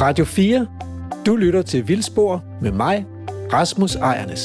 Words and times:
Radio 0.00 0.24
4. 0.24 0.66
Du 1.26 1.36
lytter 1.36 1.62
til 1.62 1.88
Vildspor 1.88 2.44
med 2.62 2.72
mig, 2.72 3.06
Rasmus 3.52 3.94
Ejernes. 3.94 4.40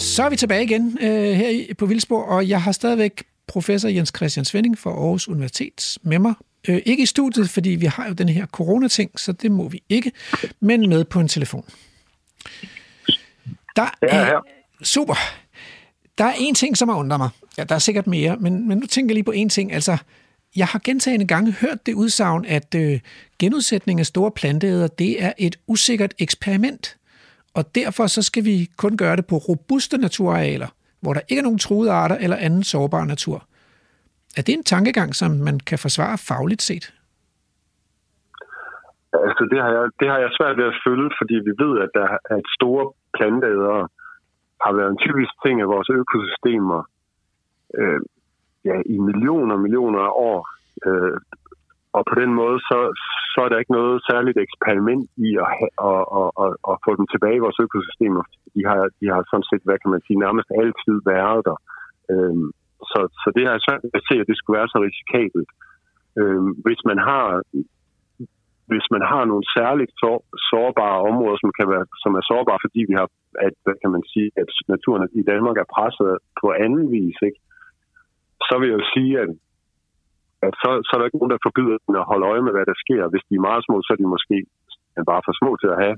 Så 0.00 0.22
er 0.22 0.30
vi 0.30 0.36
tilbage 0.36 0.64
igen 0.64 0.98
øh, 1.00 1.32
her 1.32 1.74
på 1.78 1.86
Vildspor, 1.86 2.22
og 2.22 2.48
jeg 2.48 2.62
har 2.62 2.72
stadigvæk 2.72 3.24
professor 3.46 3.88
Jens 3.88 4.12
Christian 4.16 4.44
Svending 4.44 4.78
fra 4.78 4.90
Aarhus 4.90 5.28
Universitet 5.28 5.98
med 6.02 6.18
mig. 6.18 6.34
Øh, 6.68 6.82
ikke 6.86 7.02
i 7.02 7.06
studiet, 7.06 7.50
fordi 7.50 7.70
vi 7.70 7.86
har 7.86 8.08
jo 8.08 8.12
den 8.12 8.28
her 8.28 8.46
corona-ting, 8.46 9.10
så 9.20 9.32
det 9.32 9.52
må 9.52 9.68
vi 9.68 9.82
ikke, 9.88 10.12
men 10.60 10.88
med 10.88 11.04
på 11.04 11.20
en 11.20 11.28
telefon. 11.28 11.64
Der 13.76 13.90
er, 14.02 14.40
super. 14.82 15.14
Der 16.18 16.24
er 16.24 16.34
en 16.38 16.54
ting, 16.54 16.76
som 16.76 16.88
har 16.88 16.96
undret 16.96 17.20
mig. 17.20 17.28
Ja, 17.58 17.64
der 17.64 17.74
er 17.74 17.78
sikkert 17.78 18.06
mere, 18.06 18.36
men, 18.36 18.68
men 18.68 18.78
nu 18.78 18.86
tænker 18.86 19.12
jeg 19.12 19.14
lige 19.14 19.24
på 19.24 19.30
en 19.30 19.48
ting. 19.48 19.72
Altså, 19.72 19.98
jeg 20.56 20.66
har 20.66 20.80
gentagende 20.84 21.26
gange 21.26 21.52
hørt 21.52 21.86
det 21.86 21.94
udsagn, 21.94 22.44
at 22.44 22.74
øh, 22.74 23.00
genudsætning 23.38 24.00
af 24.00 24.06
store 24.06 24.30
planteæder, 24.30 24.88
det 24.88 25.24
er 25.24 25.32
et 25.38 25.56
usikkert 25.68 26.14
eksperiment. 26.18 26.96
Og 27.56 27.64
derfor 27.74 28.06
så 28.06 28.22
skal 28.22 28.44
vi 28.44 28.56
kun 28.78 28.96
gøre 28.96 29.16
det 29.16 29.26
på 29.26 29.36
robuste 29.36 29.98
naturarealer, 29.98 30.68
hvor 31.02 31.12
der 31.12 31.20
ikke 31.28 31.40
er 31.40 31.48
nogen 31.48 31.58
truede 31.58 31.92
arter 31.92 32.16
eller 32.16 32.36
anden 32.36 32.62
sårbar 32.62 33.04
natur. 33.04 33.38
Er 34.38 34.42
det 34.42 34.52
en 34.52 34.64
tankegang, 34.64 35.14
som 35.14 35.30
man 35.30 35.60
kan 35.60 35.78
forsvare 35.78 36.18
fagligt 36.18 36.62
set? 36.62 36.86
Altså, 39.26 39.42
det 39.52 39.58
har, 39.62 39.70
jeg, 39.76 39.84
det 40.00 40.08
har 40.12 40.18
jeg 40.18 40.30
svært 40.38 40.56
ved 40.56 40.66
at 40.72 40.80
følge, 40.86 41.10
fordi 41.20 41.34
vi 41.48 41.52
ved, 41.64 41.72
at 41.84 41.90
der 41.98 42.08
at 42.34 42.42
store 42.58 42.84
planteædere 43.16 43.88
har 44.64 44.72
været 44.78 44.90
en 44.90 45.02
typisk 45.06 45.32
ting 45.44 45.60
af 45.60 45.68
vores 45.74 45.88
økosystemer 46.00 46.80
øh, 47.80 48.00
ja, 48.68 48.76
i 48.94 48.96
millioner 49.08 49.54
og 49.54 49.60
millioner 49.60 50.00
af 50.08 50.12
år. 50.30 50.55
Øh, 50.86 51.18
og 51.96 52.02
på 52.10 52.14
den 52.22 52.32
måde, 52.40 52.58
så, 52.70 52.78
så 53.32 53.38
er 53.44 53.48
der 53.50 53.58
ikke 53.62 53.78
noget 53.80 53.96
særligt 54.10 54.38
eksperiment 54.46 55.04
i 55.26 55.28
at, 55.44 55.50
at, 55.90 56.02
at, 56.20 56.28
at, 56.44 56.50
at 56.70 56.76
få 56.84 56.90
dem 56.98 57.06
tilbage 57.12 57.36
i 57.38 57.44
vores 57.46 57.60
økosystemer. 57.66 58.22
De 58.54 58.62
har, 58.68 58.80
de 59.00 59.06
har 59.12 59.20
sådan 59.30 59.48
set, 59.50 59.62
hvad 59.66 59.78
kan 59.82 59.92
man 59.94 60.02
sige, 60.06 60.22
nærmest 60.24 60.48
altid 60.62 60.96
været 61.14 61.40
der. 61.48 61.58
Øh, 62.12 62.36
så, 62.90 63.00
så 63.22 63.28
det 63.34 63.42
har 63.44 63.52
jeg 63.54 63.64
svært 63.66 63.82
at 63.98 64.06
se, 64.08 64.14
at 64.20 64.28
det 64.30 64.36
skulle 64.38 64.58
være 64.58 64.72
så 64.72 64.78
risikabelt. 64.86 65.50
Øh, 66.20 66.42
hvis 66.64 66.80
man 66.90 66.98
har 67.08 67.24
hvis 68.70 68.86
man 68.94 69.02
har 69.12 69.22
nogle 69.24 69.46
særligt 69.58 69.92
sårbare 70.50 70.98
områder, 71.10 71.38
som, 71.40 71.50
kan 71.58 71.68
være, 71.74 71.86
som 72.04 72.12
er 72.18 72.24
sårbare, 72.30 72.64
fordi 72.64 72.80
vi 72.90 72.94
har, 73.00 73.08
at, 73.46 73.54
hvad 73.64 73.76
kan 73.82 73.90
man 73.96 74.04
sige, 74.12 74.28
at 74.42 74.50
naturen 74.74 75.08
i 75.20 75.22
Danmark 75.30 75.56
er 75.58 75.72
presset 75.76 76.18
på 76.40 76.46
anden 76.64 76.86
vis, 76.96 77.18
ikke? 77.28 77.40
så 78.48 78.54
vil 78.58 78.68
jeg 78.68 78.78
jo 78.80 78.86
sige, 78.94 79.12
at, 79.22 79.30
at 80.46 80.54
så, 80.62 80.70
så 80.86 80.90
er 80.92 80.98
der 80.98 81.08
ikke 81.08 81.20
nogen, 81.20 81.34
der 81.34 81.46
forbyder 81.46 81.76
dem 81.84 81.94
at 82.00 82.08
holde 82.10 82.28
øje 82.30 82.42
med, 82.46 82.52
hvad 82.54 82.66
der 82.70 82.82
sker. 82.84 83.02
Hvis 83.12 83.26
de 83.28 83.34
er 83.36 83.48
meget 83.48 83.62
små, 83.66 83.76
så 83.82 83.90
er 83.94 84.00
de 84.00 84.14
måske 84.14 84.36
bare 85.10 85.22
for 85.26 85.34
små 85.40 85.50
til 85.62 85.70
at 85.74 85.80
have 85.84 85.96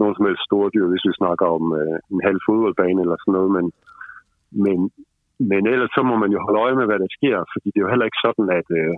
nogen 0.00 0.14
som 0.14 0.26
helst 0.28 0.46
store 0.48 0.68
dyr, 0.74 0.86
hvis 0.90 1.06
vi 1.08 1.20
snakker 1.20 1.46
om 1.56 1.64
øh, 1.80 1.96
en 2.14 2.20
halv 2.28 2.38
fodboldbane 2.46 3.00
eller 3.04 3.16
sådan 3.18 3.36
noget. 3.38 3.50
Men, 3.56 3.66
men, 4.64 4.78
men 5.50 5.62
ellers 5.72 5.92
så 5.96 6.02
må 6.10 6.14
man 6.22 6.30
jo 6.34 6.38
holde 6.44 6.62
øje 6.64 6.76
med, 6.78 6.86
hvad 6.88 7.00
der 7.04 7.10
sker, 7.18 7.36
fordi 7.52 7.66
det 7.70 7.78
er 7.78 7.86
jo 7.86 7.92
heller 7.92 8.08
ikke 8.08 8.24
sådan, 8.26 8.48
at, 8.60 8.68
øh, 8.80 8.94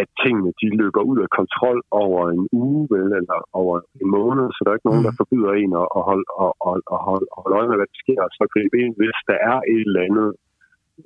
at 0.00 0.08
tingene 0.22 0.50
de 0.60 0.68
løber 0.80 1.02
ud 1.10 1.18
af 1.24 1.30
kontrol 1.38 1.78
over 2.04 2.20
en 2.36 2.44
uge 2.64 2.82
vel, 2.94 3.10
eller 3.20 3.38
over 3.62 3.74
en 4.00 4.08
måned, 4.18 4.46
så 4.52 4.60
der 4.60 4.70
er 4.70 4.78
ikke 4.78 4.90
nogen, 4.90 5.06
der 5.08 5.14
mm. 5.14 5.20
forbyder 5.20 5.52
en 5.62 5.72
at, 5.82 5.88
at, 5.98 6.02
holde, 6.08 6.26
at, 6.44 6.52
at, 6.68 6.76
at, 6.94 7.00
holde, 7.08 7.26
at 7.34 7.38
holde 7.42 7.56
øje 7.58 7.68
med, 7.68 7.76
hvad 7.78 7.90
der 7.92 8.02
sker, 8.04 8.20
og 8.26 8.30
så 8.38 8.44
gribe 8.54 8.76
ind, 8.82 8.92
hvis 9.00 9.18
der 9.30 9.38
er 9.50 9.58
et 9.74 9.86
eller 9.88 10.06
andet 10.08 10.30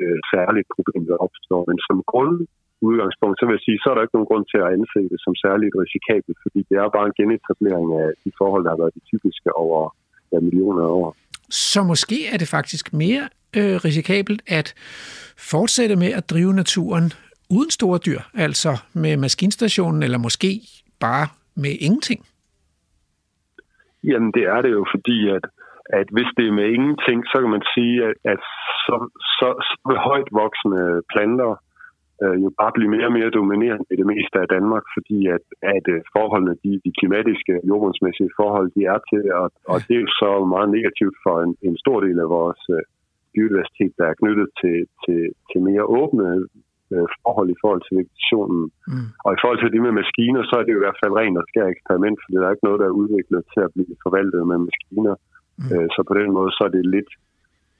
øh, 0.00 0.18
særligt 0.32 0.68
problem, 0.76 1.02
der 1.10 1.16
opstår. 1.26 1.62
Men 1.70 1.78
som 1.88 1.98
grund 2.12 2.34
udgangspunkt, 2.88 3.36
så 3.36 3.44
vil 3.46 3.56
jeg 3.58 3.66
sige, 3.66 3.78
så 3.82 3.86
er 3.90 3.94
der 3.94 4.02
ikke 4.04 4.16
nogen 4.16 4.30
grund 4.30 4.46
til 4.52 4.58
at 4.64 4.72
anse 4.76 5.00
det 5.12 5.20
som 5.24 5.34
særligt 5.44 5.74
risikabelt, 5.82 6.38
fordi 6.44 6.60
det 6.68 6.74
er 6.76 6.94
bare 6.96 7.06
en 7.10 7.18
genetablering 7.20 7.88
af 8.02 8.08
de 8.24 8.30
forhold, 8.40 8.62
der 8.64 8.70
har 8.72 8.80
været 8.82 8.96
de 8.98 9.02
typiske 9.12 9.48
over 9.64 9.80
ja, 10.32 10.38
millioner 10.46 10.82
af 10.88 10.92
år. 11.02 11.16
Så 11.50 11.80
måske 11.82 12.18
er 12.32 12.38
det 12.42 12.48
faktisk 12.48 12.84
mere 12.92 13.24
øh, 13.58 13.74
risikabelt 13.86 14.42
at 14.60 14.68
fortsætte 15.52 15.96
med 15.96 16.10
at 16.18 16.30
drive 16.32 16.52
naturen 16.62 17.06
uden 17.56 17.70
store 17.70 17.98
dyr, 18.06 18.20
altså 18.34 18.72
med 18.94 19.16
maskinstationen, 19.16 20.02
eller 20.02 20.18
måske 20.18 20.50
bare 21.00 21.26
med 21.56 21.74
ingenting? 21.86 22.20
Jamen, 24.04 24.32
det 24.36 24.44
er 24.54 24.60
det 24.62 24.70
jo, 24.70 24.86
fordi 24.94 25.28
at, 25.36 25.44
at 26.00 26.06
hvis 26.14 26.30
det 26.36 26.44
er 26.46 26.58
med 26.60 26.68
ingenting, 26.76 27.18
så 27.30 27.36
kan 27.42 27.50
man 27.56 27.64
sige, 27.74 27.94
at, 28.08 28.14
at 28.32 28.40
så, 28.84 28.94
så, 29.38 29.48
så 29.68 29.94
højt 30.08 30.28
voksende 30.42 31.02
planter 31.12 31.50
øh, 32.22 32.36
jo 32.44 32.48
bare 32.60 32.72
blive 32.76 32.90
mere 32.96 33.08
og 33.10 33.16
mere 33.18 33.30
dominerende 33.38 33.86
i 33.94 33.96
det 34.00 34.08
meste 34.12 34.36
af 34.42 34.48
Danmark, 34.56 34.84
fordi 34.96 35.18
at, 35.36 35.44
at 35.76 35.84
øh, 35.94 36.00
forholdene, 36.16 36.54
de, 36.64 36.70
de 36.84 36.92
klimatiske, 36.98 37.54
jordbundsmæssige 37.68 38.36
forhold, 38.38 38.68
de 38.76 38.82
er 38.94 38.98
til, 39.10 39.22
og, 39.40 39.48
og 39.72 39.78
det 39.88 39.96
er 39.96 40.16
så 40.22 40.30
meget 40.54 40.68
negativt 40.76 41.16
for 41.24 41.34
en, 41.44 41.52
en 41.68 41.76
stor 41.82 41.98
del 42.06 42.18
af 42.24 42.28
vores 42.38 42.62
øh, 42.76 42.82
biodiversitet, 43.34 43.92
der 43.98 44.06
er 44.08 44.18
knyttet 44.20 44.48
til, 44.60 44.76
til, 45.04 45.20
til 45.50 45.60
mere 45.68 45.84
åbne 45.98 46.26
øh, 46.94 47.08
forhold 47.22 47.48
i 47.54 47.60
forhold 47.62 47.82
til 47.84 47.94
vegetationen. 47.98 48.62
Mm. 48.90 49.08
Og 49.24 49.30
i 49.36 49.40
forhold 49.42 49.60
til 49.60 49.72
det 49.74 49.82
med 49.86 49.94
maskiner, 50.00 50.42
så 50.48 50.54
er 50.58 50.64
det 50.64 50.72
jo 50.74 50.80
i 50.80 50.84
hvert 50.84 51.00
fald 51.02 51.18
rent 51.20 51.40
og 51.40 51.46
skær 51.50 51.66
eksperiment, 51.74 52.16
for 52.20 52.28
der 52.28 52.46
er 52.46 52.54
ikke 52.54 52.68
noget, 52.68 52.80
der 52.82 52.88
er 52.88 53.00
udviklet 53.02 53.42
til 53.52 53.60
at 53.66 53.72
blive 53.74 53.94
forvaltet 54.04 54.40
med 54.50 54.58
maskiner. 54.68 55.16
Mm. 55.58 55.68
Øh, 55.72 55.86
så 55.94 56.00
på 56.08 56.14
den 56.20 56.30
måde, 56.36 56.50
så 56.56 56.62
er 56.68 56.72
det 56.76 56.94
lidt 56.96 57.10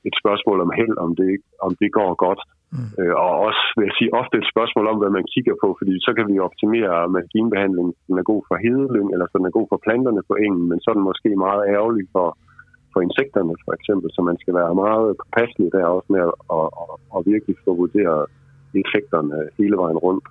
et 0.09 0.15
spørgsmål 0.22 0.59
om 0.65 0.71
held, 0.78 0.97
om 1.06 1.10
det, 1.21 1.31
om 1.66 1.72
det 1.81 1.91
går 1.98 2.10
godt. 2.27 2.41
Mm. 2.74 2.90
Øh, 3.00 3.14
og 3.24 3.32
også, 3.46 3.62
vil 3.76 3.88
jeg 3.88 3.96
sige, 3.98 4.14
ofte 4.20 4.34
et 4.38 4.52
spørgsmål 4.52 4.86
om, 4.92 4.98
hvad 5.00 5.12
man 5.18 5.26
kigger 5.34 5.54
på, 5.62 5.68
fordi 5.78 5.94
så 6.06 6.10
kan 6.16 6.26
vi 6.30 6.46
optimere 6.48 6.94
maskinbehandling, 7.18 7.88
den 8.08 8.16
er 8.20 8.30
god 8.32 8.42
for 8.48 8.56
hedelyng, 8.64 9.08
eller 9.12 9.26
så 9.26 9.34
den 9.38 9.50
er 9.50 9.58
god 9.58 9.66
for 9.72 9.80
planterne 9.86 10.22
på 10.28 10.34
engen, 10.44 10.64
men 10.70 10.78
så 10.80 10.86
er 10.90 10.96
den 10.98 11.08
måske 11.10 11.30
meget 11.46 11.62
ærgerlig 11.74 12.04
for, 12.14 12.28
for 12.92 13.00
insekterne, 13.06 13.54
for 13.64 13.72
eksempel, 13.78 14.08
så 14.14 14.20
man 14.30 14.38
skal 14.42 14.54
være 14.60 14.74
meget 14.84 15.08
påpasselig 15.20 15.68
der 15.74 15.94
også 15.96 16.08
med 16.14 16.22
at, 16.28 16.34
at, 16.56 16.68
at, 16.82 16.94
at 17.14 17.20
virkelig 17.32 17.56
få 17.64 17.70
vurderet 17.82 18.22
effekterne 18.82 19.36
hele 19.58 19.76
vejen 19.82 19.98
rundt. 20.06 20.26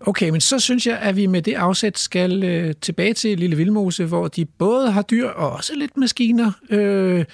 Okay, 0.00 0.30
men 0.30 0.40
så 0.40 0.60
synes 0.60 0.86
jeg, 0.86 0.98
at 0.98 1.16
vi 1.16 1.26
med 1.26 1.42
det 1.42 1.54
afsæt 1.54 1.98
skal 1.98 2.44
øh, 2.44 2.74
tilbage 2.80 3.14
til 3.14 3.38
Lille 3.38 3.56
Vildmose, 3.56 4.06
hvor 4.06 4.28
de 4.28 4.44
både 4.44 4.90
har 4.90 5.02
dyr 5.02 5.28
og 5.28 5.50
også 5.52 5.72
lidt 5.76 5.96
maskiner, 5.96 6.50
øh, 6.70 7.24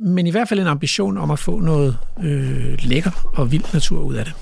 men 0.00 0.26
i 0.26 0.30
hvert 0.30 0.48
fald 0.48 0.60
en 0.60 0.66
ambition 0.66 1.18
om 1.18 1.30
at 1.30 1.38
få 1.38 1.60
noget 1.60 1.98
øh, 2.22 2.78
lækker 2.82 3.30
og 3.34 3.52
vild 3.52 3.64
natur 3.72 4.00
ud 4.00 4.14
af 4.14 4.24
det. 4.24 4.34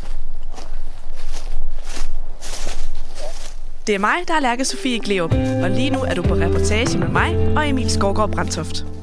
Det 3.86 3.94
er 3.94 3.98
mig, 3.98 4.16
der 4.28 4.34
er 4.34 4.40
Lærke 4.40 4.64
Sofie 4.64 5.00
Gleup, 5.00 5.32
og 5.62 5.70
lige 5.70 5.90
nu 5.90 5.98
er 5.98 6.14
du 6.14 6.22
på 6.22 6.34
reportage 6.34 6.98
med 6.98 7.08
mig 7.08 7.36
og 7.56 7.68
Emil 7.68 7.90
Skovgaard 7.90 8.30
Brandtoft. 8.32 8.95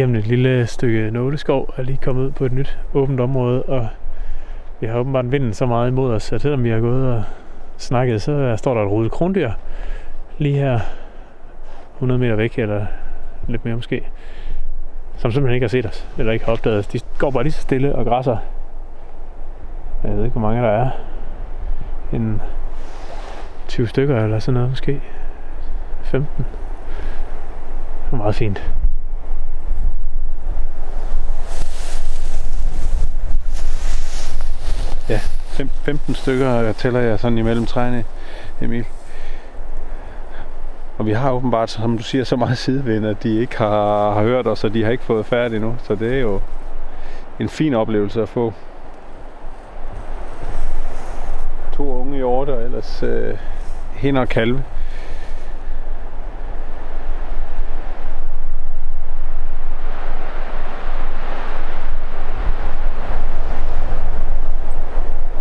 Igennem 0.00 0.16
et 0.16 0.26
lille 0.26 0.66
stykke 0.66 1.10
nåleskov 1.10 1.64
og 1.68 1.74
er 1.76 1.82
lige 1.82 1.98
kommet 2.02 2.22
ud 2.22 2.30
på 2.30 2.44
et 2.44 2.52
nyt 2.52 2.78
åbent 2.94 3.20
område, 3.20 3.62
og 3.62 3.88
vi 4.80 4.86
har 4.86 4.98
åbenbart 4.98 5.32
vinden 5.32 5.54
så 5.54 5.66
meget 5.66 5.88
imod 5.88 6.14
os, 6.14 6.32
at 6.32 6.40
selvom 6.40 6.64
vi 6.64 6.70
har 6.70 6.80
gået 6.80 7.14
og 7.14 7.22
snakket, 7.76 8.22
så 8.22 8.56
står 8.56 8.74
der 8.74 8.82
et 8.82 8.90
rodet 8.90 9.10
krondyr 9.10 9.50
lige 10.38 10.56
her 10.56 10.80
100 11.94 12.20
meter 12.20 12.34
væk, 12.34 12.58
eller 12.58 12.86
lidt 13.48 13.64
mere 13.64 13.74
måske, 13.74 14.08
som 15.16 15.32
simpelthen 15.32 15.54
ikke 15.54 15.64
har 15.64 15.68
set 15.68 15.86
os, 15.86 16.08
eller 16.18 16.32
ikke 16.32 16.44
har 16.44 16.52
opdaget 16.52 16.78
os. 16.78 16.86
De 16.86 17.00
går 17.18 17.30
bare 17.30 17.42
lige 17.42 17.52
så 17.52 17.60
stille 17.60 17.94
og 17.94 18.04
græsser. 18.04 18.36
Jeg 20.04 20.16
ved 20.16 20.24
ikke, 20.24 20.38
hvor 20.38 20.48
mange 20.48 20.62
der 20.62 20.68
er. 20.68 20.90
En 22.12 22.42
20 23.68 23.86
stykker 23.86 24.24
eller 24.24 24.38
sådan 24.38 24.54
noget 24.54 24.70
måske. 24.70 25.00
15. 26.02 26.46
Det 28.04 28.12
er 28.12 28.16
meget 28.16 28.34
fint. 28.34 28.79
Ja, 35.60 35.64
15 35.72 36.14
stykker 36.14 36.56
øh, 36.56 36.74
tæller 36.74 37.00
jeg 37.00 37.20
sådan 37.20 37.38
imellem 37.38 37.66
træerne, 37.66 38.04
Emil. 38.60 38.84
Og 40.98 41.06
vi 41.06 41.12
har 41.12 41.32
åbenbart, 41.32 41.70
som 41.70 41.96
du 41.96 42.02
siger, 42.02 42.24
så 42.24 42.36
meget 42.36 42.58
sidevind, 42.58 43.06
at 43.06 43.22
de 43.22 43.40
ikke 43.40 43.58
har, 43.58 44.12
har 44.12 44.22
hørt 44.22 44.46
os, 44.46 44.64
og 44.64 44.74
de 44.74 44.84
har 44.84 44.90
ikke 44.90 45.04
fået 45.04 45.26
færdig 45.26 45.56
endnu. 45.56 45.76
Så 45.82 45.94
det 45.94 46.14
er 46.14 46.20
jo 46.20 46.40
en 47.40 47.48
fin 47.48 47.74
oplevelse 47.74 48.22
at 48.22 48.28
få. 48.28 48.52
To 51.72 52.00
unge 52.00 52.16
hjorte, 52.16 52.50
og 52.50 52.62
ellers 52.62 53.02
øh, 53.02 53.36
hen 53.94 54.16
og 54.16 54.28
kalve. 54.28 54.64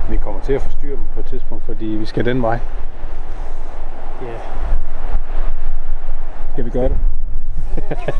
Vi 0.10 0.18
kommer 0.18 0.42
til 0.42 0.54
at 0.54 0.62
forstyrre 0.62 0.92
dem 0.92 1.04
på 1.14 1.20
et 1.20 1.26
tidspunkt, 1.26 1.66
fordi 1.66 1.79
vi 1.96 2.06
skal 2.06 2.26
den 2.26 2.42
vej. 2.42 2.60
Ja. 4.22 4.28
Yeah. 4.28 4.40
Skal 6.52 6.66
vi 6.66 6.70
gøre 6.70 6.90
det? 6.90 6.98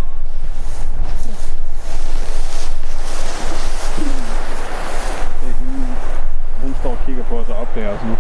Hun 6.64 6.74
står 6.74 6.90
og 6.90 6.98
kigger 7.06 7.24
på 7.24 7.38
os 7.38 7.50
og 7.50 7.56
opdager 7.56 7.90
os 7.90 8.04
nu. 8.04 8.16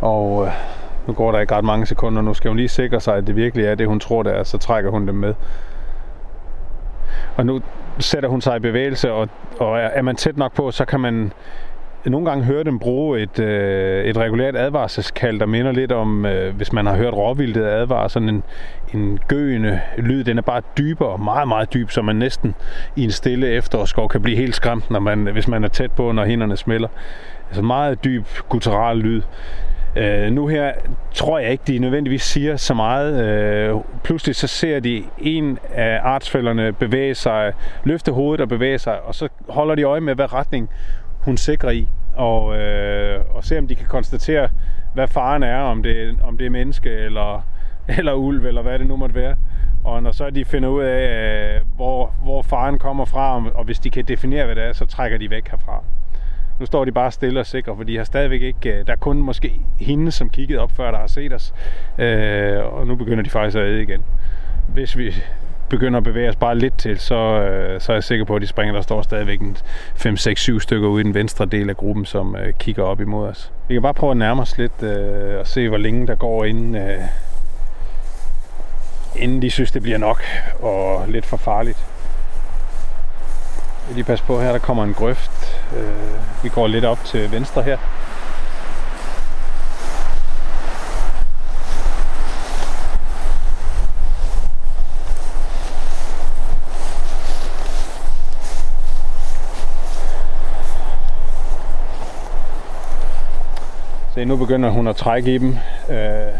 Og 0.00 0.46
øh, 0.46 0.52
nu 1.06 1.12
går 1.12 1.32
der 1.32 1.38
ikke 1.38 1.54
ret 1.54 1.64
mange 1.64 1.86
sekunder. 1.86 2.22
Nu 2.22 2.34
skal 2.34 2.48
hun 2.48 2.56
lige 2.56 2.68
sikre 2.68 3.00
sig, 3.00 3.16
at 3.16 3.26
det 3.26 3.36
virkelig 3.36 3.66
er 3.66 3.74
det, 3.74 3.86
hun 3.86 4.00
tror, 4.00 4.22
det 4.22 4.36
er. 4.36 4.42
Så 4.42 4.58
trækker 4.58 4.90
hun 4.90 5.06
dem 5.06 5.14
med. 5.14 5.34
Og 7.36 7.46
nu 7.46 7.60
sætter 7.98 8.28
hun 8.28 8.40
sig 8.40 8.56
i 8.56 8.60
bevægelse, 8.60 9.12
og, 9.12 9.28
og 9.58 9.78
er 9.78 10.02
man 10.02 10.16
tæt 10.16 10.36
nok 10.36 10.54
på, 10.54 10.70
så 10.70 10.84
kan 10.84 11.00
man 11.00 11.32
nogle 12.10 12.28
gange 12.28 12.44
høre 12.44 12.64
dem 12.64 12.78
bruge 12.78 13.20
et, 13.20 13.38
øh, 13.38 14.04
et 14.04 14.16
regulært 14.16 14.56
advarselskald, 14.56 15.40
der 15.40 15.46
minder 15.46 15.72
lidt 15.72 15.92
om, 15.92 16.26
øh, 16.26 16.56
hvis 16.56 16.72
man 16.72 16.86
har 16.86 16.96
hørt 16.96 17.14
råvildet 17.14 17.64
advare, 17.64 18.08
sådan 18.08 18.28
en, 18.28 18.42
en 18.94 19.18
gøende 19.28 19.80
lyd. 19.98 20.24
Den 20.24 20.38
er 20.38 20.42
bare 20.42 20.62
dybere, 20.78 21.18
meget, 21.18 21.48
meget 21.48 21.74
dyb, 21.74 21.90
så 21.90 22.02
man 22.02 22.16
næsten 22.16 22.54
i 22.96 23.04
en 23.04 23.10
stille 23.10 23.48
efterårsskov 23.48 24.08
kan 24.08 24.22
blive 24.22 24.36
helt 24.36 24.54
skræmt, 24.54 24.90
når 24.90 25.00
man, 25.00 25.18
hvis 25.18 25.48
man 25.48 25.64
er 25.64 25.68
tæt 25.68 25.92
på, 25.92 26.12
når 26.12 26.24
hinderne 26.24 26.56
smelter. 26.56 26.88
Altså 27.48 27.62
meget 27.62 28.04
dyb 28.04 28.26
guttural 28.48 28.96
lyd. 28.96 29.22
Øh, 29.96 30.32
nu 30.32 30.46
her 30.46 30.72
tror 31.14 31.38
jeg 31.38 31.50
ikke, 31.50 31.64
de 31.66 31.78
nødvendigvis 31.78 32.22
siger 32.22 32.56
så 32.56 32.74
meget. 32.74 33.24
Øh, 33.24 33.74
pludselig 34.04 34.36
så 34.36 34.46
ser 34.46 34.80
de 34.80 35.04
en 35.18 35.58
af 35.74 36.00
artsfælderne 36.02 36.72
bevæge 36.72 37.14
sig, 37.14 37.52
løfte 37.84 38.12
hovedet 38.12 38.40
og 38.40 38.48
bevæge 38.48 38.78
sig, 38.78 39.00
og 39.00 39.14
så 39.14 39.28
holder 39.48 39.74
de 39.74 39.82
øje 39.82 40.00
med, 40.00 40.14
hvad 40.14 40.32
retning 40.32 40.70
hun 41.20 41.36
sikrer 41.36 41.70
i, 41.70 41.88
og, 42.16 42.56
øh, 42.58 43.20
og 43.34 43.44
se 43.44 43.58
om 43.58 43.68
de 43.68 43.74
kan 43.74 43.86
konstatere, 43.86 44.48
hvad 44.94 45.08
faren 45.08 45.42
er, 45.42 45.58
om 45.58 45.82
det, 45.82 46.18
om 46.22 46.38
det 46.38 46.46
er 46.46 46.50
menneske 46.50 46.90
eller, 46.90 47.46
eller 47.98 48.12
ulv, 48.12 48.46
eller 48.46 48.62
hvad 48.62 48.78
det 48.78 48.86
nu 48.86 48.96
måtte 48.96 49.14
være. 49.14 49.36
Og 49.84 50.02
når 50.02 50.12
så 50.12 50.30
de 50.30 50.44
finder 50.44 50.68
ud 50.68 50.82
af, 50.82 51.56
øh, 51.56 51.60
hvor, 51.76 52.14
hvor 52.22 52.42
faren 52.42 52.78
kommer 52.78 53.04
fra, 53.04 53.42
og 53.54 53.64
hvis 53.64 53.78
de 53.78 53.90
kan 53.90 54.04
definere, 54.04 54.46
hvad 54.46 54.54
det 54.54 54.64
er, 54.64 54.72
så 54.72 54.86
trækker 54.86 55.18
de 55.18 55.30
væk 55.30 55.48
herfra. 55.50 55.82
Nu 56.60 56.66
står 56.66 56.84
de 56.84 56.92
bare 56.92 57.10
stille 57.10 57.40
og 57.40 57.46
sikre, 57.46 57.76
for 57.76 57.82
de 57.82 57.96
har 57.96 58.04
stadigvæk 58.04 58.42
ikke... 58.42 58.72
Øh, 58.72 58.86
der 58.86 58.92
er 58.92 58.96
kun 58.96 59.22
måske 59.22 59.60
hende, 59.80 60.12
som 60.12 60.30
kiggede 60.30 60.60
op 60.60 60.72
før, 60.72 60.90
der 60.90 60.98
har 60.98 61.06
set 61.06 61.32
os. 61.32 61.54
Øh, 61.98 62.74
og 62.74 62.86
nu 62.86 62.96
begynder 62.96 63.24
de 63.24 63.30
faktisk 63.30 63.56
at 63.56 63.64
æde 63.64 63.82
igen. 63.82 64.04
Hvis 64.68 64.98
vi 64.98 65.14
begynder 65.68 65.96
at 65.96 66.04
bevæge 66.04 66.28
os 66.28 66.36
bare 66.36 66.58
lidt 66.58 66.78
til, 66.78 66.98
så, 66.98 67.14
øh, 67.14 67.80
så 67.80 67.92
er 67.92 67.96
jeg 67.96 68.04
sikker 68.04 68.24
på, 68.24 68.36
at 68.36 68.42
de 68.42 68.46
springer. 68.46 68.74
Der 68.74 68.82
står 68.82 69.02
stadigvæk 69.02 69.40
5, 69.94 70.16
6, 70.16 70.40
7 70.40 70.60
stykker 70.60 70.88
ude 70.88 71.00
i 71.00 71.04
den 71.04 71.14
venstre 71.14 71.46
del 71.46 71.70
af 71.70 71.76
gruppen, 71.76 72.04
som 72.04 72.36
øh, 72.36 72.52
kigger 72.52 72.82
op 72.82 73.00
imod 73.00 73.28
os. 73.28 73.52
Vi 73.68 73.74
kan 73.74 73.82
bare 73.82 73.94
prøve 73.94 74.10
at 74.10 74.16
nærme 74.16 74.42
os 74.42 74.58
lidt 74.58 74.82
øh, 74.82 75.38
og 75.38 75.46
se, 75.46 75.68
hvor 75.68 75.78
længe 75.78 76.06
der 76.06 76.14
går 76.14 76.44
inden, 76.44 76.76
øh, 76.76 77.00
inden 79.16 79.42
de 79.42 79.50
synes, 79.50 79.70
det 79.70 79.82
bliver 79.82 79.98
nok 79.98 80.22
og 80.60 81.08
lidt 81.08 81.26
for 81.26 81.36
farligt. 81.36 81.95
Jeg 83.86 83.94
lige 83.94 84.04
passe 84.04 84.24
på 84.24 84.40
her, 84.40 84.52
der 84.52 84.58
kommer 84.58 84.84
en 84.84 84.94
grøft. 84.94 85.62
Øh, 85.76 86.42
vi 86.42 86.48
går 86.48 86.66
lidt 86.66 86.84
op 86.84 87.04
til 87.04 87.32
venstre 87.32 87.62
her. 87.62 87.78
Se, 104.14 104.24
nu 104.24 104.36
begynder 104.36 104.70
hun 104.70 104.86
at 104.88 104.96
trække 104.96 105.34
i 105.34 105.38
dem. 105.38 105.56
Øh, 105.90 106.32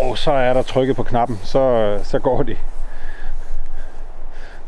og 0.00 0.18
så 0.18 0.32
er 0.32 0.52
der 0.52 0.62
trykket 0.62 0.96
på 0.96 1.02
knappen, 1.02 1.40
så, 1.42 1.58
øh, 1.58 2.04
så 2.04 2.18
går 2.18 2.42
de. 2.42 2.56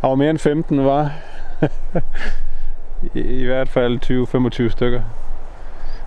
Der 0.05 0.09
var 0.09 0.15
mere 0.15 0.31
end 0.31 0.39
15, 0.39 0.85
var 0.85 1.13
I, 3.15 3.21
I 3.21 3.45
hvert 3.45 3.69
fald 3.69 4.67
20-25 4.67 4.71
stykker. 4.71 5.03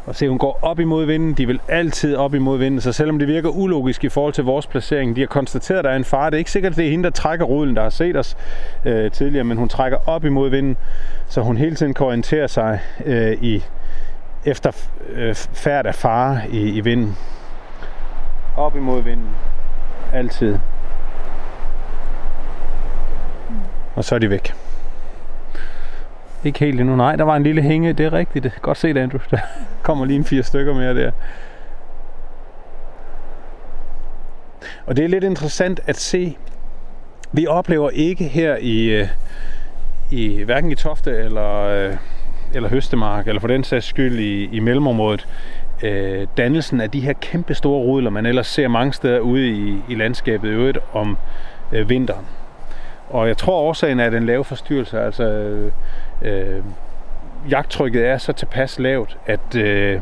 Og 0.05 0.15
se, 0.15 0.29
hun 0.29 0.37
går 0.37 0.59
op 0.61 0.79
imod 0.79 1.05
vinden. 1.05 1.33
De 1.33 1.47
vil 1.47 1.59
altid 1.67 2.15
op 2.15 2.33
imod 2.33 2.57
vinden. 2.57 2.81
Så 2.81 2.91
selvom 2.91 3.19
det 3.19 3.27
virker 3.27 3.49
ulogisk 3.49 4.03
i 4.03 4.09
forhold 4.09 4.33
til 4.33 4.43
vores 4.43 4.67
placering, 4.67 5.15
de 5.15 5.21
har 5.21 5.27
konstateret, 5.27 5.79
at 5.79 5.83
der 5.83 5.89
er 5.91 5.95
en 5.95 6.03
far. 6.03 6.29
Det 6.29 6.37
er 6.37 6.37
ikke 6.37 6.51
sikkert, 6.51 6.71
at 6.71 6.77
det 6.77 6.85
er 6.85 6.89
hende, 6.89 7.03
der 7.03 7.09
trækker 7.09 7.45
ruden, 7.45 7.75
der 7.75 7.81
har 7.81 7.89
set 7.89 8.17
os 8.17 8.37
øh, 8.85 9.11
tidligere, 9.11 9.43
men 9.43 9.57
hun 9.57 9.69
trækker 9.69 10.09
op 10.09 10.25
imod 10.25 10.49
vinden, 10.49 10.77
så 11.27 11.41
hun 11.41 11.57
hele 11.57 11.75
tiden 11.75 11.93
kan 11.93 12.05
orientere 12.05 12.47
sig 12.47 12.79
øh, 13.05 13.43
i 13.43 13.63
efter 14.45 14.71
øh, 15.09 15.35
færd 15.35 15.85
af 15.85 15.95
fare 15.95 16.41
i, 16.51 16.69
i 16.69 16.79
vinden. 16.79 17.17
Op 18.57 18.75
imod 18.75 19.01
vinden. 19.01 19.29
Altid. 20.13 20.57
Og 23.97 24.03
så 24.03 24.15
er 24.15 24.19
de 24.19 24.29
væk. 24.29 24.53
Ikke 26.43 26.59
helt 26.59 26.79
endnu. 26.79 26.95
Nej, 26.95 27.15
der 27.15 27.23
var 27.23 27.35
en 27.35 27.43
lille 27.43 27.61
hænge. 27.61 27.93
Det 27.93 28.05
er 28.05 28.13
rigtigt. 28.13 28.59
Godt 28.61 28.77
set, 28.77 28.97
Andrew. 28.97 29.19
Der 29.31 29.37
kommer 29.83 30.05
lige 30.05 30.17
en 30.17 30.25
fire 30.25 30.43
stykker 30.43 30.73
mere 30.73 30.95
der. 30.95 31.11
Og 34.85 34.97
det 34.97 35.05
er 35.05 35.09
lidt 35.09 35.23
interessant 35.23 35.79
at 35.87 35.95
se. 35.95 36.37
Vi 37.31 37.47
oplever 37.47 37.89
ikke 37.89 38.23
her 38.23 38.57
i, 38.61 38.83
øh, 38.83 39.07
i 40.11 40.43
hverken 40.43 40.71
i 40.71 40.75
Tofte 40.75 41.17
eller, 41.17 41.63
øh, 41.63 41.95
eller 42.53 42.69
Høstemark, 42.69 43.27
eller 43.27 43.39
for 43.39 43.47
den 43.47 43.63
sags 43.63 43.85
skyld 43.85 44.19
i, 44.19 44.43
i 44.55 44.59
mellemområdet, 44.59 45.27
øh, 45.83 46.27
dannelsen 46.37 46.81
af 46.81 46.91
de 46.91 46.99
her 46.99 47.13
kæmpe 47.13 47.53
store 47.53 47.79
rudler, 47.79 48.09
man 48.09 48.25
ellers 48.25 48.47
ser 48.47 48.67
mange 48.67 48.93
steder 48.93 49.19
ude 49.19 49.47
i, 49.47 49.81
i 49.89 49.95
landskabet 49.95 50.47
i 50.47 50.51
øvrigt 50.51 50.77
om 50.93 51.17
øh, 51.71 51.89
vinteren. 51.89 52.25
Og 53.09 53.27
jeg 53.27 53.37
tror 53.37 53.61
årsagen 53.61 53.99
er 53.99 54.09
den 54.09 54.25
lave 54.25 54.43
forstyrrelse, 54.43 54.99
altså 54.99 55.23
øh, 55.23 55.71
øh, 56.21 56.63
jagttrykket 57.49 58.05
er 58.05 58.17
så 58.17 58.33
tilpas 58.33 58.79
lavt, 58.79 59.17
at 59.25 59.55
øh, 59.55 60.01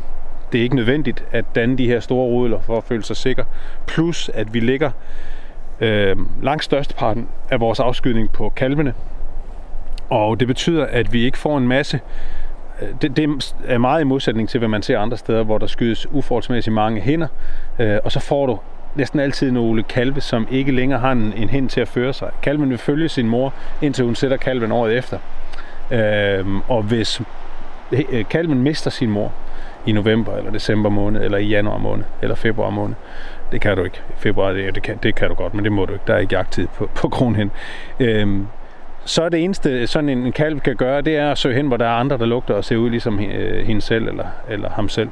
det 0.52 0.58
er 0.58 0.62
ikke 0.62 0.76
nødvendigt 0.76 1.24
at 1.32 1.44
danne 1.54 1.78
de 1.78 1.86
her 1.86 2.00
store 2.00 2.26
rudler 2.26 2.60
for 2.60 2.76
at 2.76 2.84
føle 2.84 3.02
sig 3.02 3.16
sikker. 3.16 3.44
Plus 3.86 4.30
at 4.34 4.54
vi 4.54 4.60
ligger 4.60 4.90
øh, 5.80 6.16
langt 6.42 6.64
størsteparten 6.64 7.28
af 7.50 7.60
vores 7.60 7.80
afskydning 7.80 8.30
på 8.30 8.48
kalvene, 8.48 8.94
og 10.10 10.40
det 10.40 10.48
betyder, 10.48 10.86
at 10.86 11.12
vi 11.12 11.24
ikke 11.24 11.38
får 11.38 11.58
en 11.58 11.68
masse 11.68 12.00
øh, 12.82 12.88
det, 13.02 13.16
det 13.16 13.54
er 13.66 13.78
meget 13.78 14.00
i 14.00 14.04
modsætning 14.04 14.48
til, 14.48 14.58
hvad 14.58 14.68
man 14.68 14.82
ser 14.82 14.98
andre 14.98 15.16
steder, 15.16 15.42
hvor 15.42 15.58
der 15.58 15.66
skydes 15.66 16.06
uforholdsmæssigt 16.10 16.74
mange 16.74 17.00
hænder, 17.00 17.28
øh, 17.78 17.98
og 18.04 18.12
så 18.12 18.20
får 18.20 18.46
du 18.46 18.58
næsten 18.96 19.20
altid 19.20 19.50
nogle 19.50 19.82
kalve, 19.82 20.20
som 20.20 20.48
ikke 20.50 20.72
længere 20.72 21.00
har 21.00 21.12
en, 21.12 21.32
en 21.36 21.48
hen 21.48 21.68
til 21.68 21.80
at 21.80 21.88
føre 21.88 22.12
sig. 22.12 22.30
Kalven 22.42 22.70
vil 22.70 22.78
følge 22.78 23.08
sin 23.08 23.28
mor, 23.28 23.54
indtil 23.82 24.04
hun 24.04 24.14
sætter 24.14 24.36
kalven 24.36 24.72
året 24.72 24.96
efter. 24.96 25.18
Øhm, 25.90 26.60
og 26.60 26.82
hvis 26.82 27.22
øh, 27.92 28.24
kalven 28.30 28.62
mister 28.62 28.90
sin 28.90 29.10
mor 29.10 29.32
i 29.86 29.92
november, 29.92 30.36
eller 30.36 30.50
december 30.50 30.90
måned, 30.90 31.24
eller 31.24 31.38
i 31.38 31.46
januar 31.46 31.78
måned, 31.78 32.04
eller 32.22 32.34
februar 32.34 32.70
måned, 32.70 32.94
det 33.52 33.60
kan 33.60 33.76
du 33.76 33.84
ikke. 33.84 34.00
Februar, 34.16 34.52
det, 34.52 34.74
det, 34.74 34.82
kan, 34.82 34.98
det 35.02 35.14
kan 35.14 35.28
du 35.28 35.34
godt, 35.34 35.54
men 35.54 35.64
det 35.64 35.72
må 35.72 35.84
du 35.84 35.92
ikke. 35.92 36.04
Der 36.06 36.14
er 36.14 36.18
ikke 36.18 36.34
jagttid 36.34 36.66
på, 36.66 36.90
på 36.94 37.08
kronhen. 37.08 37.50
Øhm, 38.00 38.46
så 39.04 39.22
er 39.22 39.28
det 39.28 39.44
eneste, 39.44 39.86
sådan 39.86 40.08
en 40.08 40.32
kalv 40.32 40.60
kan 40.60 40.76
gøre, 40.76 41.00
det 41.00 41.16
er 41.16 41.30
at 41.30 41.38
søge 41.38 41.54
hen, 41.54 41.66
hvor 41.66 41.76
der 41.76 41.84
er 41.86 41.92
andre, 41.92 42.18
der 42.18 42.26
lugter 42.26 42.54
og 42.54 42.64
ser 42.64 42.76
ud 42.76 42.90
ligesom 42.90 43.20
øh, 43.20 43.66
hende 43.66 43.80
selv 43.80 44.08
eller, 44.08 44.26
eller 44.48 44.70
ham 44.70 44.88
selv. 44.88 45.08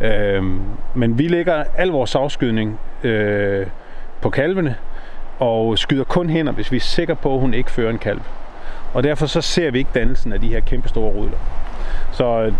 Øhm, 0.00 0.60
men 0.94 1.18
vi 1.18 1.28
lægger 1.28 1.64
al 1.76 1.88
vores 1.88 2.14
afskydning 2.14 2.80
øh, 3.02 3.66
på 4.20 4.30
kalvene, 4.30 4.76
og 5.38 5.78
skyder 5.78 6.04
kun 6.04 6.30
hænder, 6.30 6.52
hvis 6.52 6.72
vi 6.72 6.76
er 6.76 6.80
sikre 6.80 7.16
på, 7.16 7.34
at 7.34 7.40
hun 7.40 7.54
ikke 7.54 7.70
fører 7.70 7.90
en 7.90 7.98
kalv. 7.98 8.20
Og 8.94 9.02
derfor 9.02 9.26
så 9.26 9.40
ser 9.40 9.70
vi 9.70 9.78
ikke 9.78 9.90
dannelsen 9.94 10.32
af 10.32 10.40
de 10.40 10.48
her 10.48 10.60
kæmpe 10.60 10.88
store 10.88 11.10
rudler. 11.10 11.38
Så 12.12 12.42
øh, 12.42 12.52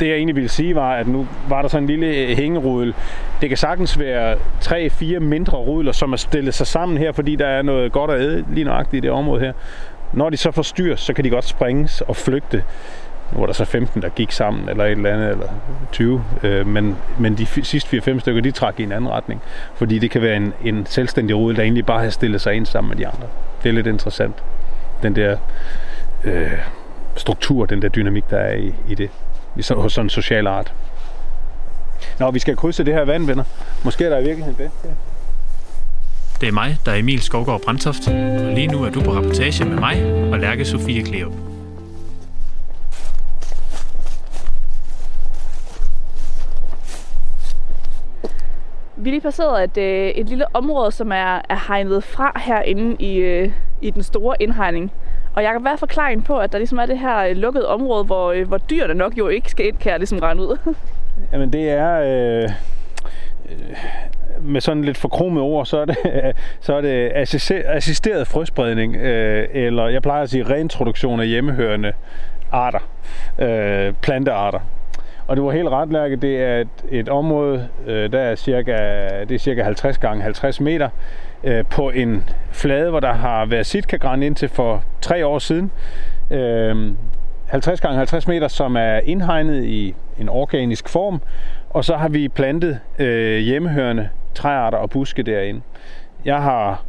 det 0.00 0.08
jeg 0.08 0.16
egentlig 0.16 0.36
ville 0.36 0.48
sige 0.48 0.74
var, 0.74 0.94
at 0.94 1.06
nu 1.06 1.26
var 1.48 1.62
der 1.62 1.68
sådan 1.68 1.82
en 1.82 1.86
lille 1.86 2.06
øh, 2.06 2.36
hængerudel. 2.36 2.94
Det 3.40 3.48
kan 3.48 3.58
sagtens 3.58 3.98
være 3.98 4.36
tre-fire 4.60 5.20
mindre 5.20 5.58
rudler, 5.58 5.92
som 5.92 6.12
er 6.12 6.16
stillet 6.16 6.54
sig 6.54 6.66
sammen 6.66 6.98
her, 6.98 7.12
fordi 7.12 7.36
der 7.36 7.46
er 7.46 7.62
noget 7.62 7.92
godt 7.92 8.10
at 8.10 8.20
æde 8.20 8.44
lige 8.52 8.64
nøjagtigt 8.64 9.04
i 9.04 9.06
det 9.06 9.10
område 9.10 9.40
her. 9.40 9.52
Når 10.12 10.30
de 10.30 10.36
så 10.36 10.50
forstyrres, 10.50 11.00
så 11.00 11.12
kan 11.12 11.24
de 11.24 11.30
godt 11.30 11.44
springes 11.44 12.00
og 12.00 12.16
flygte 12.16 12.62
nu 13.32 13.38
var 13.38 13.46
der 13.46 13.52
så 13.52 13.64
15, 13.64 14.02
der 14.02 14.08
gik 14.08 14.32
sammen, 14.32 14.68
eller 14.68 14.84
et 14.84 14.90
eller 14.90 15.12
andet, 15.12 15.30
eller 15.30 15.48
20. 15.92 16.24
Øh, 16.42 16.66
men, 16.66 16.96
men 17.18 17.38
de 17.38 17.46
sidste 17.46 17.96
4-5 17.96 18.18
stykker, 18.18 18.42
de 18.42 18.50
trak 18.50 18.80
i 18.80 18.82
en 18.82 18.92
anden 18.92 19.10
retning. 19.10 19.42
Fordi 19.74 19.98
det 19.98 20.10
kan 20.10 20.22
være 20.22 20.36
en, 20.36 20.52
en 20.64 20.86
selvstændig 20.86 21.36
rode, 21.36 21.56
der 21.56 21.62
egentlig 21.62 21.86
bare 21.86 22.02
har 22.02 22.10
stillet 22.10 22.40
sig 22.40 22.54
ind 22.54 22.66
sammen 22.66 22.88
med 22.88 22.96
de 22.96 23.06
andre. 23.06 23.26
Det 23.62 23.68
er 23.68 23.72
lidt 23.72 23.86
interessant. 23.86 24.34
Den 25.02 25.16
der 25.16 25.36
øh, 26.24 26.52
struktur, 27.16 27.66
den 27.66 27.82
der 27.82 27.88
dynamik, 27.88 28.30
der 28.30 28.38
er 28.38 28.54
i, 28.54 28.74
i 28.88 28.94
det. 28.94 29.10
Hos 29.70 29.92
sådan 29.92 30.06
en 30.06 30.10
social 30.10 30.46
art. 30.46 30.72
Nå, 32.18 32.30
vi 32.30 32.38
skal 32.38 32.56
krydse 32.56 32.84
det 32.84 32.94
her 32.94 33.04
vand, 33.04 33.26
venner. 33.26 33.44
Måske 33.84 34.04
er 34.04 34.08
der 34.08 34.18
i 34.18 34.24
virkeligheden 34.24 34.58
det. 34.58 34.70
Ja. 34.84 34.90
Det 36.40 36.48
er 36.48 36.52
mig, 36.52 36.76
der 36.86 36.92
er 36.92 36.96
Emil 36.96 37.22
Skovgaard 37.22 37.60
Brandtoft, 37.60 38.08
og 38.08 38.52
lige 38.54 38.66
nu 38.66 38.84
er 38.84 38.90
du 38.90 39.00
på 39.00 39.12
rapportage 39.12 39.64
med 39.64 39.76
mig 39.76 40.04
og 40.32 40.38
Lærke 40.38 40.64
Sofie 40.64 41.02
Kleop. 41.02 41.55
Vi 49.06 49.10
lige 49.10 49.20
passeret 49.20 49.64
et, 49.64 49.78
øh, 49.78 50.08
et 50.08 50.28
lille 50.28 50.44
område, 50.54 50.92
som 50.92 51.12
er, 51.12 51.40
er 51.48 51.68
hegnet 51.68 52.04
fra 52.04 52.40
herinde 52.46 52.96
i, 52.98 53.16
øh, 53.16 53.50
i 53.82 53.90
den 53.90 54.02
store 54.02 54.36
indhegning. 54.40 54.92
Og 55.34 55.42
jeg 55.42 55.52
kan 55.52 55.64
være 55.64 55.78
forklaring 55.78 56.24
på, 56.24 56.38
at 56.38 56.52
der 56.52 56.58
ligesom 56.58 56.78
er 56.78 56.86
det 56.86 56.98
her 56.98 57.18
øh, 57.18 57.36
lukkede 57.36 57.68
område, 57.68 58.04
hvor, 58.04 58.32
øh, 58.32 58.48
hvor 58.48 58.58
dyrene 58.58 58.94
nok 58.94 59.18
jo 59.18 59.28
ikke 59.28 59.50
skal 59.50 59.66
ind, 59.66 59.76
kan 59.76 59.90
jeg 59.90 59.98
ligesom 59.98 60.18
regne 60.18 60.42
ud. 60.42 60.74
Jamen 61.32 61.52
det 61.52 61.70
er... 61.70 62.00
Øh, 62.00 62.50
øh 63.50 63.76
med 64.40 64.60
sådan 64.60 64.84
lidt 64.84 64.96
forkromet 64.96 65.42
ord, 65.42 65.66
så 65.66 65.78
er 65.78 65.84
det, 65.84 65.96
så 66.60 66.74
er 66.74 66.80
det 66.80 67.12
assisteret 67.66 68.26
frøspredning, 68.26 68.96
øh, 68.96 69.48
eller 69.52 69.88
jeg 69.88 70.02
plejer 70.02 70.22
at 70.22 70.30
sige 70.30 70.44
reintroduktion 70.44 71.20
af 71.20 71.26
hjemmehørende 71.26 71.92
arter, 72.52 72.88
øh, 73.38 73.94
plantearter. 74.02 74.60
Og 75.28 75.36
det 75.36 75.44
var 75.44 75.50
helt 75.50 75.68
ret, 75.68 75.92
Lærke. 75.92 76.16
Det 76.16 76.42
er 76.42 76.60
et, 76.60 76.68
et 76.90 77.08
område, 77.08 77.68
øh, 77.86 78.12
der 78.12 78.18
er 78.18 78.34
cirka, 78.34 78.76
det 79.24 79.34
er 79.34 79.38
cirka 79.38 79.62
50 79.62 79.98
gange 79.98 80.22
50 80.22 80.60
meter, 80.60 80.88
øh, 81.44 81.64
på 81.70 81.90
en 81.90 82.24
flade, 82.50 82.90
hvor 82.90 83.00
der 83.00 83.12
har 83.12 83.46
været 83.46 83.66
sitkagran 83.66 84.22
indtil 84.22 84.48
for 84.48 84.82
tre 85.00 85.26
år 85.26 85.38
siden. 85.38 85.70
Øh, 86.30 86.92
50 87.46 87.80
gange 87.80 87.96
50 87.96 88.28
meter, 88.28 88.48
som 88.48 88.76
er 88.76 89.00
indhegnet 89.04 89.64
i 89.64 89.94
en 90.20 90.28
organisk 90.28 90.88
form, 90.88 91.20
og 91.70 91.84
så 91.84 91.96
har 91.96 92.08
vi 92.08 92.28
plantet 92.28 92.80
øh, 92.98 93.38
hjemmehørende 93.38 94.08
træarter 94.34 94.78
og 94.78 94.90
buske 94.90 95.22
derinde. 95.22 95.60
Jeg 96.24 96.42
har 96.42 96.82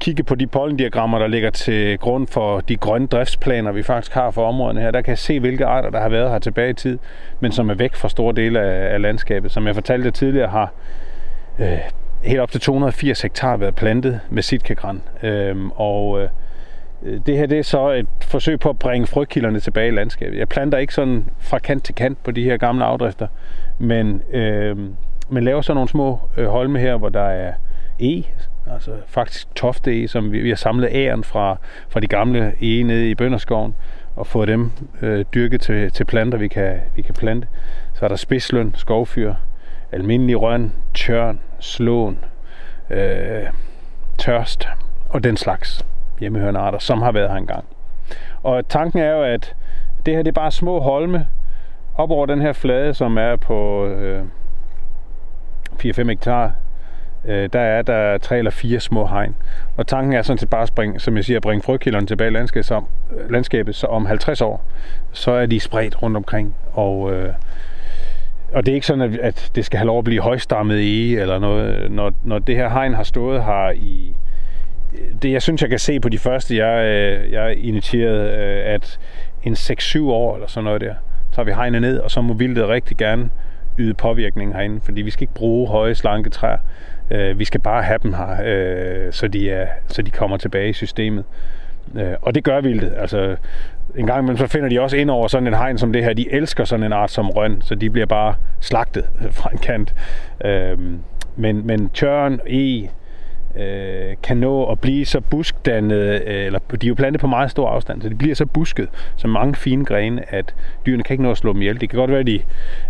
kigge 0.00 0.22
på 0.22 0.34
de 0.34 0.46
pollendiagrammer, 0.46 1.18
der 1.18 1.26
ligger 1.26 1.50
til 1.50 1.98
grund 1.98 2.26
for 2.26 2.60
de 2.60 2.76
grønne 2.76 3.06
driftsplaner, 3.06 3.72
vi 3.72 3.82
faktisk 3.82 4.12
har 4.12 4.30
for 4.30 4.48
områderne 4.48 4.80
her. 4.80 4.90
Der 4.90 5.00
kan 5.00 5.10
jeg 5.10 5.18
se, 5.18 5.40
hvilke 5.40 5.66
arter, 5.66 5.90
der 5.90 6.00
har 6.00 6.08
været 6.08 6.30
her 6.30 6.38
tilbage 6.38 6.70
i 6.70 6.74
tid, 6.74 6.98
men 7.40 7.52
som 7.52 7.70
er 7.70 7.74
væk 7.74 7.94
fra 7.94 8.08
store 8.08 8.34
dele 8.34 8.60
af, 8.60 8.94
af 8.94 9.02
landskabet. 9.02 9.50
Som 9.50 9.66
jeg 9.66 9.74
fortalte 9.74 10.10
tidligere, 10.10 10.48
har 10.48 10.72
øh, 11.58 11.78
helt 12.22 12.40
op 12.40 12.50
til 12.50 12.60
280 12.60 13.22
hektar 13.22 13.56
været 13.56 13.74
plantet 13.74 14.20
med 14.30 14.42
sitkagran. 14.42 15.02
Øh, 15.22 15.56
og 15.66 16.22
øh, 16.22 16.28
det 17.26 17.36
her 17.36 17.46
det 17.46 17.58
er 17.58 17.62
så 17.62 17.90
et 17.90 18.06
forsøg 18.22 18.60
på 18.60 18.68
at 18.68 18.78
bringe 18.78 19.06
frøkilderne 19.06 19.60
tilbage 19.60 19.88
i 19.88 19.90
landskabet. 19.90 20.38
Jeg 20.38 20.48
planter 20.48 20.78
ikke 20.78 20.94
sådan 20.94 21.24
fra 21.38 21.58
kant 21.58 21.84
til 21.84 21.94
kant 21.94 22.22
på 22.22 22.30
de 22.30 22.44
her 22.44 22.56
gamle 22.56 22.84
afdrifter, 22.84 23.26
men, 23.78 24.22
øh, 24.32 24.76
men 25.28 25.44
laver 25.44 25.62
så 25.62 25.74
nogle 25.74 25.88
små 25.88 26.20
øh, 26.36 26.46
holme 26.46 26.78
her, 26.78 26.96
hvor 26.96 27.08
der 27.08 27.20
er 27.20 27.52
e, 28.00 28.22
altså 28.72 28.92
faktisk 29.06 29.54
tofte 29.54 30.08
som 30.08 30.32
vi, 30.32 30.40
vi 30.40 30.48
har 30.48 30.56
samlet 30.56 30.88
æren 30.92 31.24
fra, 31.24 31.56
fra 31.88 32.00
de 32.00 32.06
gamle 32.06 32.54
ege 32.62 32.82
nede 32.82 33.10
i 33.10 33.14
Bønderskoven, 33.14 33.74
og 34.16 34.26
fået 34.26 34.48
dem 34.48 34.70
øh, 35.02 35.24
dyrket 35.34 35.60
til, 35.60 35.90
til 35.90 36.04
planter, 36.04 36.38
vi 36.38 36.48
kan, 36.48 36.80
vi 36.96 37.02
kan 37.02 37.14
plante. 37.14 37.48
Så 37.94 38.04
er 38.04 38.08
der 38.08 38.16
spidsløn, 38.16 38.74
skovfyr, 38.74 39.34
almindelig 39.92 40.42
røn, 40.42 40.72
tørn, 40.94 41.40
slåen, 41.58 42.18
øh, 42.90 43.46
tørst 44.18 44.68
og 45.08 45.24
den 45.24 45.36
slags 45.36 45.86
hjemmehørende 46.20 46.60
arter, 46.60 46.78
som 46.78 47.02
har 47.02 47.12
været 47.12 47.30
her 47.30 47.36
engang. 47.36 47.64
Og 48.42 48.68
tanken 48.68 48.98
er 48.98 49.10
jo, 49.10 49.22
at 49.22 49.54
det 50.06 50.14
her 50.14 50.22
det 50.22 50.28
er 50.28 50.40
bare 50.40 50.50
små 50.50 50.80
holme 50.80 51.26
op 51.94 52.10
over 52.10 52.26
den 52.26 52.40
her 52.40 52.52
flade, 52.52 52.94
som 52.94 53.18
er 53.18 53.36
på 53.36 53.86
øh, 53.86 54.24
4-5 55.84 56.08
hektar. 56.08 56.52
Øh, 57.24 57.48
der 57.52 57.60
er 57.60 57.82
der 57.82 58.18
tre 58.18 58.38
eller 58.38 58.50
fire 58.50 58.80
små 58.80 59.06
hegn. 59.06 59.34
Og 59.76 59.86
tanken 59.86 60.12
er 60.12 60.22
sådan 60.22 60.38
set 60.38 60.50
bare 60.50 60.62
at 60.62 60.68
springe, 60.68 61.00
som 61.00 61.16
jeg 61.16 61.24
siger, 61.24 61.36
at 61.36 61.42
bringe 61.42 61.62
frøkilderne 61.62 62.06
tilbage 62.06 62.30
i 62.30 62.34
landskabet, 62.34 62.66
så, 62.66 62.82
øh, 63.16 63.30
landskabet, 63.30 63.74
så 63.74 63.86
om 63.86 64.06
50 64.06 64.40
år, 64.40 64.64
så 65.12 65.30
er 65.30 65.46
de 65.46 65.60
spredt 65.60 66.02
rundt 66.02 66.16
omkring. 66.16 66.54
Og, 66.72 67.12
øh, 67.12 67.32
og 68.52 68.66
det 68.66 68.72
er 68.72 68.74
ikke 68.74 68.86
sådan, 68.86 69.14
at, 69.14 69.18
at 69.20 69.50
det 69.54 69.64
skal 69.64 69.78
have 69.78 69.86
lov 69.86 69.98
at 69.98 70.04
blive 70.04 70.22
højstammet 70.22 70.78
i, 70.78 71.16
eller 71.16 71.38
noget. 71.38 71.90
Når, 71.90 72.12
når 72.24 72.38
det 72.38 72.56
her 72.56 72.68
hegn 72.68 72.94
har 72.94 73.02
stået 73.02 73.44
her 73.44 73.70
i 73.70 74.14
øh, 74.92 75.22
det, 75.22 75.32
jeg 75.32 75.42
synes, 75.42 75.62
jeg 75.62 75.70
kan 75.70 75.78
se 75.78 76.00
på 76.00 76.08
de 76.08 76.18
første, 76.18 76.56
jeg, 76.56 76.84
øh, 76.84 77.32
jeg 77.32 77.56
initierede, 77.58 78.30
øh, 78.30 78.74
at 78.74 78.98
en 79.42 79.52
6-7 79.52 80.00
år 80.00 80.34
eller 80.34 80.48
sådan 80.48 80.64
noget 80.64 80.80
der, 80.80 80.94
så 81.32 81.42
vi 81.42 81.52
hegnet 81.52 81.82
ned, 81.82 81.98
og 81.98 82.10
så 82.10 82.20
må 82.20 82.34
vildtet 82.34 82.68
rigtig 82.68 82.96
gerne 82.96 83.30
yde 83.80 83.94
påvirkning 83.94 84.54
herinde, 84.54 84.80
fordi 84.80 85.02
vi 85.02 85.10
skal 85.10 85.22
ikke 85.22 85.34
bruge 85.34 85.68
høje, 85.68 85.94
slanke 85.94 86.30
træer. 86.30 86.58
Øh, 87.10 87.38
vi 87.38 87.44
skal 87.44 87.60
bare 87.60 87.82
have 87.82 87.98
dem 88.02 88.12
her, 88.12 88.36
øh, 88.44 89.12
så 89.12 89.28
de, 89.28 89.50
er, 89.50 89.66
så 89.86 90.02
de 90.02 90.10
kommer 90.10 90.36
tilbage 90.36 90.68
i 90.68 90.72
systemet. 90.72 91.24
Øh, 91.96 92.12
og 92.22 92.34
det 92.34 92.44
gør 92.44 92.60
vildt. 92.60 92.92
Altså, 92.96 93.36
en 93.96 94.06
gang 94.06 94.18
imellem 94.18 94.36
så 94.36 94.46
finder 94.46 94.68
de 94.68 94.80
også 94.80 94.96
ind 94.96 95.10
over 95.10 95.28
sådan 95.28 95.46
en 95.46 95.54
hegn 95.54 95.78
som 95.78 95.92
det 95.92 96.04
her. 96.04 96.12
De 96.12 96.32
elsker 96.32 96.64
sådan 96.64 96.86
en 96.86 96.92
art 96.92 97.10
som 97.10 97.30
røn, 97.30 97.62
så 97.62 97.74
de 97.74 97.90
bliver 97.90 98.06
bare 98.06 98.34
slagtet 98.60 99.04
fra 99.38 99.50
en 99.52 99.58
kant. 99.58 99.94
Øh, 100.44 100.78
men, 101.36 101.66
men 101.66 101.88
tørn, 101.88 102.40
e, 102.46 102.88
øh, 103.56 104.16
kan 104.22 104.36
nå 104.36 104.64
at 104.64 104.80
blive 104.80 105.04
så 105.04 105.20
buskdannet, 105.20 106.22
øh, 106.26 106.46
eller 106.46 106.58
de 106.58 106.86
er 106.86 106.88
jo 106.88 106.94
plantet 106.94 107.20
på 107.20 107.26
meget 107.26 107.50
stor 107.50 107.68
afstand, 107.68 108.02
så 108.02 108.08
de 108.08 108.14
bliver 108.14 108.34
så 108.34 108.46
busket, 108.46 108.88
så 109.16 109.28
mange 109.28 109.54
fine 109.54 109.84
grene, 109.84 110.34
at 110.34 110.54
dyrene 110.86 111.02
kan 111.02 111.14
ikke 111.14 111.22
nå 111.22 111.30
at 111.30 111.38
slå 111.38 111.52
dem 111.52 111.62
ihjel. 111.62 111.80
Det 111.80 111.90
kan 111.90 111.98
godt 111.98 112.10
være, 112.10 112.20
at 112.20 112.26
de, 112.26 112.40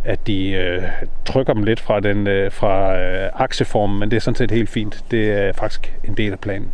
at 0.04 0.26
de 0.26 0.50
øh, 0.50 0.82
trykker 1.24 1.52
dem 1.52 1.62
lidt 1.62 1.80
fra, 1.80 2.00
den, 2.00 2.26
øh, 2.26 2.52
fra 2.52 2.98
øh, 2.98 3.30
akseformen, 3.34 3.98
men 3.98 4.10
det 4.10 4.16
er 4.16 4.20
sådan 4.20 4.36
set 4.36 4.50
helt 4.50 4.68
fint. 4.68 5.04
Det 5.10 5.32
er 5.32 5.52
faktisk 5.52 5.94
en 6.04 6.14
del 6.14 6.32
af 6.32 6.38
planen. 6.38 6.72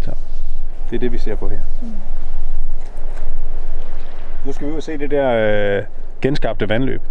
Så 0.00 0.10
det 0.90 0.96
er 0.96 1.00
det, 1.00 1.12
vi 1.12 1.18
ser 1.18 1.34
på 1.34 1.48
her. 1.48 1.58
Mm. 1.82 1.88
Nu 4.46 4.52
skal 4.52 4.66
vi 4.66 4.72
ud 4.72 4.76
og 4.76 4.82
se 4.82 4.98
det 4.98 5.10
der 5.10 5.30
øh, 5.78 5.82
genskabte 6.20 6.68
vandløb. 6.68 7.02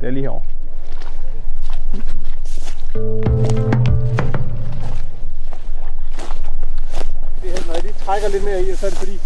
Det 0.00 0.06
er 0.06 0.10
lige 0.10 0.22
herovre. 0.22 0.42
Trækker 8.08 8.28
lidt 8.28 8.44
mere 8.44 8.62
i, 8.62 8.74
så 8.74 8.86
er 8.86 8.90
det 8.90 8.98
fordi, 8.98 9.18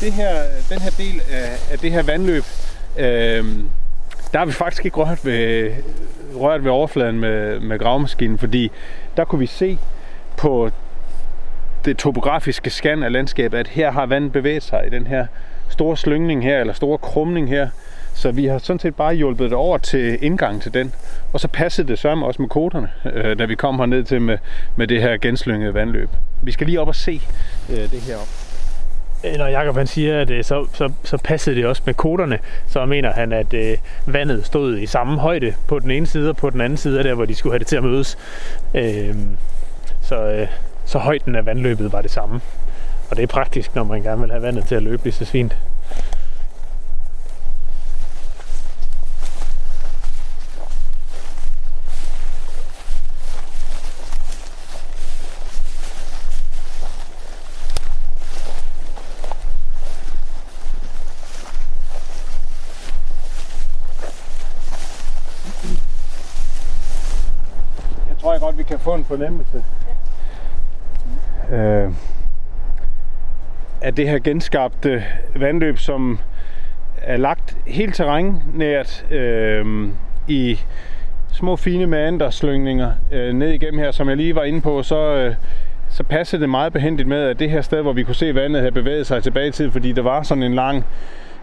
det 0.00 0.12
her, 0.12 0.42
den 0.70 0.80
her 0.80 0.90
del 0.90 1.22
af, 1.30 1.72
af 1.72 1.78
det 1.78 1.92
her 1.92 2.02
vandløb, 2.02 2.44
øh, 2.98 3.44
der 4.32 4.38
har 4.38 4.44
vi 4.44 4.52
faktisk 4.52 4.84
ikke 4.84 4.96
rørt 4.96 5.24
ved, 5.24 5.70
rørt 6.34 6.64
ved 6.64 6.70
overfladen 6.70 7.20
med, 7.20 7.60
med 7.60 7.78
gravemaskinen, 7.78 8.38
fordi 8.38 8.70
der 9.16 9.24
kunne 9.24 9.38
vi 9.38 9.46
se 9.46 9.78
på 10.36 10.70
det 11.84 11.96
topografiske 11.96 12.70
scan 12.70 13.02
af 13.02 13.12
landskabet, 13.12 13.58
at 13.58 13.68
her 13.68 13.90
har 13.90 14.06
vandet 14.06 14.32
bevæget 14.32 14.62
sig 14.62 14.86
i 14.86 14.90
den 14.90 15.06
her 15.06 15.26
store 15.68 15.96
slyngning 15.96 16.42
her, 16.42 16.60
eller 16.60 16.72
store 16.72 16.98
krumning 16.98 17.48
her. 17.48 17.68
Så 18.14 18.30
vi 18.32 18.46
har 18.46 18.58
sådan 18.58 18.80
set 18.80 18.94
bare 18.94 19.14
hjulpet 19.14 19.50
det 19.50 19.58
over 19.58 19.78
til 19.78 20.18
indgangen 20.24 20.60
til 20.60 20.74
den. 20.74 20.92
Og 21.32 21.40
så 21.40 21.48
passede 21.48 21.88
det 21.88 21.98
sammen 21.98 22.26
også 22.26 22.42
med 22.42 22.48
koderne, 22.48 22.90
øh, 23.04 23.38
da 23.38 23.44
vi 23.44 23.54
kom 23.54 23.78
herned 23.78 24.04
til 24.04 24.20
med, 24.20 24.38
med 24.76 24.86
det 24.86 25.02
her 25.02 25.16
genslyngede 25.16 25.74
vandløb. 25.74 26.08
Vi 26.42 26.52
skal 26.52 26.66
lige 26.66 26.80
op 26.80 26.88
og 26.88 26.94
se 26.94 27.20
øh, 27.70 27.76
det 27.76 28.00
her 28.00 28.16
op. 28.16 28.28
Øh, 29.24 29.38
når 29.38 29.46
Jacob 29.46 29.76
han 29.76 29.86
siger, 29.86 30.20
at 30.20 30.30
øh, 30.30 30.44
så, 30.44 30.66
så, 30.72 30.92
så 31.04 31.18
passede 31.24 31.56
det 31.56 31.66
også 31.66 31.82
med 31.86 31.94
koderne, 31.94 32.38
så 32.66 32.86
mener 32.86 33.12
han, 33.12 33.32
at 33.32 33.54
øh, 33.54 33.76
vandet 34.06 34.46
stod 34.46 34.78
i 34.78 34.86
samme 34.86 35.18
højde 35.18 35.54
på 35.68 35.78
den 35.78 35.90
ene 35.90 36.06
side 36.06 36.28
og 36.28 36.36
på 36.36 36.50
den 36.50 36.60
anden 36.60 36.76
side, 36.76 37.04
der 37.04 37.14
hvor 37.14 37.24
de 37.24 37.34
skulle 37.34 37.52
have 37.52 37.58
det 37.58 37.66
til 37.66 37.76
at 37.76 37.82
mødes. 37.82 38.18
Øh, 38.74 39.14
så, 40.00 40.24
øh, 40.24 40.48
så 40.84 40.98
højden 40.98 41.34
af 41.34 41.46
vandløbet 41.46 41.92
var 41.92 42.02
det 42.02 42.10
samme. 42.10 42.40
Og 43.10 43.16
det 43.16 43.22
er 43.22 43.26
praktisk, 43.26 43.74
når 43.74 43.84
man 43.84 44.02
gerne 44.02 44.20
vil 44.20 44.30
have 44.30 44.42
vandet 44.42 44.64
til 44.64 44.74
at 44.74 44.82
løbe 44.82 45.04
lige 45.04 45.14
så 45.14 45.24
fint. 45.24 45.56
Godt, 68.42 68.58
vi 68.58 68.62
kan 68.62 68.78
få 68.78 68.94
en 68.94 69.04
fornemmelse 69.04 69.64
ja. 71.50 71.56
øh, 71.56 71.92
af 73.82 73.94
det 73.94 74.08
her 74.08 74.18
genskabte 74.18 75.04
vandløb, 75.36 75.78
som 75.78 76.18
er 77.02 77.16
lagt 77.16 77.56
helt 77.66 77.94
terrænnært 77.94 79.06
øh, 79.10 79.88
i 80.28 80.58
små 81.32 81.56
fine 81.56 81.86
meanderslyngninger 81.86 82.92
øh, 83.12 83.32
ned 83.32 83.48
igennem 83.48 83.80
her, 83.80 83.90
som 83.90 84.08
jeg 84.08 84.16
lige 84.16 84.34
var 84.34 84.42
inde 84.42 84.60
på, 84.60 84.82
så, 84.82 84.98
øh, 84.98 85.34
så 85.88 86.02
passede 86.02 86.40
det 86.40 86.48
meget 86.50 86.72
behendigt 86.72 87.08
med, 87.08 87.22
at 87.22 87.38
det 87.38 87.50
her 87.50 87.60
sted, 87.60 87.82
hvor 87.82 87.92
vi 87.92 88.02
kunne 88.02 88.14
se 88.14 88.34
vandet, 88.34 88.60
havde 88.60 88.72
bevæget 88.72 89.06
sig 89.06 89.22
tilbage 89.22 89.48
i 89.48 89.50
tid, 89.52 89.70
fordi 89.70 89.92
der 89.92 90.02
var 90.02 90.22
sådan 90.22 90.42
en 90.42 90.54
lang 90.54 90.84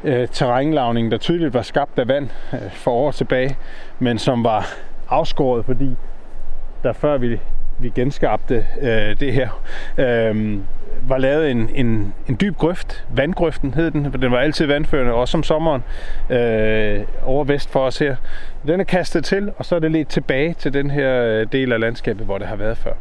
øh, 0.03 0.27
terrænlavning, 0.27 1.11
der 1.11 1.17
tydeligt 1.17 1.53
var 1.53 1.61
skabt 1.61 1.99
af 1.99 2.07
vand 2.07 2.29
øh, 2.53 2.59
for 2.71 2.91
år 2.91 3.11
tilbage, 3.11 3.57
men 3.99 4.17
som 4.17 4.43
var 4.43 4.67
afskåret, 5.09 5.65
fordi 5.65 5.95
der 6.83 6.93
før 6.93 7.17
vi, 7.17 7.39
vi 7.79 7.89
genskabte 7.95 8.65
øh, 8.81 9.19
det 9.19 9.33
her, 9.33 9.61
øh, 9.97 10.57
var 11.07 11.17
lavet 11.17 11.51
en, 11.51 11.69
en, 11.75 12.13
en 12.29 12.37
dyb 12.41 12.57
grøft. 12.57 13.05
Vandgrøften 13.09 13.73
hed 13.73 13.91
den. 13.91 14.13
Den 14.21 14.31
var 14.31 14.39
altid 14.39 14.65
vandførende, 14.65 15.13
også 15.13 15.37
om 15.37 15.43
sommeren, 15.43 15.83
øh, 16.29 17.01
over 17.23 17.43
vest 17.43 17.71
for 17.71 17.79
os 17.79 17.99
her. 17.99 18.15
Den 18.67 18.79
er 18.79 18.83
kastet 18.83 19.25
til, 19.25 19.51
og 19.57 19.65
så 19.65 19.75
er 19.75 19.79
det 19.79 19.91
lidt 19.91 20.07
tilbage 20.07 20.53
til 20.53 20.73
den 20.73 20.91
her 20.91 21.23
øh, 21.23 21.47
del 21.51 21.73
af 21.73 21.79
landskabet, 21.79 22.25
hvor 22.25 22.37
det 22.37 22.47
har 22.47 22.55
været 22.55 22.77
før. 22.77 22.93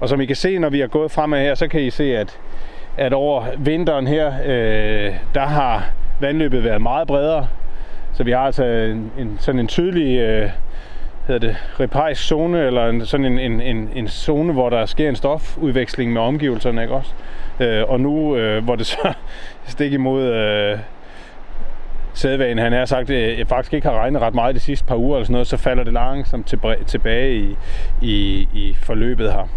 Og 0.00 0.08
som 0.08 0.20
I 0.20 0.26
kan 0.26 0.36
se, 0.36 0.58
når 0.58 0.68
vi 0.68 0.80
har 0.80 0.86
gået 0.86 1.10
fremad 1.10 1.40
her, 1.40 1.54
så 1.54 1.68
kan 1.68 1.80
I 1.80 1.90
se, 1.90 2.16
at, 2.16 2.38
at 2.96 3.12
over 3.12 3.44
vinteren 3.58 4.06
her, 4.06 4.32
øh, 4.44 5.14
der 5.34 5.46
har 5.46 5.90
vandløbet 6.20 6.64
været 6.64 6.82
meget 6.82 7.06
bredere. 7.06 7.46
Så 8.12 8.24
vi 8.24 8.30
har 8.30 8.38
altså 8.38 8.64
en, 8.64 9.12
en, 9.18 9.36
sådan 9.40 9.58
en 9.58 9.68
tydelig 9.68 10.18
øh, 10.18 10.50
hedder 11.26 11.46
det, 11.46 11.56
reparisk 11.80 12.22
zone, 12.22 12.66
eller 12.66 12.88
en, 12.88 13.06
sådan 13.06 13.26
en, 13.26 13.38
en, 13.38 13.60
en, 13.60 13.90
en 13.94 14.08
zone, 14.08 14.52
hvor 14.52 14.70
der 14.70 14.86
sker 14.86 15.08
en 15.08 15.16
stofudveksling 15.16 16.12
med 16.12 16.20
omgivelserne, 16.20 16.82
ikke 16.82 16.94
også? 16.94 17.12
Øh, 17.60 17.84
og 17.88 18.00
nu, 18.00 18.36
øh, 18.36 18.64
hvor 18.64 18.76
det 18.76 18.86
så 18.86 19.12
stik 19.66 19.92
imod 19.92 20.22
øh, 20.22 20.78
sædvanen, 22.14 22.58
han 22.58 22.72
har 22.72 22.84
sagt, 22.84 23.10
at 23.10 23.38
jeg 23.38 23.48
faktisk 23.48 23.74
ikke 23.74 23.88
har 23.88 23.94
regnet 23.94 24.22
ret 24.22 24.34
meget 24.34 24.54
de 24.54 24.60
sidste 24.60 24.86
par 24.86 24.96
uger, 24.96 25.16
eller 25.16 25.24
sådan 25.24 25.32
noget, 25.32 25.46
så 25.46 25.56
falder 25.56 25.84
det 25.84 25.92
langsomt 25.92 26.54
tilbage 26.86 27.36
i, 27.36 27.56
i, 28.02 28.48
i 28.54 28.76
forløbet 28.80 29.32
her. 29.32 29.48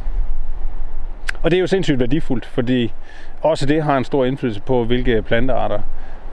Og 1.42 1.52
det 1.52 1.58
er 1.58 1.62
jo 1.62 1.68
sindssygt 1.68 2.00
værdifuldt, 2.00 2.46
fordi 2.46 2.94
også 3.42 3.66
det 3.66 3.84
har 3.84 3.98
en 3.98 4.04
stor 4.04 4.26
indflydelse 4.26 4.62
på, 4.62 4.84
hvilke 4.84 5.22
plantearter 5.22 5.80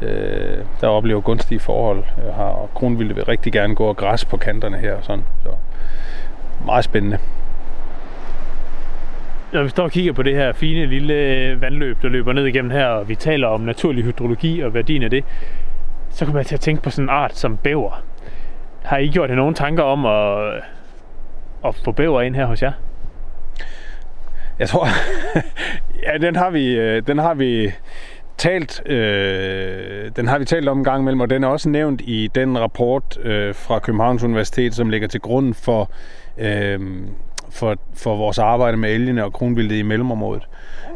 øh, 0.05 0.65
der 0.81 0.89
oplever 0.89 1.21
gunstige 1.21 1.61
forhold 1.61 1.99
øh, 1.99 2.35
her, 2.35 2.45
og 2.45 2.71
kronvilde 2.75 3.15
vil 3.15 3.25
rigtig 3.25 3.53
gerne 3.53 3.75
gå 3.75 3.85
og 3.85 3.97
græs 3.97 4.25
på 4.25 4.37
kanterne 4.37 4.79
her 4.79 4.95
og 4.95 5.05
sådan. 5.05 5.25
Så 5.43 5.49
meget 6.65 6.85
spændende. 6.85 7.19
Når 9.53 9.63
vi 9.63 9.69
står 9.69 9.85
og 9.85 9.91
kigger 9.91 10.13
på 10.13 10.23
det 10.23 10.35
her 10.35 10.53
fine 10.53 10.87
lille 10.87 11.61
vandløb, 11.61 12.03
der 12.03 12.09
løber 12.09 12.33
ned 12.33 12.47
igennem 12.47 12.71
her, 12.71 12.87
og 12.87 13.09
vi 13.09 13.15
taler 13.15 13.49
om 13.49 13.61
naturlig 13.61 14.05
hydrologi 14.05 14.61
og 14.61 14.75
værdien 14.75 15.03
af 15.03 15.11
det, 15.11 15.25
så 16.11 16.25
kommer 16.25 16.41
jeg 16.41 16.47
til 16.47 16.55
at 16.55 16.61
tænke 16.61 16.83
på 16.83 16.91
sådan 16.91 17.05
en 17.05 17.11
art 17.11 17.37
som 17.37 17.57
bæver. 17.57 18.03
Har 18.83 18.99
I 18.99 19.09
gjort 19.09 19.31
jer 19.31 19.37
nogle 19.37 19.55
tanker 19.55 19.83
om 19.83 20.07
at, 20.07 20.55
at 21.67 21.75
få 21.85 21.93
bæver 21.93 22.23
ind 22.23 22.35
her 22.35 22.47
hos 22.47 22.63
jer? 22.63 22.73
Jeg 24.59 24.69
tror, 24.69 24.87
ja, 26.07 26.19
den 26.19 26.37
har 26.37 26.51
vi, 26.51 26.75
øh, 26.75 27.03
den 27.07 27.19
har 27.19 27.35
vi 27.35 27.73
talt, 28.39 28.83
øh, 28.87 30.11
den 30.17 30.29
har 30.29 30.39
vi 30.39 30.45
talt 30.45 30.69
om 30.69 30.79
en 30.79 30.85
gang 30.85 31.01
imellem, 31.01 31.21
og 31.21 31.31
den 31.31 31.45
er 31.45 31.49
også 31.49 31.69
nævnt 31.69 32.01
i 32.01 32.31
den 32.35 32.59
rapport 32.59 33.19
øh, 33.23 33.55
fra 33.55 33.79
Københavns 33.79 34.23
Universitet, 34.23 34.75
som 34.75 34.91
ligger 34.91 35.09
til 35.09 35.21
grund 35.21 35.55
for, 35.55 35.91
øh, 36.39 36.81
for, 37.51 37.77
for 37.95 38.17
vores 38.17 38.39
arbejde 38.39 38.77
med 38.77 38.91
elgene 38.91 39.25
og 39.25 39.33
kronvildet 39.33 39.77
i 39.77 39.83
mellemområdet. 39.83 40.49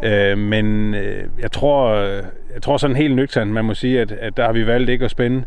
Øh, 0.02 0.38
men 0.38 0.95
øh, 0.95 1.25
jeg 1.40 1.52
tror, 1.52 1.95
jeg 2.54 2.62
tror 2.62 2.76
sådan 2.76 2.97
helt 2.97 3.16
nøgternt, 3.16 3.50
man 3.50 3.64
må 3.64 3.75
sige, 3.75 4.00
at, 4.00 4.12
at 4.12 4.37
der 4.37 4.45
har 4.45 4.52
vi 4.52 4.66
valgt 4.66 4.90
ikke 4.90 5.04
at 5.04 5.11
spænde 5.11 5.45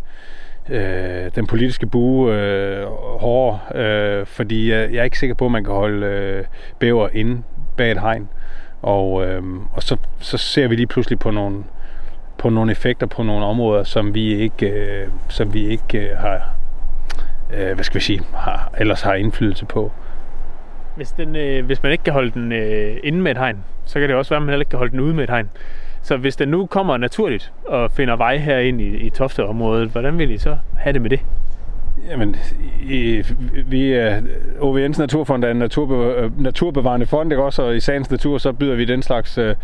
øh, 0.69 1.31
den 1.35 1.47
politiske 1.47 1.87
bue 1.87 2.35
øh, 2.35 2.85
hårdere, 3.19 3.59
øh, 3.75 4.25
fordi 4.25 4.71
jeg, 4.71 4.91
jeg 4.91 4.99
er 4.99 5.03
ikke 5.03 5.19
sikker 5.19 5.33
på, 5.33 5.45
at 5.45 5.51
man 5.51 5.63
kan 5.63 5.73
holde 5.73 6.05
øh, 6.05 6.43
bæver 6.79 7.09
inde 7.13 7.41
bag 7.77 7.91
et 7.91 8.01
hegn. 8.01 8.29
Og, 8.81 9.27
øh, 9.27 9.43
og 9.73 9.83
så, 9.83 9.97
så 10.19 10.37
ser 10.37 10.67
vi 10.67 10.75
lige 10.75 10.87
pludselig 10.87 11.19
på 11.19 11.31
nogle, 11.31 11.63
på 12.41 12.49
nogle 12.49 12.71
effekter 12.71 13.07
på 13.07 13.23
nogle 13.23 13.45
områder, 13.45 13.83
som 13.83 14.13
vi 14.13 14.35
ikke, 14.35 14.69
øh, 14.69 15.07
som 15.29 15.53
vi 15.53 15.67
ikke 15.67 15.99
øh, 15.99 16.17
har, 16.17 16.55
øh, 17.53 17.73
hvad 17.73 17.83
skal 17.83 17.95
vi 17.95 18.03
sige, 18.03 18.21
har, 18.33 18.73
ellers 18.77 19.01
har 19.01 19.13
indflydelse 19.13 19.65
på. 19.65 19.91
Hvis, 20.95 21.11
den, 21.11 21.35
øh, 21.35 21.65
hvis 21.65 21.83
man 21.83 21.91
ikke 21.91 22.03
kan 22.03 22.13
holde 22.13 22.31
den 22.31 22.51
øh, 22.51 22.97
inde 23.03 23.21
med 23.21 23.31
et 23.31 23.37
hegn, 23.37 23.63
så 23.85 23.99
kan 23.99 24.09
det 24.09 24.17
også 24.17 24.29
være, 24.29 24.37
at 24.37 24.41
man 24.41 24.49
heller 24.49 24.61
ikke 24.61 24.69
kan 24.69 24.77
holde 24.77 24.91
den 24.91 24.99
ude 24.99 25.13
med 25.13 25.23
et 25.23 25.29
hegn. 25.29 25.49
Så 26.01 26.17
hvis 26.17 26.35
den 26.35 26.49
nu 26.49 26.65
kommer 26.65 26.97
naturligt 26.97 27.51
og 27.65 27.91
finder 27.91 28.15
vej 28.15 28.37
her 28.37 28.57
ind 28.57 28.81
i, 28.81 28.97
i 28.97 29.09
Tofteområdet, 29.09 29.89
hvordan 29.89 30.17
vil 30.17 30.31
I 30.31 30.37
så 30.37 30.57
have 30.77 30.93
det 30.93 31.01
med 31.01 31.09
det? 31.09 31.19
Jamen, 32.09 32.35
i, 32.89 33.23
vi 33.65 33.93
er 33.93 34.21
OVN's 34.59 34.99
Naturfond 34.99 35.43
er 35.43 35.51
en 35.51 35.57
naturbe, 35.57 36.31
naturbevarende 36.37 37.05
fond, 37.05 37.31
ikke 37.31 37.43
også? 37.43 37.61
Og 37.61 37.75
i 37.75 37.79
sagens 37.79 38.11
natur, 38.11 38.37
så 38.37 38.53
byder 38.53 38.75
vi 38.75 38.85
den 38.85 39.01
slags 39.01 39.37
øh, 39.37 39.55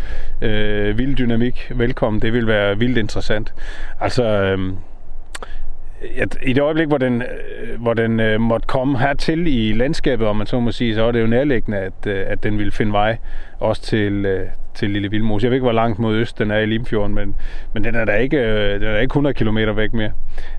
øh 0.42 0.98
vild 0.98 1.16
dynamik 1.16 1.72
velkommen. 1.76 2.22
Det 2.22 2.34
vil 2.34 2.48
være 2.48 2.78
vildt 2.78 2.98
interessant. 2.98 3.54
Altså, 4.02 4.24
øh, 4.24 4.74
i 6.44 6.54
det 6.54 6.62
øjeblik, 6.62 6.88
hvor 6.88 6.98
den, 6.98 7.22
øh, 7.22 7.82
hvor 7.82 7.94
den 7.94 8.20
øh, 8.20 8.42
måtte 8.42 8.68
komme 8.68 9.00
hertil 9.00 9.48
i 9.48 9.74
landskabet, 9.74 10.28
om 10.28 10.36
man 10.36 10.48
så 10.48 10.60
må 10.60 10.72
sige, 10.72 10.96
så 10.96 11.04
er 11.04 11.12
det 11.12 11.22
jo 11.22 11.28
nærliggende, 11.28 11.78
at, 11.78 12.08
øh, 12.08 12.26
at 12.28 12.44
den 12.44 12.60
vil 12.60 12.72
finde 12.72 12.92
vej 12.92 13.18
også 13.60 13.82
til, 13.82 14.26
øh, 14.26 14.48
til 14.78 14.90
Lille 14.90 15.12
Vildmose. 15.12 15.46
Jeg 15.46 15.52
ved 15.52 15.56
ikke, 15.56 15.64
hvor 15.64 15.72
langt 15.72 16.00
mod 16.00 16.16
øst 16.16 16.40
den 16.40 16.52
er 16.52 16.58
i 16.58 16.66
Limfjorden, 16.66 17.16
men, 17.16 17.36
men 17.74 17.84
den 17.84 17.96
er 17.96 18.06
der 18.06 18.16
ikke, 18.16 18.38
øh, 18.38 18.80
den 18.80 18.84
er 18.90 19.00
ikke 19.00 19.12
100 19.12 19.34
km 19.34 19.58
væk 19.76 19.94
mere. 19.94 20.12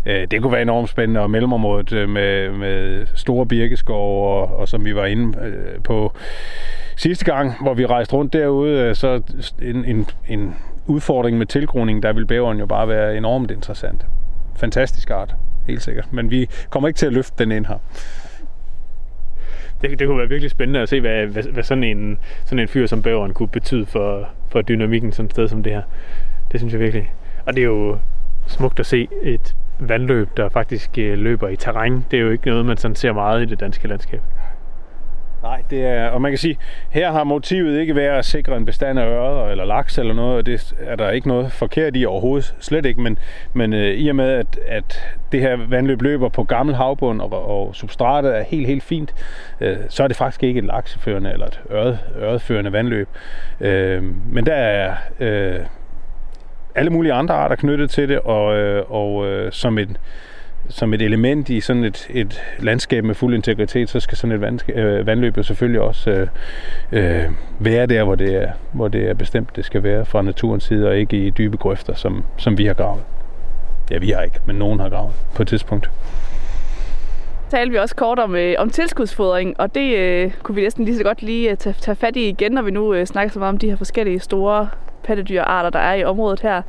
Øh, 0.07 0.27
det 0.31 0.43
kunne 0.43 0.53
være 0.53 0.63
enormt 0.63 0.89
spændende, 0.89 1.21
og 1.21 1.31
mellemområdet 1.31 1.93
øh, 1.93 2.09
med, 2.09 2.51
med 2.51 3.07
store 3.15 3.47
birkeskov, 3.47 4.41
og, 4.41 4.59
og 4.59 4.69
som 4.69 4.85
vi 4.85 4.95
var 4.95 5.05
inde 5.05 5.39
øh, 5.39 5.83
på 5.85 6.13
sidste 6.97 7.25
gang, 7.25 7.63
hvor 7.63 7.75
vi 7.75 7.87
rejste 7.87 8.15
rundt 8.15 8.33
derude, 8.33 8.81
øh, 8.81 8.95
så 8.95 9.23
en, 9.63 9.85
en, 9.85 10.07
en 10.29 10.57
udfordring 10.87 11.39
med 11.39 11.47
tilgroning, 11.47 12.03
der 12.03 12.13
vil 12.13 12.27
bæveren 12.27 12.59
jo 12.59 12.67
bare 12.67 12.89
være 12.89 13.17
enormt 13.17 13.51
interessant. 13.51 14.07
Fantastisk 14.57 15.11
art, 15.11 15.35
helt 15.67 15.83
sikkert. 15.83 16.13
Men 16.13 16.31
vi 16.31 16.49
kommer 16.71 16.89
ikke 16.89 16.99
til 16.99 17.07
at 17.07 17.13
løfte 17.13 17.45
den 17.45 17.53
ind 17.53 17.67
her 17.67 17.79
det, 19.83 19.99
det 19.99 20.07
kunne 20.07 20.19
være 20.19 20.29
virkelig 20.29 20.51
spændende 20.51 20.81
at 20.81 20.89
se, 20.89 21.01
hvad, 21.01 21.27
hvad, 21.27 21.43
hvad 21.43 21.63
sådan, 21.63 21.85
en, 21.85 22.19
sådan 22.45 22.59
en 22.59 22.69
fyr 22.69 22.87
som 22.87 23.03
bæveren 23.03 23.35
kunne 23.35 23.49
betyde 23.49 23.87
for, 23.87 24.29
for 24.49 24.63
dynamikken 24.63 25.13
sådan 25.13 25.27
et 25.27 25.31
sted 25.31 25.49
som 25.49 25.63
det 25.63 25.73
her. 25.73 25.83
Det 26.53 26.61
synes 26.61 26.73
jeg 26.73 26.81
virkelig. 26.81 27.13
Og 27.47 27.57
det 27.57 27.61
er 27.61 27.67
jo 27.67 27.99
smukt 28.47 28.81
at 28.81 28.87
se 28.87 29.09
et 29.23 29.55
vandløb, 29.79 30.29
der 30.37 30.49
faktisk 30.49 30.99
øh, 30.99 31.19
løber 31.19 31.49
i 31.49 31.57
terræn. 31.57 32.05
Det 32.11 32.17
er 32.17 32.23
jo 32.23 32.31
ikke 32.31 32.51
noget, 32.51 32.67
man 32.67 32.77
sådan 32.77 32.95
ser 32.95 33.13
meget 33.13 33.43
i 33.43 33.45
det 33.45 33.61
danske 33.61 33.89
landskab. 33.89 34.21
Nej, 35.49 35.63
det 35.71 35.87
er, 35.87 36.09
og 36.09 36.23
man 36.23 36.31
kan 36.31 36.39
sige, 36.39 36.59
her 36.91 37.13
har 37.13 37.25
motivet 37.25 37.81
ikke 37.81 37.97
været 37.97 38.19
at 38.19 38.25
sikre 38.25 38.57
en 38.57 38.65
bestand 38.65 38.99
af 38.99 39.07
ørder 39.07 39.49
eller 39.49 39.65
laks 39.65 39.99
eller 39.99 40.15
noget, 40.15 40.37
og 40.37 40.47
det 40.47 40.75
er 40.81 40.97
der 40.97 41.11
ikke 41.11 41.29
noget 41.29 41.53
forkert 41.53 41.97
i 41.97 42.05
overhovedet, 42.05 42.55
slet 42.61 42.87
ikke, 42.87 43.01
men, 43.01 43.19
men 43.53 43.73
øh, 43.73 43.95
i 43.95 44.09
og 44.09 44.17
med, 44.17 44.31
at, 44.31 44.59
at 44.67 45.17
det 45.33 45.41
her 45.41 45.57
vandløb 45.69 46.03
løber 46.03 46.29
på 46.29 46.45
gammel 46.45 46.75
havbund, 46.75 47.21
og, 47.21 47.33
og 47.33 47.75
substratet 47.75 48.39
er 48.39 48.43
helt, 48.43 48.67
helt 48.67 48.83
fint, 48.83 49.15
øh, 49.61 49.77
så 49.89 50.03
er 50.03 50.09
det 50.09 50.17
faktisk 50.17 50.43
ikke 50.43 50.59
et 50.59 50.65
lakseførende 50.65 51.33
eller 51.33 51.47
et 51.47 51.61
ørred, 51.71 51.97
øredførende 52.21 52.73
vandløb. 52.73 53.09
Øh, 53.61 54.03
men 54.33 54.47
der 54.47 54.55
er 54.55 54.95
øh, 55.21 55.61
alle 56.75 56.91
mulige 56.91 57.13
andre 57.13 57.35
arter 57.35 57.57
knyttet 57.57 57.91
til 57.91 58.09
det, 58.09 58.19
og, 58.19 58.57
øh, 58.57 58.85
og 58.89 59.27
øh, 59.27 59.53
som 59.53 59.79
en 59.79 59.97
som 60.69 60.95
et 60.95 61.03
element 61.03 61.49
i 61.49 61.61
sådan 61.61 61.85
et, 61.85 62.07
et 62.11 62.43
landskab 62.59 63.05
med 63.05 63.15
fuld 63.15 63.35
integritet, 63.35 63.89
så 63.89 64.01
skal 64.01 64.19
sådan 64.19 64.35
et 64.35 64.41
vand, 64.41 64.71
øh, 64.71 65.07
vandløb 65.07 65.37
jo 65.37 65.43
selvfølgelig 65.43 65.81
også 65.81 66.11
øh, 66.11 66.29
øh, 66.93 67.25
være 67.59 67.87
der, 67.87 68.05
hvor 68.05 68.15
det, 68.15 68.35
er, 68.35 68.53
hvor 68.73 68.89
det 68.89 69.09
er 69.11 69.15
bestemt, 69.15 69.57
det 69.57 69.65
skal 69.65 69.83
være 69.83 70.05
fra 70.05 70.23
naturens 70.23 70.65
side, 70.65 70.89
og 70.89 70.97
ikke 70.97 71.27
i 71.27 71.31
dybe 71.31 71.57
grøfter, 71.57 71.95
som, 71.95 72.25
som 72.37 72.59
vi 72.59 72.67
har 72.67 72.75
gravet. 72.75 73.03
Ja, 73.91 73.99
vi 73.99 74.11
har 74.11 74.23
ikke, 74.23 74.41
men 74.47 74.57
nogen 74.57 74.81
har 74.81 74.89
gravet 74.89 75.13
på 75.35 75.43
et 75.43 75.49
tidspunkt 75.49 75.91
talte 77.51 77.73
vi 77.73 77.79
også 77.79 77.97
kort 77.97 78.19
om, 78.19 78.35
øh, 78.37 78.55
om 78.59 78.71
tilskudsfodring, 78.71 79.61
og 79.61 79.75
det 79.75 79.97
øh, 79.97 80.33
kunne 80.43 80.55
vi 80.55 80.63
næsten 80.63 80.85
lige 80.85 80.97
så 80.97 81.03
godt 81.03 81.23
lige 81.23 81.51
øh, 81.51 81.57
tage, 81.57 81.75
tage 81.81 81.97
fat 81.97 82.17
i 82.17 82.29
igen, 82.29 82.53
når 82.53 82.63
vi 82.63 82.71
nu 82.71 82.95
øh, 82.95 83.07
snakker 83.07 83.33
så 83.33 83.39
meget 83.39 83.53
om 83.53 83.59
de 83.59 83.69
her 83.69 83.77
forskellige 83.77 84.21
store 84.21 84.69
pattedyrarter, 85.03 85.71
der 85.71 85.79
er 85.79 85.95
i 85.95 86.05
området 86.05 86.41
her. 86.41 86.63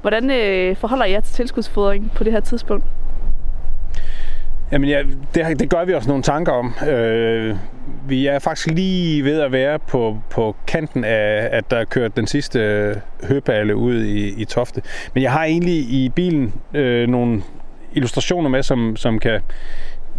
Hvordan 0.00 0.30
øh, 0.30 0.76
forholder 0.76 1.04
I 1.04 1.12
jer 1.12 1.20
til 1.20 1.34
tilskudsfodring 1.34 2.12
på 2.14 2.24
det 2.24 2.32
her 2.32 2.40
tidspunkt? 2.40 2.84
Jamen 4.72 4.88
ja, 4.88 5.02
det, 5.34 5.60
det 5.60 5.70
gør 5.70 5.84
vi 5.84 5.94
også 5.94 6.08
nogle 6.08 6.22
tanker 6.22 6.52
om. 6.52 6.74
Øh, 6.88 7.56
vi 8.08 8.26
er 8.26 8.38
faktisk 8.38 8.66
lige 8.66 9.24
ved 9.24 9.40
at 9.40 9.52
være 9.52 9.78
på, 9.78 10.18
på 10.30 10.56
kanten 10.66 11.04
af, 11.04 11.48
at 11.52 11.70
der 11.70 11.76
er 11.76 11.84
kørt 11.84 12.16
den 12.16 12.26
sidste 12.26 12.60
øh, 12.60 12.96
høballe 13.28 13.76
ud 13.76 14.02
i, 14.02 14.40
i 14.40 14.44
Tofte. 14.44 14.82
Men 15.14 15.22
jeg 15.22 15.32
har 15.32 15.44
egentlig 15.44 15.76
i 15.76 16.12
bilen 16.14 16.54
øh, 16.74 17.08
nogle 17.08 17.42
illustrationer 17.92 18.48
med, 18.48 18.62
som, 18.62 18.96
som 18.96 19.18
kan 19.18 19.40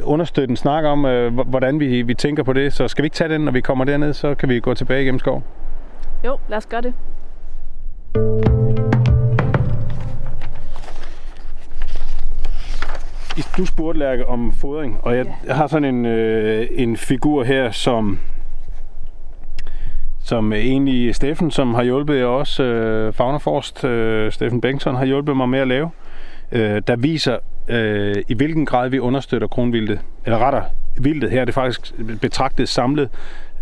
understøtte 0.04 0.52
en 0.52 0.58
snak 0.58 0.84
om, 0.84 1.06
øh, 1.06 1.40
hvordan 1.40 1.80
vi, 1.80 2.02
vi 2.02 2.14
tænker 2.14 2.44
på 2.44 2.54
det. 2.54 2.74
Så 2.74 2.88
skal 2.88 3.04
vi 3.04 3.06
ikke 3.06 3.16
tage 3.16 3.34
den, 3.34 3.42
når 3.42 3.52
vi 3.52 3.62
kommer 3.62 3.86
derned, 3.86 4.14
så 4.14 4.36
kan 4.36 4.50
vi 4.50 4.60
gå 4.60 4.74
tilbage 4.74 5.02
igennem 5.02 5.20
skoven. 5.20 5.44
Jo, 6.26 6.38
lad 6.50 6.58
os 6.58 6.66
gøre 6.66 6.82
det. 6.82 6.94
Du 13.58 13.66
spurgte, 13.66 14.00
Lærke, 14.00 14.28
om 14.28 14.54
fodring, 14.54 14.98
og 15.02 15.18
jeg, 15.18 15.26
Ja. 15.48 15.54
har 15.54 15.68
sådan 15.68 15.96
en, 15.96 16.06
øh, 16.06 16.68
en 16.72 16.98
figur 16.98 17.44
her, 17.44 17.72
som 17.72 18.20
som 20.24 20.54
egentlig 20.54 21.16
Steffen, 21.16 21.52
som 21.52 21.74
har 21.74 21.84
hjulpet 21.84 22.18
jer 22.20 22.26
også, 22.26 22.64
øh, 22.64 23.14
Fauna 23.14 23.38
Forst, 23.38 23.84
øh, 23.84 24.32
Steffen 24.32 24.62
Bengtsson, 24.62 24.96
har 24.96 25.06
hjulpet 25.06 25.38
mig 25.38 25.50
med 25.50 25.60
at 25.60 25.68
lave, 25.68 25.90
øh, 26.52 26.82
der 26.88 26.96
viser, 26.96 27.38
øh, 27.70 28.16
i 28.28 28.34
hvilken 28.34 28.66
grad 28.66 28.90
vi 28.90 29.00
understøtter 29.00 29.48
kronvildet, 29.48 30.00
eller 30.26 30.38
retter 30.38 30.62
vildet 31.02 31.32
her, 31.32 31.42
er 31.42 31.46
det 31.46 31.54
faktisk 31.54 31.94
betragtet 32.22 32.70
samlet 32.70 33.10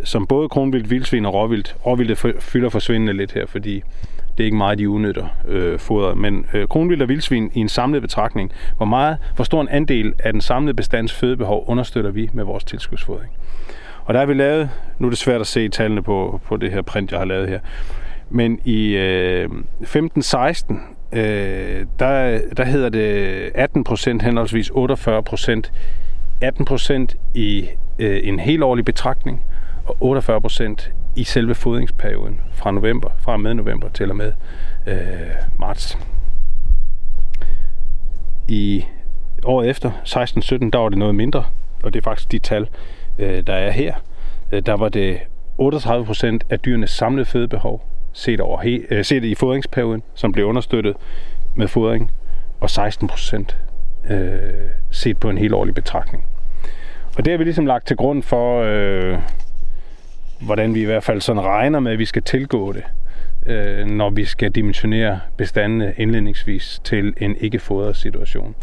som 0.03 0.27
både 0.27 0.49
kronvildt, 0.49 0.89
vildsvin 0.89 1.25
og 1.25 1.33
råvildt. 1.33 1.75
Råvildet 1.85 2.17
fylder 2.39 2.69
forsvindende 2.69 3.13
lidt 3.13 3.31
her, 3.33 3.45
fordi 3.45 3.83
det 4.37 4.43
er 4.43 4.45
ikke 4.45 4.57
meget, 4.57 4.79
de 4.79 4.89
udnytter 4.89 5.27
øh, 5.47 5.79
fodret. 5.79 6.17
Men 6.17 6.45
øh, 6.53 6.67
kronvildt 6.67 7.01
og 7.01 7.09
vildsvin 7.09 7.51
i 7.53 7.59
en 7.59 7.69
samlet 7.69 8.01
betragtning, 8.01 8.51
hvor 8.77 8.85
meget, 8.85 9.17
hvor 9.35 9.43
stor 9.43 9.61
en 9.61 9.69
andel 9.69 10.13
af 10.19 10.33
den 10.33 10.41
samlede 10.41 10.73
bestands 10.73 11.13
fødebehov 11.13 11.63
understøtter 11.67 12.11
vi 12.11 12.29
med 12.33 12.43
vores 12.43 12.63
tilskudsfodring. 12.63 13.31
Og 14.05 14.13
der 14.13 14.19
har 14.19 14.27
vi 14.27 14.33
lavet, 14.33 14.69
nu 14.99 15.07
er 15.07 15.11
det 15.11 15.19
svært 15.19 15.41
at 15.41 15.47
se 15.47 15.69
tallene 15.69 16.03
på, 16.03 16.41
på 16.45 16.57
det 16.57 16.71
her 16.71 16.81
print, 16.81 17.11
jeg 17.11 17.19
har 17.19 17.25
lavet 17.25 17.49
her, 17.49 17.59
men 18.29 18.59
i 18.65 18.95
øh, 18.95 19.49
15-16, 19.81 20.73
øh, 21.13 21.85
der, 21.99 22.39
der 22.57 22.65
hedder 22.65 22.89
det 22.89 23.51
18 23.55 23.83
procent, 23.83 24.21
henholdsvis 24.21 24.69
48 24.69 25.23
procent. 25.23 25.71
18 26.41 26.65
procent 26.65 27.15
i 27.33 27.67
øh, 27.99 28.19
en 28.23 28.39
helårlig 28.39 28.85
betragtning, 28.85 29.43
og 29.85 29.97
48 29.99 30.41
procent 30.41 30.91
i 31.17 31.23
selve 31.23 31.55
fodringsperioden 31.55 32.41
fra 32.53 32.71
november, 32.71 33.09
fra 33.19 33.37
med 33.37 33.53
november 33.53 33.89
til 33.89 34.09
og 34.09 34.15
med 34.15 34.33
øh, 34.87 34.97
marts. 35.59 35.97
I 38.47 38.85
året 39.43 39.69
efter, 39.69 39.91
16-17, 39.91 40.69
der 40.73 40.77
var 40.77 40.89
det 40.89 40.97
noget 40.97 41.15
mindre, 41.15 41.45
og 41.83 41.93
det 41.93 41.99
er 41.99 42.03
faktisk 42.03 42.31
de 42.31 42.39
tal, 42.39 42.67
øh, 43.19 43.43
der 43.47 43.53
er 43.53 43.71
her. 43.71 43.95
Øh, 44.51 44.61
der 44.65 44.73
var 44.73 44.89
det 44.89 45.19
38 45.57 46.05
procent 46.05 46.43
af 46.49 46.59
dyrenes 46.59 46.89
samlede 46.89 47.25
fødebehov, 47.25 47.85
set, 48.13 48.39
over 48.39 48.61
he, 48.61 48.81
øh, 48.89 49.05
set 49.05 49.23
i 49.23 49.35
fodringsperioden, 49.35 50.03
som 50.15 50.31
blev 50.31 50.45
understøttet 50.45 50.95
med 51.55 51.67
fodring, 51.67 52.11
og 52.59 52.69
16 52.69 53.07
procent 53.07 53.57
øh, 54.09 54.39
set 54.91 55.17
på 55.17 55.29
en 55.29 55.37
helt 55.37 55.53
årlig 55.53 55.75
betragtning. 55.75 56.25
Og 57.17 57.25
det 57.25 57.31
har 57.33 57.37
vi 57.37 57.43
ligesom 57.43 57.65
lagt 57.65 57.87
til 57.87 57.97
grund 57.97 58.23
for, 58.23 58.61
øh, 58.61 59.19
hvordan 60.39 60.75
vi 60.75 60.81
i 60.81 60.85
hvert 60.85 61.03
fald 61.03 61.21
sådan 61.21 61.41
regner 61.41 61.79
med, 61.79 61.91
at 61.91 61.99
vi 61.99 62.05
skal 62.05 62.21
tilgå 62.23 62.73
det, 62.73 62.83
øh, 63.45 63.85
når 63.85 64.09
vi 64.09 64.25
skal 64.25 64.51
dimensionere 64.51 65.19
bestandene 65.37 65.93
indledningsvis 65.97 66.81
til 66.83 67.13
en 67.17 67.35
ikke 67.39 67.59
fodret 67.59 67.95
situation. 67.95 68.55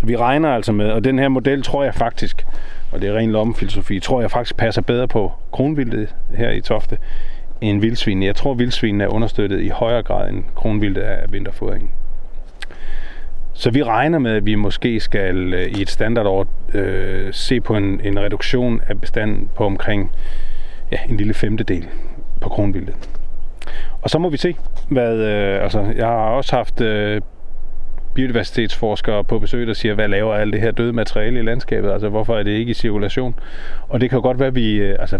Så 0.00 0.06
vi 0.06 0.16
regner 0.16 0.48
altså 0.48 0.72
med, 0.72 0.90
og 0.90 1.04
den 1.04 1.18
her 1.18 1.28
model 1.28 1.62
tror 1.62 1.84
jeg 1.84 1.94
faktisk, 1.94 2.46
og 2.92 3.00
det 3.00 3.08
er 3.08 3.14
ren 3.14 3.32
lommefilosofi, 3.32 4.00
tror 4.00 4.20
jeg 4.20 4.30
faktisk 4.30 4.56
passer 4.56 4.82
bedre 4.82 5.08
på 5.08 5.32
kronvildet 5.52 6.14
her 6.36 6.50
i 6.50 6.60
Tofte 6.60 6.98
end 7.60 7.80
vildsvin. 7.80 8.22
Jeg 8.22 8.36
tror, 8.36 8.54
vildsvinen 8.54 9.00
er 9.00 9.08
understøttet 9.08 9.60
i 9.60 9.68
højere 9.68 10.02
grad 10.02 10.28
end 10.28 10.44
kronvildet 10.54 11.02
af 11.02 11.32
vinterfodringen. 11.32 11.90
Så 13.52 13.70
vi 13.70 13.82
regner 13.82 14.18
med, 14.18 14.32
at 14.32 14.46
vi 14.46 14.54
måske 14.54 15.00
skal 15.00 15.54
øh, 15.54 15.66
i 15.66 15.82
et 15.82 15.90
standardår 15.90 16.46
øh, 16.74 17.32
se 17.32 17.60
på 17.60 17.76
en, 17.76 18.00
en 18.04 18.20
reduktion 18.20 18.80
af 18.88 19.00
bestanden 19.00 19.50
på 19.54 19.64
omkring 19.64 20.10
ja, 20.92 20.98
en 21.08 21.16
lille 21.16 21.34
femtedel 21.34 21.88
på 22.40 22.48
kronvildet. 22.48 22.94
Og 24.02 24.10
så 24.10 24.18
må 24.18 24.28
vi 24.28 24.36
se, 24.36 24.56
hvad... 24.88 25.16
Øh, 25.16 25.62
altså, 25.62 25.80
jeg 25.96 26.06
har 26.06 26.12
også 26.12 26.56
haft 26.56 26.80
øh, 26.80 27.20
biodiversitetsforskere 28.14 29.24
på 29.24 29.38
besøg, 29.38 29.66
der 29.66 29.74
siger, 29.74 29.94
hvad 29.94 30.08
laver 30.08 30.34
alt 30.34 30.52
det 30.52 30.60
her 30.60 30.70
døde 30.70 30.92
materiale 30.92 31.38
i 31.38 31.42
landskabet? 31.42 31.90
Altså, 31.90 32.08
hvorfor 32.08 32.36
er 32.36 32.42
det 32.42 32.50
ikke 32.50 32.70
i 32.70 32.74
cirkulation? 32.74 33.34
Og 33.88 34.00
det 34.00 34.10
kan 34.10 34.16
jo 34.16 34.22
godt 34.22 34.38
være, 34.38 34.48
at 34.48 34.54
vi... 34.54 34.74
Øh, 34.74 34.96
altså, 35.00 35.18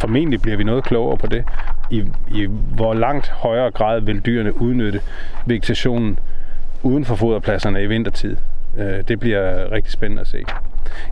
formentlig 0.00 0.42
bliver 0.42 0.56
vi 0.56 0.64
noget 0.64 0.84
klogere 0.84 1.16
på 1.16 1.26
det. 1.26 1.44
I, 1.90 2.04
I 2.34 2.48
hvor 2.74 2.94
langt 2.94 3.28
højere 3.28 3.70
grad 3.70 4.00
vil 4.00 4.20
dyrene 4.26 4.60
udnytte 4.60 5.00
vegetationen 5.46 6.18
uden 6.82 7.04
for 7.04 7.14
foderpladserne 7.14 7.82
i 7.82 7.86
vintertid. 7.86 8.36
Øh, 8.78 9.02
det 9.08 9.20
bliver 9.20 9.72
rigtig 9.72 9.92
spændende 9.92 10.20
at 10.20 10.28
se. 10.28 10.44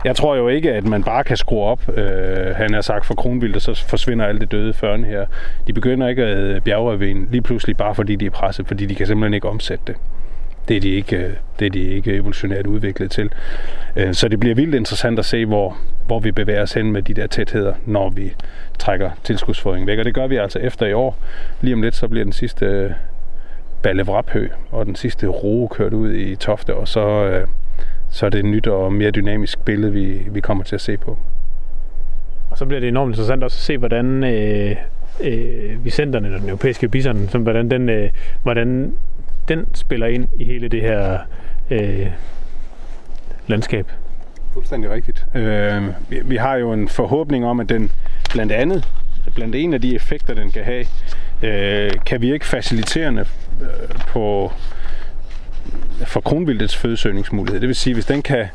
Jeg 0.05 0.15
tror 0.15 0.35
jo 0.35 0.47
ikke, 0.47 0.73
at 0.73 0.83
man 0.83 1.03
bare 1.03 1.23
kan 1.23 1.37
skrue 1.37 1.63
op, 1.63 1.97
øh, 1.97 2.55
han 2.55 2.73
har 2.73 2.81
sagt, 2.81 3.05
for 3.05 3.15
kronvildt, 3.15 3.55
og 3.55 3.61
så 3.61 3.85
forsvinder 3.87 4.25
alt 4.25 4.41
det 4.41 4.51
døde 4.51 4.73
førne 4.73 5.07
her. 5.07 5.25
De 5.67 5.73
begynder 5.73 6.07
ikke 6.07 6.23
at 6.23 6.37
æde 6.37 6.61
bjergrevin 6.61 7.27
lige 7.31 7.41
pludselig 7.41 7.77
bare 7.77 7.95
fordi 7.95 8.15
de 8.15 8.25
er 8.25 8.29
presset, 8.29 8.67
fordi 8.67 8.85
de 8.85 8.95
kan 8.95 9.07
simpelthen 9.07 9.33
ikke 9.33 9.49
omsætte 9.49 9.83
det. 9.87 9.95
Det 10.67 10.77
er 10.77 10.81
de 10.81 10.89
ikke, 10.89 11.17
øh, 11.17 11.33
det 11.59 11.65
er 11.65 11.69
de 11.69 11.83
ikke 11.83 12.13
evolutionært 12.13 12.67
udviklet 12.67 13.11
til. 13.11 13.29
Øh, 13.95 14.13
så 14.13 14.27
det 14.27 14.39
bliver 14.39 14.55
vildt 14.55 14.75
interessant 14.75 15.19
at 15.19 15.25
se, 15.25 15.45
hvor, 15.45 15.77
hvor 16.07 16.19
vi 16.19 16.31
bevæger 16.31 16.61
os 16.61 16.73
hen 16.73 16.91
med 16.91 17.01
de 17.01 17.13
der 17.13 17.27
tætheder, 17.27 17.73
når 17.85 18.09
vi 18.09 18.33
trækker 18.79 19.11
tilskudsfodringen 19.23 19.87
væk. 19.87 19.99
Og 19.99 20.05
det 20.05 20.13
gør 20.13 20.27
vi 20.27 20.35
altså 20.35 20.59
efter 20.59 20.85
i 20.85 20.93
år. 20.93 21.17
Lige 21.61 21.73
om 21.73 21.81
lidt, 21.81 21.95
så 21.95 22.07
bliver 22.07 22.23
den 22.23 22.33
sidste 22.33 22.65
øh, 22.65 22.91
Balle 23.83 24.05
og 24.71 24.85
den 24.85 24.95
sidste 24.95 25.27
roe 25.27 25.67
kørt 25.67 25.93
ud 25.93 26.13
i 26.13 26.35
Tofte, 26.35 26.75
og 26.75 26.87
så, 26.87 27.07
øh, 27.25 27.47
så 28.09 28.25
er 28.25 28.29
det 28.29 28.39
et 28.39 28.45
nyt 28.45 28.67
og 28.67 28.93
mere 28.93 29.11
dynamisk 29.11 29.65
billede, 29.65 29.93
vi, 29.93 30.21
vi 30.31 30.39
kommer 30.39 30.63
til 30.63 30.75
at 30.75 30.81
se 30.81 30.97
på. 30.97 31.17
Og 32.49 32.57
så 32.57 32.65
bliver 32.65 32.79
det 32.79 32.87
enormt 32.87 33.11
interessant 33.11 33.43
også 33.43 33.57
at 33.57 33.61
se, 33.61 33.77
hvordan 33.77 34.23
øh, 34.23 34.75
øh, 35.23 35.85
Vicenterne, 35.85 36.27
eller 36.27 36.39
den 36.39 36.49
europæiske 36.49 36.87
bison, 36.87 37.29
som, 37.29 37.41
hvordan, 37.41 37.71
den, 37.71 37.89
øh, 37.89 38.09
hvordan 38.43 38.93
den 39.47 39.65
spiller 39.73 40.07
ind 40.07 40.27
i 40.37 40.43
hele 40.43 40.67
det 40.67 40.81
her 40.81 41.19
øh, 41.69 42.07
landskab. 43.47 43.91
Fuldstændig 44.53 44.91
rigtigt. 44.91 45.25
Øh, 45.35 45.83
vi, 46.09 46.19
vi 46.25 46.35
har 46.35 46.55
jo 46.55 46.73
en 46.73 46.87
forhåbning 46.87 47.45
om, 47.45 47.59
at 47.59 47.69
den 47.69 47.91
blandt 48.33 48.51
andet, 48.51 48.87
blandt 49.35 49.55
en 49.55 49.73
af 49.73 49.81
de 49.81 49.95
effekter, 49.95 50.33
den 50.33 50.51
kan 50.51 50.63
have, 50.63 50.85
øh, 51.43 51.91
kan 52.05 52.21
virke 52.21 52.45
faciliterende 52.45 53.25
øh, 53.61 53.99
på 54.07 54.51
for 56.05 56.21
kronvildets 56.21 56.75
fødesøgningsmulighed. 56.75 57.59
Det 57.61 57.67
vil 57.67 57.75
sige, 57.75 57.93
hvis 57.93 58.05
den 58.05 58.21
kan 58.21 58.45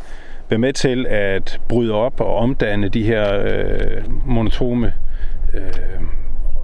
være 0.49 0.59
med 0.59 0.73
til 0.73 1.07
at 1.07 1.61
bryde 1.69 1.93
op 1.93 2.21
og 2.21 2.37
omdanne 2.37 2.89
de 2.89 3.03
her 3.03 3.43
øh, 3.45 4.03
monotome 4.27 4.93
øh, 5.55 5.63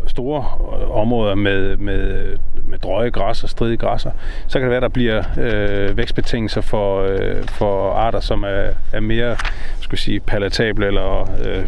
store 0.06 0.44
områder 0.90 1.35
med, 1.35 1.76
med, 1.76 2.26
med 2.68 2.78
drøje 2.78 3.11
græs 3.11 3.42
og 3.42 3.48
stridige 3.48 3.76
græsser, 3.76 4.11
så 4.46 4.59
kan 4.59 4.62
det 4.62 4.70
være, 4.70 4.80
der 4.80 4.88
bliver 4.88 5.24
øh, 5.38 5.96
vækstbetingelser 5.96 6.61
for, 6.61 7.02
øh, 7.02 7.42
for 7.44 7.92
arter, 7.92 8.20
som 8.20 8.42
er, 8.42 8.68
er 8.92 9.00
mere 9.00 9.37
skal 9.80 9.98
sige, 9.98 10.20
palatable 10.20 10.87
eller 10.87 11.30
øh, 11.44 11.66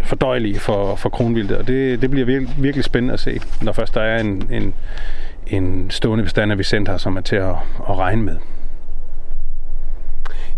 fordøjelige 0.00 0.58
for, 0.58 0.96
for 0.96 1.08
kronvildet. 1.08 1.56
Og 1.56 1.66
det, 1.66 2.02
det 2.02 2.10
bliver 2.10 2.26
virkelig, 2.26 2.54
virkelig 2.58 2.84
spændende 2.84 3.14
at 3.14 3.20
se, 3.20 3.40
når 3.62 3.72
først 3.72 3.94
der 3.94 4.02
er 4.02 4.20
en, 4.20 4.48
en, 4.50 4.74
en 5.50 5.90
stående 5.90 6.24
bestand 6.24 6.52
af 6.52 6.58
Vicent 6.58 6.88
her, 6.88 6.96
som 6.96 7.16
er 7.16 7.20
til 7.20 7.36
at, 7.36 7.54
at 7.88 7.98
regne 7.98 8.22
med. 8.22 8.36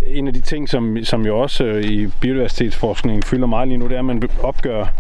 En 0.06 0.26
af 0.26 0.34
de 0.34 0.40
ting, 0.40 0.68
som, 0.68 0.96
som 1.04 1.26
jo 1.26 1.38
også 1.38 1.64
øh, 1.64 1.84
i 1.84 2.06
biodiversitetsforskningen 2.20 3.22
fylder 3.22 3.46
meget 3.46 3.68
lige 3.68 3.78
nu, 3.78 3.88
det 3.88 3.94
er, 3.94 3.98
at 3.98 4.04
man 4.04 4.22
opgør, 4.42 4.94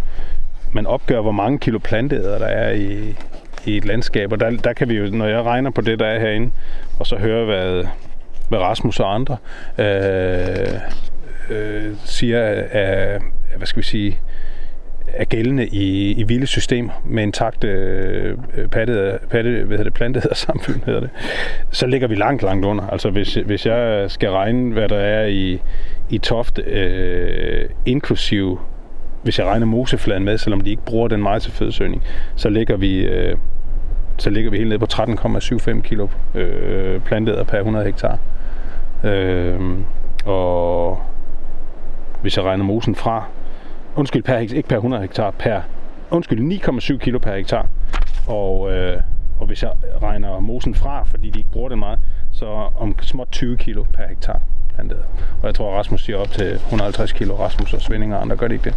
man 0.72 0.86
opgør 0.86 1.20
hvor 1.20 1.32
mange 1.32 1.58
kilo 1.58 1.78
planteæder 1.78 2.38
der 2.38 2.46
er 2.46 2.70
i, 2.70 3.16
i 3.64 3.76
et 3.76 3.84
landskab. 3.84 4.32
Og 4.32 4.40
der, 4.40 4.50
der 4.50 4.72
kan 4.72 4.88
vi 4.88 4.94
jo, 4.94 5.10
når 5.10 5.26
jeg 5.26 5.42
regner 5.42 5.70
på 5.70 5.80
det, 5.80 5.98
der 5.98 6.06
er 6.06 6.20
herinde, 6.20 6.50
og 6.98 7.06
så 7.06 7.16
høre, 7.16 7.44
hvad, 7.44 7.84
hvad 8.48 8.58
Rasmus 8.58 9.00
og 9.00 9.14
andre 9.14 9.36
øh, 9.78 10.74
øh, 11.50 11.96
siger 12.04 12.42
af, 12.42 12.68
af, 12.70 13.18
hvad 13.56 13.66
skal 13.66 13.80
vi 13.80 13.86
sige, 13.86 14.18
er 15.14 15.24
gældende 15.24 15.66
i, 15.66 16.12
i 16.12 16.22
vilde 16.22 16.46
systemer 16.46 17.02
med 17.04 17.22
intakt 17.22 17.64
øh, 17.64 18.36
pattede, 18.70 19.18
patte, 19.30 19.50
hvad 19.50 19.78
hedder 19.78 19.84
det, 19.84 19.94
planteder 19.94 20.34
samfund, 20.46 20.84
hedder 20.86 21.00
det, 21.00 21.10
så 21.70 21.86
ligger 21.86 22.08
vi 22.08 22.14
langt, 22.14 22.42
langt 22.42 22.66
under. 22.66 22.86
Altså 22.86 23.10
hvis, 23.10 23.34
hvis 23.34 23.66
jeg 23.66 24.10
skal 24.10 24.30
regne, 24.30 24.72
hvad 24.72 24.88
der 24.88 24.98
er 24.98 25.26
i, 25.26 25.60
i 26.10 26.18
Toft, 26.18 26.58
øh, 26.58 27.68
inklusive 27.86 28.58
hvis 29.22 29.38
jeg 29.38 29.46
regner 29.46 29.66
mosefladen 29.66 30.24
med, 30.24 30.38
selvom 30.38 30.60
de 30.60 30.70
ikke 30.70 30.84
bruger 30.84 31.08
den 31.08 31.22
meget 31.22 31.42
til 31.42 31.52
fødesøgning, 31.52 32.02
så 32.36 32.48
ligger 32.48 32.76
vi, 32.76 33.06
øh, 33.06 33.36
så 34.18 34.30
ligger 34.30 34.50
vi 34.50 34.56
helt 34.56 34.68
nede 34.68 34.78
på 34.78 34.86
13,75 34.92 35.80
kilo 35.80 36.08
øh, 36.34 37.00
planteder 37.00 37.44
per 37.44 37.58
100 37.58 37.84
hektar. 37.84 38.18
Øh, 39.04 39.60
og 40.24 41.02
hvis 42.22 42.36
jeg 42.36 42.44
regner 42.44 42.64
mosen 42.64 42.94
fra, 42.94 43.24
undskyld, 43.96 44.22
per, 44.22 44.36
ikke 44.36 44.68
per 44.68 44.76
100 44.76 45.02
hektar, 45.02 45.30
per, 45.30 45.60
undskyld, 46.10 46.52
9,7 46.52 46.98
kilo 46.98 47.18
per 47.18 47.36
hektar. 47.36 47.66
Og, 48.26 48.72
øh, 48.72 49.00
og 49.40 49.46
hvis 49.46 49.62
jeg 49.62 49.72
regner 50.02 50.40
mosen 50.40 50.74
fra, 50.74 51.02
fordi 51.02 51.30
de 51.30 51.38
ikke 51.38 51.50
bruger 51.50 51.68
det 51.68 51.78
meget, 51.78 51.98
så 52.32 52.46
om 52.76 52.94
småt 53.00 53.28
20 53.32 53.56
kilo 53.56 53.84
per 53.92 54.06
hektar 54.08 54.40
plantet. 54.74 54.98
Og 55.42 55.46
jeg 55.46 55.54
tror, 55.54 55.78
Rasmus 55.78 56.04
siger 56.04 56.18
op 56.18 56.28
til 56.28 56.52
150 56.52 57.12
kilo, 57.12 57.34
Rasmus 57.34 57.74
og 57.74 57.80
Svending 57.80 58.14
og 58.14 58.22
andre, 58.22 58.36
gør 58.36 58.48
det 58.48 58.54
ikke 58.54 58.64
det? 58.64 58.74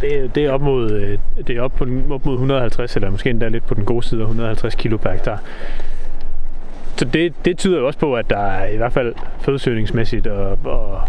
Det, 0.00 0.34
det 0.34 0.44
er 0.44 0.50
op 0.50 0.60
mod, 0.60 0.90
øh, 0.90 1.18
det 1.46 1.56
er 1.56 1.62
op, 1.62 1.72
på, 1.72 1.84
op 2.10 2.26
mod 2.26 2.34
150, 2.34 2.96
eller 2.96 3.10
måske 3.10 3.30
endda 3.30 3.48
lidt 3.48 3.66
på 3.66 3.74
den 3.74 3.84
gode 3.84 4.02
side 4.02 4.20
af 4.20 4.24
150 4.24 4.74
kilo 4.74 4.96
per 4.96 5.12
hektar 5.12 5.42
så 6.98 7.04
det, 7.04 7.44
det 7.44 7.58
tyder 7.58 7.78
jo 7.78 7.86
også 7.86 7.98
på, 7.98 8.14
at 8.14 8.30
der 8.30 8.64
i 8.64 8.76
hvert 8.76 8.92
fald 8.92 9.14
fødesøgningsmæssigt 9.40 10.26
og, 10.26 10.58
og, 10.64 11.02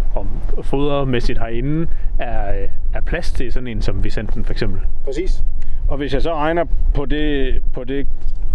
og 0.57 0.65
fodermæssigt 0.65 1.39
herinde 1.39 1.87
er, 2.19 2.53
er 2.93 3.01
plads 3.05 3.31
til 3.31 3.51
sådan 3.51 3.67
en 3.67 3.81
som 3.81 4.03
Vicenten 4.03 4.45
for 4.45 4.51
eksempel. 4.51 4.81
Præcis. 5.05 5.43
Og 5.89 5.97
hvis 5.97 6.13
jeg 6.13 6.21
så 6.21 6.35
regner 6.35 6.65
på 6.93 7.05
det, 7.05 7.55
på 7.73 7.83
det 7.83 8.07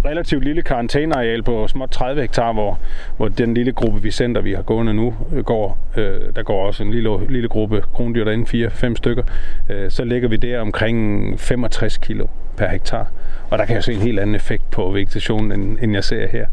relativt 0.05 0.43
lille 0.43 0.61
karantæneareal 0.61 1.43
på 1.43 1.67
småt 1.67 1.89
30 1.89 2.21
hektar, 2.21 2.53
hvor, 2.53 2.79
hvor 3.17 3.27
den 3.27 3.53
lille 3.53 3.71
gruppe 3.71 4.01
Vicenter, 4.01 4.41
vi 4.41 4.53
har 4.53 4.61
gående 4.61 4.93
nu, 4.93 5.13
øh, 5.33 5.43
går. 5.43 5.77
Øh, 5.97 6.21
der 6.35 6.43
går 6.43 6.67
også 6.67 6.83
en 6.83 6.91
lille, 6.91 7.09
lille 7.29 7.47
gruppe 7.47 7.83
krondyr 7.93 8.23
derinde, 8.23 8.67
4-5 8.67 8.95
stykker. 8.95 9.23
Øh, 9.69 9.91
så 9.91 10.03
ligger 10.03 10.29
vi 10.29 10.35
der 10.35 10.59
omkring 10.59 11.39
65 11.39 11.97
kilo 11.97 12.27
per 12.57 12.67
hektar. 12.67 13.11
Og 13.49 13.57
der 13.57 13.65
kan 13.65 13.75
jeg 13.75 13.83
se 13.83 13.93
en 13.93 13.99
helt 13.99 14.19
anden 14.19 14.35
effekt 14.35 14.71
på 14.71 14.91
vegetationen, 14.91 15.51
end, 15.51 15.77
end 15.81 15.93
jeg 15.93 16.03
ser 16.03 16.27
her. 16.27 16.45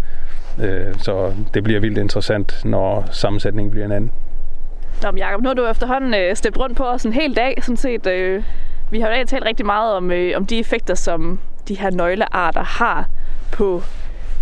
Øh, 0.60 0.98
så 0.98 1.32
det 1.54 1.64
bliver 1.64 1.80
vildt 1.80 1.98
interessant, 1.98 2.64
når 2.64 3.04
sammensætningen 3.10 3.70
bliver 3.70 3.86
en 3.86 3.92
anden. 3.92 4.12
Nå, 5.02 5.10
men 5.10 5.18
Jacob, 5.18 5.42
nu 5.42 5.48
har 5.48 5.54
du 5.54 5.66
efterhånden 5.66 6.14
øh, 6.14 6.36
steppet 6.36 6.62
rundt 6.62 6.76
på 6.76 6.84
os 6.84 7.04
en 7.04 7.12
hel 7.12 7.36
dag, 7.36 7.58
sådan 7.62 7.76
set. 7.76 8.06
Øh, 8.06 8.42
vi 8.90 9.00
har 9.00 9.16
jo 9.16 9.24
talt 9.26 9.44
rigtig 9.44 9.66
meget 9.66 9.94
om, 9.94 10.10
øh, 10.10 10.32
om 10.36 10.46
de 10.46 10.58
effekter, 10.58 10.94
som 10.94 11.38
de 11.68 11.74
her 11.74 11.90
nøglearter 11.90 12.62
har 12.62 13.08
på, 13.52 13.82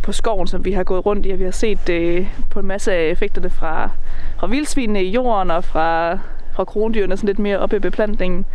på 0.03 0.12
skoven, 0.12 0.46
som 0.46 0.64
vi 0.64 0.73
har 0.73 0.85
gået 0.85 1.07
rundt 1.07 1.27
i, 1.27 1.31
og 1.31 1.38
vi 1.38 1.44
har 1.44 1.51
set 1.51 1.88
øh, 1.88 2.27
på 2.51 2.61
en 2.61 2.66
masse 2.66 2.92
af 2.92 3.11
effekterne 3.11 3.51
fra, 3.51 3.90
fra 4.38 4.46
vildsvinene 4.46 5.05
i 5.05 5.11
jorden 5.11 5.51
og 5.51 5.64
fra, 5.64 6.18
fra 6.53 6.64
krondyrene 6.64 7.16
sådan 7.16 7.27
lidt 7.27 7.38
mere 7.38 7.59
oppe 7.59 7.77
i 7.77 7.79
beplantningen. 7.79 8.46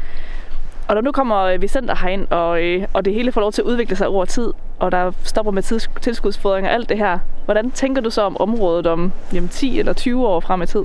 Og 0.88 0.96
når 0.96 1.02
nu 1.02 1.12
kommer 1.12 1.44
øh, 1.44 1.62
Vicenter 1.62 1.96
herind, 1.96 2.28
og, 2.30 2.64
øh, 2.64 2.88
og 2.94 3.06
det 3.06 3.14
hele 3.14 3.32
får 3.32 3.42
lov 3.42 3.52
til 3.52 3.62
at 3.62 3.66
udvikle 3.66 3.96
sig 3.96 4.08
over 4.08 4.26
tid, 4.26 4.54
og 4.80 4.92
der 4.92 5.12
stopper 5.24 5.52
med 5.52 5.64
tids, 5.64 5.90
tilskudsfodring 6.02 6.68
og 6.68 6.74
alt 6.74 6.90
det 6.90 6.98
her, 6.98 7.20
hvordan 7.46 7.72
tænker 7.72 8.02
du 8.02 8.10
så 8.10 8.22
om 8.22 8.38
området 8.42 8.88
om 8.88 9.12
jamen, 9.34 9.50
10 9.50 9.80
eller 9.80 9.94
20 9.94 10.28
år 10.28 10.40
frem 10.40 10.62
i 10.62 10.66
tid? 10.66 10.84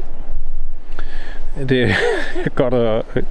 Det 1.68 1.82
er 1.82 1.94
godt 2.54 2.74
at 2.74 3.02
øh, 3.16 3.22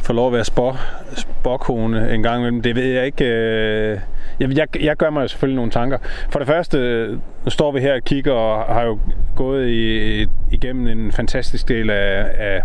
få 0.00 0.12
lov 0.12 0.26
at 0.26 0.32
være 0.32 0.44
spor, 0.44 0.80
sporkone 1.16 2.14
en 2.14 2.22
gang 2.22 2.38
imellem. 2.40 2.62
Det 2.62 2.76
ved 2.76 2.84
jeg 2.84 3.06
ikke. 3.06 3.24
Øh, 3.24 3.98
jeg, 4.40 4.56
jeg, 4.56 4.82
jeg 4.82 4.96
gør 4.96 5.10
mig 5.10 5.30
selvfølgelig 5.30 5.56
nogle 5.56 5.70
tanker. 5.70 5.98
For 6.30 6.38
det 6.38 6.48
første, 6.48 7.06
nu 7.44 7.50
står 7.50 7.72
vi 7.72 7.80
her 7.80 7.94
og 7.94 8.02
kigger 8.02 8.32
og 8.32 8.74
har 8.74 8.82
jo 8.82 8.98
gået 9.36 9.68
i, 9.68 10.26
igennem 10.50 10.86
en 10.86 11.12
fantastisk 11.12 11.68
del 11.68 11.90
af, 11.90 12.26
af 12.38 12.62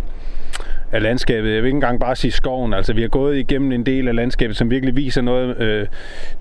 af 0.92 1.02
landskabet. 1.02 1.54
Jeg 1.54 1.64
vil 1.64 1.68
ikke 1.68 1.76
engang 1.76 2.00
bare 2.00 2.16
sige 2.16 2.32
skoven. 2.32 2.74
Altså, 2.74 2.94
vi 2.94 3.02
har 3.02 3.10
gået 3.10 3.38
igennem 3.38 3.72
en 3.72 3.86
del 3.86 4.08
af 4.08 4.16
landskabet, 4.16 4.58
som 4.58 4.72
virkelig 4.72 4.96
viser 4.96 5.22
noget. 5.22 5.62
Øh, 5.62 5.88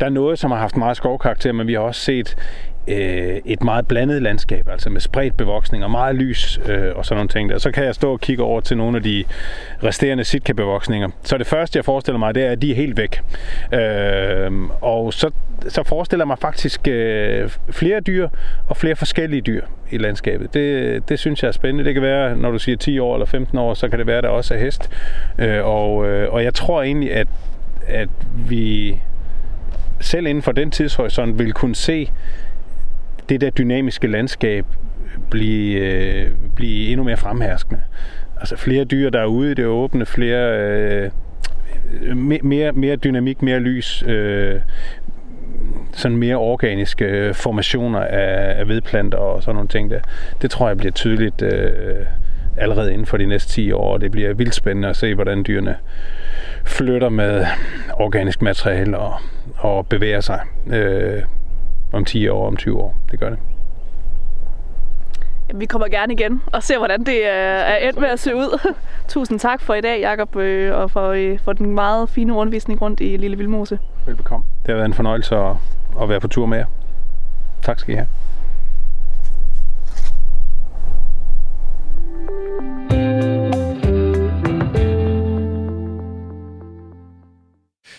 der 0.01 0.07
er 0.07 0.11
noget, 0.11 0.39
som 0.39 0.51
har 0.51 0.59
haft 0.59 0.77
meget 0.77 0.97
skovkarakter, 0.97 1.53
men 1.53 1.67
vi 1.67 1.73
har 1.73 1.81
også 1.81 2.01
set 2.01 2.37
øh, 2.91 3.41
et 3.45 3.63
meget 3.65 3.87
blandet 3.87 4.23
landskab, 4.23 4.69
altså 4.69 4.91
med 4.91 5.01
spredt 5.01 5.37
bevoksning 5.37 5.85
og 5.85 5.91
meget 5.91 6.17
lys 6.17 6.61
øh, 6.69 6.97
og 6.97 7.05
sådan 7.05 7.17
nogle 7.17 7.29
ting. 7.29 7.51
Der. 7.51 7.59
Så 7.59 7.71
kan 7.71 7.85
jeg 7.85 7.95
stå 7.95 8.13
og 8.13 8.21
kigge 8.21 8.43
over 8.43 8.61
til 8.61 8.77
nogle 8.77 8.97
af 8.97 9.03
de 9.03 9.25
resterende 9.85 10.25
sitka-bevoksninger. 10.25 11.09
Så 11.23 11.39
det 11.39 11.47
første, 11.47 11.77
jeg 11.77 11.85
forestiller 11.85 12.19
mig, 12.19 12.35
det 12.35 12.45
er, 12.45 12.51
at 12.51 12.63
de 12.63 12.71
er 12.71 12.75
helt 12.75 12.97
væk. 12.97 13.23
Øh, 13.75 14.53
og 14.81 15.13
så, 15.13 15.31
så 15.69 15.83
forestiller 15.83 16.23
jeg 16.23 16.29
mig 16.29 16.39
faktisk 16.39 16.89
øh, 16.89 17.51
flere 17.71 18.01
dyr 18.01 18.29
og 18.69 18.77
flere 18.77 18.97
forskellige 18.97 19.41
dyr 19.43 19.63
i 19.91 19.99
landskabet. 19.99 20.55
Det, 20.55 21.09
det 21.09 21.19
synes 21.19 21.43
jeg 21.43 21.49
er 21.49 21.53
spændende. 21.53 21.85
Det 21.85 21.95
kan 21.95 22.03
være, 22.03 22.37
når 22.37 22.51
du 22.51 22.59
siger 22.59 22.77
10 22.77 22.99
år 22.99 23.15
eller 23.15 23.27
15 23.27 23.59
år, 23.59 23.75
så 23.75 23.89
kan 23.89 23.99
det 23.99 24.07
være, 24.07 24.19
at 24.19 24.25
der 24.25 24.31
også 24.31 24.55
er 24.55 24.59
hest. 24.59 24.91
Øh, 25.39 25.65
og, 25.65 26.09
øh, 26.09 26.33
og 26.33 26.45
jeg 26.45 26.55
tror 26.55 26.83
egentlig, 26.83 27.13
at, 27.15 27.29
at 27.87 28.09
vi 28.49 28.97
selv 30.01 30.27
inden 30.27 30.43
for 30.43 30.53
den 30.53 30.71
tidshorisont 30.71 31.39
vil 31.39 31.53
kunne 31.53 31.75
se 31.75 32.11
det 33.31 33.41
der 33.41 33.51
dynamiske 33.51 34.07
landskab 34.07 34.67
blive, 35.31 35.81
øh, 35.81 36.31
blive 36.57 36.89
endnu 36.89 37.05
mere 37.05 37.17
fremherskende. 37.17 37.81
Altså 38.41 38.57
flere 38.57 38.85
dyr, 38.85 39.11
der 39.11 39.21
er 39.21 39.27
ude 39.27 39.51
i 39.51 39.55
det 39.55 39.67
åbne, 39.67 40.07
flere, 40.07 40.61
øh, 40.61 41.11
mere, 42.43 42.73
mere 42.73 42.97
dynamik, 42.97 43.43
mere 43.43 43.59
lys, 43.59 44.05
øh, 44.07 44.61
sådan 45.93 46.17
mere 46.17 46.37
organiske 46.37 47.05
øh, 47.05 47.35
formationer 47.35 48.01
af, 48.01 48.61
af 48.61 48.69
vedplanter 48.69 49.19
og 49.19 49.43
sådan 49.43 49.55
nogle 49.55 49.69
ting 49.69 49.91
der. 49.91 50.01
Det 50.43 50.51
tror 50.51 50.69
jeg 50.69 50.77
bliver 50.77 50.93
tydeligt 50.93 51.43
øh, 51.43 52.07
allerede 52.57 52.93
inden 52.93 53.07
for 53.07 53.17
de 53.17 53.27
næste 53.27 53.53
10 53.53 53.73
år, 53.73 53.93
og 53.93 54.01
det 54.01 54.11
bliver 54.11 54.35
vildt 54.35 54.55
spændende 54.55 54.89
at 54.89 54.97
se, 54.97 55.15
hvordan 55.15 55.45
dyrene 55.47 55.77
flytter 56.65 57.09
med 57.09 57.47
organisk 57.93 58.43
materiale 58.43 58.99
og, 58.99 59.15
og 59.59 59.87
bevæger 59.87 60.21
sig. 60.21 60.41
Øh, 60.73 61.23
om 61.93 62.05
10 62.05 62.29
år, 62.29 62.47
om 62.47 62.57
20 62.57 62.79
år. 62.79 62.97
Det 63.11 63.21
gør 63.21 63.31
det. 63.31 63.39
Jamen, 65.49 65.61
vi 65.61 65.67
kommer 65.67 65.89
gerne 65.89 66.13
igen 66.13 66.43
og 66.47 66.63
ser, 66.63 66.79
hvordan 66.79 67.05
det 67.05 67.27
er 67.29 67.77
endt 67.77 68.01
med 68.01 68.09
at 68.09 68.21
se 68.21 68.35
ud. 68.35 68.75
Tusind 69.09 69.39
tak 69.39 69.61
for 69.63 69.75
i 69.75 69.81
dag, 69.81 70.01
Jakob, 70.01 70.37
øh, 70.37 70.77
og 70.77 70.91
for, 70.91 71.09
øh, 71.09 71.39
for 71.39 71.53
den 71.53 71.75
meget 71.75 72.11
fine 72.11 72.33
rundvisning 72.33 72.83
rundt 72.83 73.01
i 73.01 73.17
Lille 73.17 73.37
Vildmose. 73.37 73.79
Velbekomme. 74.07 74.47
Det 74.63 74.69
har 74.69 74.75
været 74.75 74.87
en 74.87 74.95
fornøjelse 74.95 75.37
at, 75.37 75.57
at 76.03 76.09
være 76.09 76.21
på 76.21 76.29
tur 76.29 76.47
med 76.47 76.59
jer. 76.59 76.67
Tak 77.63 77.79
skal 77.79 77.95
I 77.95 77.97
have. 77.97 78.07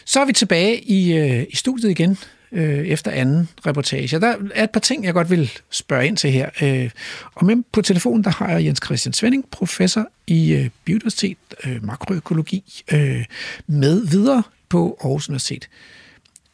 Så 0.06 0.22
er 0.22 0.26
vi 0.26 0.34
tilbage 0.34 0.82
i, 0.82 1.18
øh, 1.18 1.46
i 1.50 1.56
studiet 1.56 1.90
igen 1.90 2.18
øh, 2.52 2.88
efter 2.88 3.12
anden 3.12 3.50
reportage. 3.66 4.20
Der 4.20 4.36
er 4.54 4.64
et 4.64 4.72
par 4.72 4.80
ting, 4.80 5.06
jeg 5.06 5.14
godt 5.14 5.30
vil 5.30 5.52
spørge 5.70 6.08
ind 6.08 6.18
til 6.18 6.32
her. 6.32 6.50
Øh, 6.64 6.90
og 7.36 7.46
med 7.46 7.64
på 7.74 7.82
telefonen, 7.82 8.24
der 8.24 8.30
har 8.30 8.52
jeg 8.52 8.66
Jens 8.66 8.82
Christian 8.86 9.14
Svending, 9.14 9.50
professor 9.52 10.06
i 10.28 10.54
øh, 10.54 10.70
biodiversitet, 10.86 11.38
øh, 11.66 11.84
makroøkologi, 11.84 12.64
øh, 12.94 13.26
med 13.68 14.12
videre 14.12 14.44
på 14.70 14.98
Aarhus 15.04 15.30
Universitet. 15.30 15.70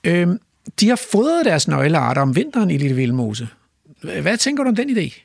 Øh, 0.03 0.27
de 0.79 0.89
har 0.89 1.07
fodret 1.11 1.45
deres 1.45 1.67
nøglearter 1.67 2.21
om 2.21 2.35
vinteren 2.35 2.71
i 2.71 2.77
Lille 2.77 2.95
Vildmose. 2.95 3.47
Hvad 4.01 4.37
tænker 4.37 4.63
du 4.63 4.69
om 4.69 4.75
den 4.75 4.89
idé? 4.89 5.23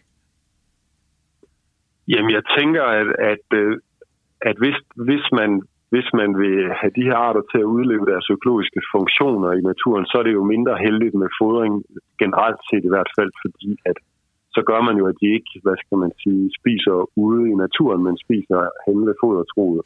Jamen, 2.08 2.30
jeg 2.30 2.42
tænker, 2.58 2.82
at, 2.82 3.06
at, 3.32 3.58
øh, 3.58 3.80
at 4.40 4.56
hvis, 4.58 4.74
hvis 4.96 5.24
man 5.32 5.62
hvis 5.92 6.08
man 6.20 6.30
vil 6.42 6.58
have 6.80 6.92
de 6.98 7.08
her 7.08 7.18
arter 7.28 7.44
til 7.50 7.60
at 7.64 7.72
udleve 7.76 8.04
deres 8.12 8.26
økologiske 8.36 8.80
funktioner 8.94 9.50
i 9.58 9.62
naturen, 9.70 10.04
så 10.10 10.14
er 10.20 10.24
det 10.26 10.34
jo 10.38 10.44
mindre 10.54 10.74
heldigt 10.86 11.16
med 11.22 11.28
fodring 11.40 11.72
generelt 12.22 12.60
set 12.68 12.84
i 12.88 12.92
hvert 12.94 13.10
fald, 13.16 13.30
fordi 13.42 13.70
at 13.90 13.96
så 14.56 14.60
gør 14.70 14.80
man 14.88 14.96
jo, 15.00 15.04
at 15.10 15.16
de 15.20 15.26
ikke, 15.36 15.52
hvad 15.64 15.76
skal 15.82 15.98
man 16.04 16.12
sige, 16.22 16.42
spiser 16.60 16.94
ude 17.26 17.42
i 17.50 17.54
naturen, 17.64 18.00
men 18.06 18.14
spiser 18.24 18.60
hen 18.86 18.98
ved 19.06 19.14
fodertroet. 19.22 19.82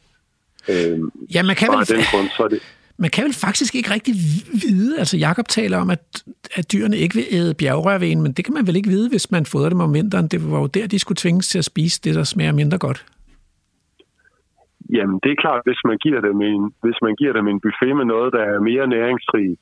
Øhm, 0.71 1.07
ja, 1.35 1.41
man 1.49 1.55
kan, 1.59 1.67
vel, 1.73 1.87
den 1.95 2.03
grund, 2.11 2.27
så 2.37 2.41
er 2.47 2.51
det, 2.53 2.61
man 3.03 3.09
kan 3.09 3.23
vel 3.27 3.35
faktisk 3.47 3.75
ikke 3.75 3.93
rigtig 3.95 4.13
vide, 4.65 4.99
altså 5.01 5.15
Jakob 5.17 5.47
taler 5.47 5.77
om, 5.83 5.89
at, 5.89 6.03
at 6.55 6.71
dyrene 6.71 6.97
ikke 6.97 7.15
vil 7.15 7.25
æde 7.31 7.53
bjergrørven, 7.53 8.21
men 8.21 8.31
det 8.31 8.45
kan 8.45 8.53
man 8.53 8.67
vel 8.67 8.75
ikke 8.75 8.89
vide, 8.89 9.09
hvis 9.09 9.31
man 9.31 9.45
fodrer 9.45 9.69
dem 9.69 9.81
om 9.81 9.93
vinteren. 9.93 10.27
Det 10.27 10.51
var 10.51 10.59
jo 10.59 10.67
der, 10.67 10.87
de 10.87 10.99
skulle 10.99 11.17
tvinges 11.23 11.47
til 11.47 11.57
at 11.57 11.65
spise 11.65 12.01
det, 12.03 12.15
der 12.15 12.23
smager 12.23 12.51
mindre 12.51 12.77
godt. 12.77 13.05
Jamen, 14.95 15.17
det 15.23 15.31
er 15.31 15.43
klart, 15.45 15.61
hvis 15.67 15.81
man 15.89 15.97
giver 16.05 16.21
dem 16.27 16.37
en, 16.51 16.63
hvis 16.85 16.99
man 17.05 17.15
giver 17.19 17.33
dem 17.37 17.47
en 17.47 17.63
buffet 17.65 17.93
med 17.99 18.07
noget, 18.13 18.29
der 18.37 18.43
er 18.51 18.67
mere 18.69 18.85
næringsrigt, 18.97 19.61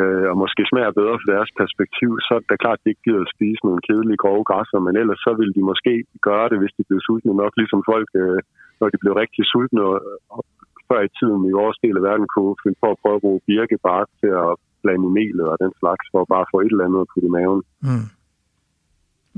øh, 0.00 0.26
og 0.30 0.36
måske 0.42 0.62
smager 0.70 0.98
bedre 1.00 1.16
fra 1.20 1.32
deres 1.34 1.50
perspektiv, 1.60 2.10
så 2.26 2.32
er 2.36 2.40
det 2.50 2.62
klart, 2.64 2.78
at 2.78 2.84
de 2.84 2.90
ikke 2.92 3.04
gider 3.06 3.22
at 3.26 3.32
spise 3.36 3.60
nogle 3.66 3.80
kedelige 3.88 4.22
grove 4.24 4.44
græsser, 4.50 4.78
men 4.86 4.94
ellers 5.00 5.20
så 5.26 5.32
vil 5.40 5.50
de 5.56 5.62
måske 5.70 5.94
gøre 6.28 6.46
det, 6.50 6.58
hvis 6.60 6.76
de 6.78 6.82
blev 6.88 7.00
sultne 7.06 7.34
nok, 7.42 7.52
ligesom 7.60 7.80
folk, 7.92 8.08
øh, 8.22 8.40
når 8.80 8.88
de 8.92 8.98
blev 9.02 9.12
rigtig 9.22 9.42
sultne 9.52 9.82
og, 9.90 9.96
og 10.34 10.40
før 10.88 11.00
i 11.08 11.14
tiden 11.18 11.40
i 11.50 11.56
vores 11.60 11.78
del 11.84 11.96
af 11.98 12.02
verden 12.08 12.26
kunne 12.34 12.54
finde 12.62 12.78
på 12.82 12.88
at 12.90 13.00
prøve 13.02 13.16
at 13.18 13.24
bruge 13.26 13.40
birkebark 13.48 14.08
til 14.20 14.30
at 14.44 14.52
blande 14.82 15.06
i 15.10 15.12
melet 15.18 15.46
og 15.52 15.56
den 15.64 15.72
slags, 15.80 16.04
for 16.12 16.20
at 16.22 16.30
bare 16.34 16.50
få 16.52 16.56
et 16.60 16.72
eller 16.72 16.86
andet 16.86 17.00
at 17.04 17.10
putte 17.12 17.28
i 17.30 17.34
maven. 17.36 17.62
Mm. 17.86 18.06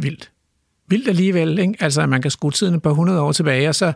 Vildt. 0.04 0.24
Vildt 0.90 1.08
alligevel, 1.08 1.58
ikke? 1.58 1.74
Altså, 1.80 2.00
at 2.02 2.08
man 2.08 2.22
kan 2.22 2.30
skrue 2.30 2.50
tiden 2.50 2.74
et 2.74 2.82
par 2.82 2.94
hundrede 2.98 3.20
år 3.20 3.32
tilbage, 3.32 3.68
og 3.68 3.74
så 3.74 3.88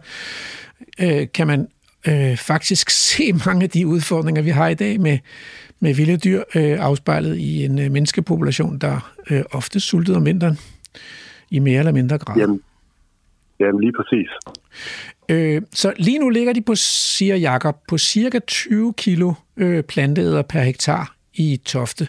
øh, 1.00 1.26
kan 1.34 1.46
man 1.46 1.68
øh, 2.08 2.36
faktisk 2.36 2.90
se 3.10 3.32
mange 3.46 3.62
af 3.62 3.70
de 3.70 3.86
udfordringer, 3.86 4.42
vi 4.42 4.50
har 4.50 4.68
i 4.68 4.74
dag 4.74 5.00
med, 5.00 5.18
med 5.80 5.94
vilde 5.94 6.16
dyr 6.16 6.42
øh, 6.54 6.78
afspejlet 6.80 7.36
i 7.36 7.64
en 7.64 7.78
øh, 7.78 7.90
menneskepopulation, 7.90 8.78
der 8.78 9.12
øh, 9.30 9.42
ofte 9.50 9.80
sultede 9.80 10.16
om 10.16 10.26
vinteren 10.26 10.58
i 11.50 11.58
mere 11.58 11.78
eller 11.78 11.92
mindre 11.92 12.18
grad. 12.18 12.36
Jamen, 12.36 12.60
jamen 13.60 13.80
lige 13.80 13.92
præcis. 13.92 14.28
Øh, 15.28 15.62
så 15.72 15.92
lige 15.96 16.18
nu 16.18 16.28
ligger 16.28 16.52
de 16.52 16.62
på, 16.62 16.74
siger 16.74 17.36
Jakob, 17.36 17.76
på 17.88 17.98
cirka 17.98 18.38
20 18.38 18.92
kilo 18.96 19.32
øh, 19.56 19.82
planteæder 19.82 20.42
per 20.42 20.60
hektar 20.60 21.16
i 21.34 21.60
Tofte. 21.64 22.08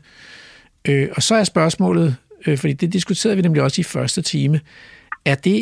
Øh, 0.88 1.10
og 1.16 1.24
så 1.24 1.36
er 1.36 1.44
spørgsmålet, 1.44 2.16
øh, 2.48 2.58
fordi 2.58 2.74
det 2.74 2.94
diskuterede 2.94 3.36
vi 3.36 3.42
nemlig 3.42 3.64
også 3.64 3.82
i 3.82 3.84
første 3.84 4.22
time, 4.22 4.60
er 5.26 5.36
det, 5.36 5.58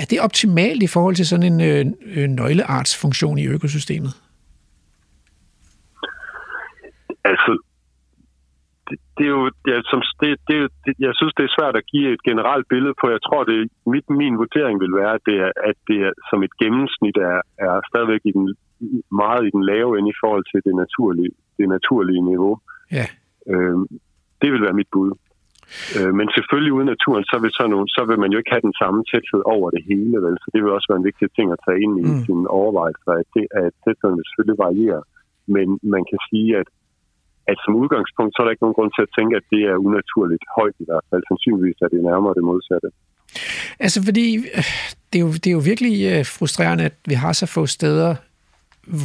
er 0.00 0.06
det 0.10 0.20
optimalt 0.20 0.82
i 0.82 0.92
forhold 0.94 1.14
til 1.14 1.26
sådan 1.26 1.52
en 1.52 1.60
øh, 1.70 1.84
øh, 2.16 2.28
nøgleartsfunktion 2.28 3.38
i 3.38 3.46
økosystemet? 3.46 4.12
Altså, 7.30 7.52
det, 8.88 8.98
det 9.16 9.24
er 9.26 9.34
jo, 9.38 9.44
er, 9.46 9.82
som, 9.90 10.00
det, 10.20 10.30
det, 10.48 10.56
det, 10.84 10.92
jeg 11.06 11.12
synes, 11.18 11.34
det 11.38 11.44
er 11.44 11.56
svært 11.58 11.76
at 11.76 11.86
give 11.92 12.12
et 12.12 12.22
generelt 12.30 12.66
billede 12.72 12.94
på. 13.00 13.10
Jeg 13.16 13.22
tror, 13.26 13.44
det 13.44 13.70
mit, 13.92 14.06
min 14.10 14.36
vurdering 14.42 14.76
vil 14.84 14.94
være, 15.00 15.14
at 15.18 15.24
det, 15.28 15.36
er, 15.46 15.52
at 15.70 15.76
det 15.88 15.98
er, 16.06 16.12
som 16.30 16.42
et 16.46 16.54
gennemsnit 16.62 17.16
er, 17.16 17.38
er 17.66 17.74
stadigvæk 17.90 18.22
i 18.30 18.32
den, 18.38 18.46
meget 19.22 19.42
i 19.46 19.50
den 19.56 19.64
lave 19.72 19.98
ende 19.98 20.10
i 20.10 20.20
forhold 20.22 20.44
til 20.52 20.60
det 20.66 20.74
naturlige, 20.82 21.32
det 21.58 21.68
naturlige 21.68 22.22
niveau. 22.32 22.54
Ja. 22.98 23.06
Øh, 23.52 23.78
det 24.42 24.48
vil 24.52 24.62
være 24.66 24.78
mit 24.80 24.90
bud. 24.92 25.10
Øh, 25.96 26.12
men 26.18 26.26
selvfølgelig 26.36 26.72
uden 26.76 26.88
naturen, 26.94 27.24
så 27.30 27.36
vil, 27.42 27.50
sådan 27.56 27.72
nogle, 27.74 27.88
så 27.96 28.02
vil 28.08 28.18
man 28.22 28.30
jo 28.32 28.38
ikke 28.38 28.54
have 28.54 28.66
den 28.68 28.76
samme 28.82 29.00
tæthed 29.10 29.42
over 29.54 29.68
det 29.74 29.82
hele. 29.90 30.16
Vel? 30.24 30.36
Så 30.42 30.48
det 30.52 30.60
vil 30.62 30.76
også 30.76 30.88
være 30.90 31.00
en 31.02 31.08
vigtig 31.10 31.28
ting 31.36 31.48
at 31.52 31.62
tage 31.66 31.78
ind 31.84 31.94
i 32.04 32.06
mm. 32.12 32.22
sin 32.26 32.40
overvejelse, 32.58 33.08
at, 33.22 33.28
det, 33.34 33.44
at 33.62 33.72
tætheden 33.84 34.16
vil 34.18 34.26
selvfølgelig 34.28 34.58
variere. 34.66 35.02
Men 35.54 35.66
man 35.94 36.02
kan 36.10 36.20
sige, 36.28 36.48
at, 36.60 36.68
at 37.50 37.56
som 37.64 37.72
udgangspunkt, 37.82 38.30
så 38.32 38.38
er 38.38 38.44
der 38.44 38.54
ikke 38.54 38.64
nogen 38.66 38.78
grund 38.78 38.92
til 38.94 39.06
at 39.06 39.14
tænke, 39.18 39.32
at 39.40 39.46
det 39.54 39.62
er 39.70 39.76
unaturligt 39.88 40.44
højt 40.56 40.76
i 40.82 40.86
hvert 40.88 41.06
fald. 41.10 41.22
Sandsynligvis 41.30 41.78
er 41.84 41.90
det 41.94 42.00
nærmere 42.10 42.36
det 42.38 42.44
modsatte. 42.50 42.88
Altså 43.84 43.98
fordi, 44.08 44.26
øh, 44.56 44.66
det 45.10 45.16
er 45.20 45.24
jo, 45.26 45.32
det 45.42 45.48
er 45.50 45.56
jo 45.58 45.64
virkelig 45.72 45.94
øh, 46.12 46.22
frustrerende, 46.38 46.84
at 46.90 46.96
vi 47.10 47.16
har 47.24 47.32
så 47.32 47.46
få 47.56 47.62
steder, 47.78 48.10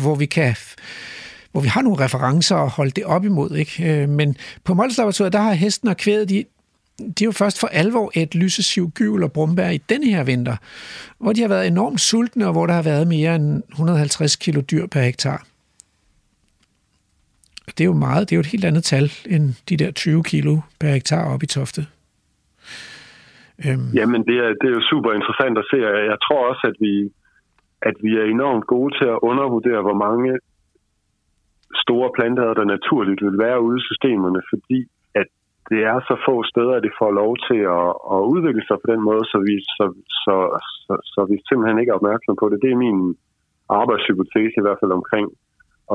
hvor 0.01 0.15
vi 0.23 0.27
kan 0.37 0.55
hvor 1.51 1.61
vi 1.61 1.67
har 1.67 1.81
nogle 1.81 2.03
referencer 2.05 2.55
at 2.55 2.69
holde 2.69 2.91
det 2.91 3.03
op 3.05 3.25
imod. 3.25 3.51
Ikke? 3.55 4.01
Øh, 4.03 4.09
men 4.09 4.35
på 4.65 4.73
Mols 4.73 4.97
Laboratoriet, 4.97 5.33
der 5.33 5.39
har 5.39 5.53
hesten 5.53 5.89
og 5.89 5.97
kvædet, 5.97 6.29
de, 6.29 6.45
de 6.99 7.23
er 7.23 7.25
jo 7.25 7.31
først 7.31 7.59
for 7.59 7.67
alvor 7.67 8.11
et 8.15 8.35
lysesiv, 8.35 8.89
gyvel 8.89 9.23
og 9.23 9.31
brumbær 9.31 9.69
i 9.69 9.77
denne 9.77 10.07
her 10.07 10.23
vinter, 10.23 10.55
hvor 11.19 11.33
de 11.33 11.41
har 11.41 11.47
været 11.47 11.67
enormt 11.67 12.01
sultne, 12.01 12.47
og 12.47 12.51
hvor 12.51 12.65
der 12.65 12.73
har 12.73 12.83
været 12.83 13.07
mere 13.07 13.35
end 13.35 13.63
150 13.71 14.35
kilo 14.35 14.61
dyr 14.71 14.87
per 14.87 15.01
hektar. 15.01 15.45
Det 17.77 17.81
er 17.81 17.85
jo 17.85 17.93
meget, 17.93 18.29
det 18.29 18.35
er 18.35 18.37
jo 18.37 18.45
et 18.47 18.53
helt 18.55 18.65
andet 18.65 18.83
tal 18.83 19.11
end 19.29 19.45
de 19.69 19.77
der 19.77 19.91
20 19.91 20.23
kilo 20.23 20.57
per 20.79 20.87
hektar 20.87 21.33
op 21.33 21.43
i 21.43 21.45
Tofte. 21.45 21.85
Øhm. 23.65 23.89
Jamen, 23.99 24.21
det 24.27 24.37
er, 24.45 24.49
det 24.59 24.67
er 24.69 24.75
jo 24.79 24.83
super 24.91 25.11
interessant 25.13 25.57
at 25.57 25.65
se, 25.71 25.77
jeg 26.11 26.17
tror 26.25 26.49
også, 26.49 26.63
at 26.71 26.77
vi, 26.85 26.93
at 27.81 27.95
vi 28.03 28.11
er 28.21 28.25
enormt 28.25 28.65
gode 28.67 28.91
til 28.99 29.05
at 29.05 29.19
undervurdere, 29.29 29.81
hvor 29.81 29.97
mange 30.05 30.39
store 31.85 32.09
planter, 32.17 32.53
der 32.59 32.65
naturligt 32.75 33.21
vil 33.27 33.37
være 33.45 33.63
ude 33.67 33.77
i 33.79 33.87
systemerne, 33.89 34.41
fordi 34.51 34.79
at 35.21 35.27
det 35.69 35.79
er 35.91 35.97
så 36.09 36.15
få 36.27 36.35
steder, 36.51 36.73
at 36.75 36.83
det 36.87 36.93
får 37.01 37.11
lov 37.21 37.31
til 37.47 37.61
at, 37.79 37.89
at 38.15 38.19
udvikle 38.33 38.63
sig 38.65 38.77
på 38.81 38.87
den 38.93 39.01
måde, 39.09 39.23
så 39.31 39.37
vi, 39.47 39.55
så, 39.77 39.85
så, 40.23 40.35
så, 40.85 40.93
så 41.13 41.19
vi 41.29 41.35
simpelthen 41.47 41.79
ikke 41.79 41.91
er 41.91 41.99
opmærksomme 42.01 42.39
på 42.41 42.47
det. 42.49 42.61
Det 42.63 42.71
er 42.71 42.83
min 42.87 42.99
arbejdshypotese 43.79 44.57
i 44.59 44.65
hvert 44.65 44.81
fald 44.81 44.93
omkring, 44.99 45.27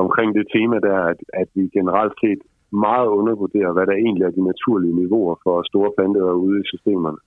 omkring 0.03 0.29
det 0.37 0.45
tema 0.55 0.77
der, 0.87 0.99
at, 1.11 1.19
at 1.41 1.49
vi 1.55 1.63
generelt 1.77 2.15
set 2.23 2.41
meget 2.71 3.07
undervurderer, 3.19 3.71
hvad 3.73 3.85
der 3.89 3.95
egentlig 4.03 4.23
er 4.25 4.37
de 4.37 4.43
naturlige 4.51 4.95
niveauer 5.01 5.35
for 5.43 5.55
store 5.71 5.91
planter 5.97 6.21
ude 6.45 6.57
i 6.61 6.69
systemerne. 6.73 7.19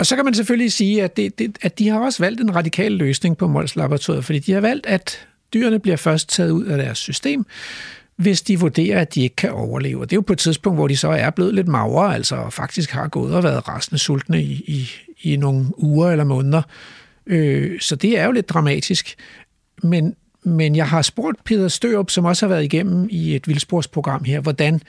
Og 0.00 0.06
så 0.06 0.16
kan 0.16 0.24
man 0.24 0.34
selvfølgelig 0.34 0.72
sige, 0.72 1.02
at, 1.02 1.16
det, 1.16 1.38
det, 1.38 1.58
at 1.62 1.78
de 1.78 1.88
har 1.88 2.04
også 2.04 2.22
valgt 2.24 2.40
en 2.40 2.56
radikal 2.56 2.92
løsning 2.92 3.38
på 3.38 3.46
Mols 3.46 3.76
Laboratoriet, 3.76 4.24
fordi 4.24 4.38
de 4.38 4.52
har 4.52 4.60
valgt, 4.60 4.86
at 4.86 5.28
Dyrene 5.54 5.78
bliver 5.78 5.96
først 5.96 6.28
taget 6.28 6.50
ud 6.50 6.64
af 6.64 6.78
deres 6.78 6.98
system, 6.98 7.46
hvis 8.16 8.42
de 8.42 8.60
vurderer, 8.60 9.00
at 9.00 9.14
de 9.14 9.22
ikke 9.22 9.36
kan 9.36 9.50
overleve. 9.50 10.00
Det 10.00 10.12
er 10.12 10.16
jo 10.16 10.20
på 10.20 10.32
et 10.32 10.38
tidspunkt, 10.38 10.78
hvor 10.78 10.88
de 10.88 10.96
så 10.96 11.08
er 11.08 11.30
blevet 11.30 11.54
lidt 11.54 11.68
magre, 11.68 12.14
altså 12.14 12.50
faktisk 12.50 12.90
har 12.90 13.08
gået 13.08 13.34
og 13.34 13.42
været 13.42 13.68
resten 13.68 13.98
sultne 13.98 14.42
i, 14.42 14.52
i, 14.52 14.90
i 15.22 15.36
nogle 15.36 15.66
uger 15.78 16.10
eller 16.10 16.24
måneder. 16.24 16.62
Øh, 17.26 17.80
så 17.80 17.96
det 17.96 18.18
er 18.18 18.24
jo 18.24 18.32
lidt 18.32 18.48
dramatisk. 18.48 19.14
Men, 19.82 20.14
men 20.42 20.76
jeg 20.76 20.88
har 20.88 21.02
spurgt 21.02 21.44
Peter 21.44 21.68
Størup, 21.68 22.10
som 22.10 22.24
også 22.24 22.46
har 22.46 22.48
været 22.54 22.64
igennem 22.64 23.08
i 23.10 23.36
et 23.36 23.48
vildsporsprogram 23.48 24.24
her, 24.24 24.40
hvordan, 24.40 24.80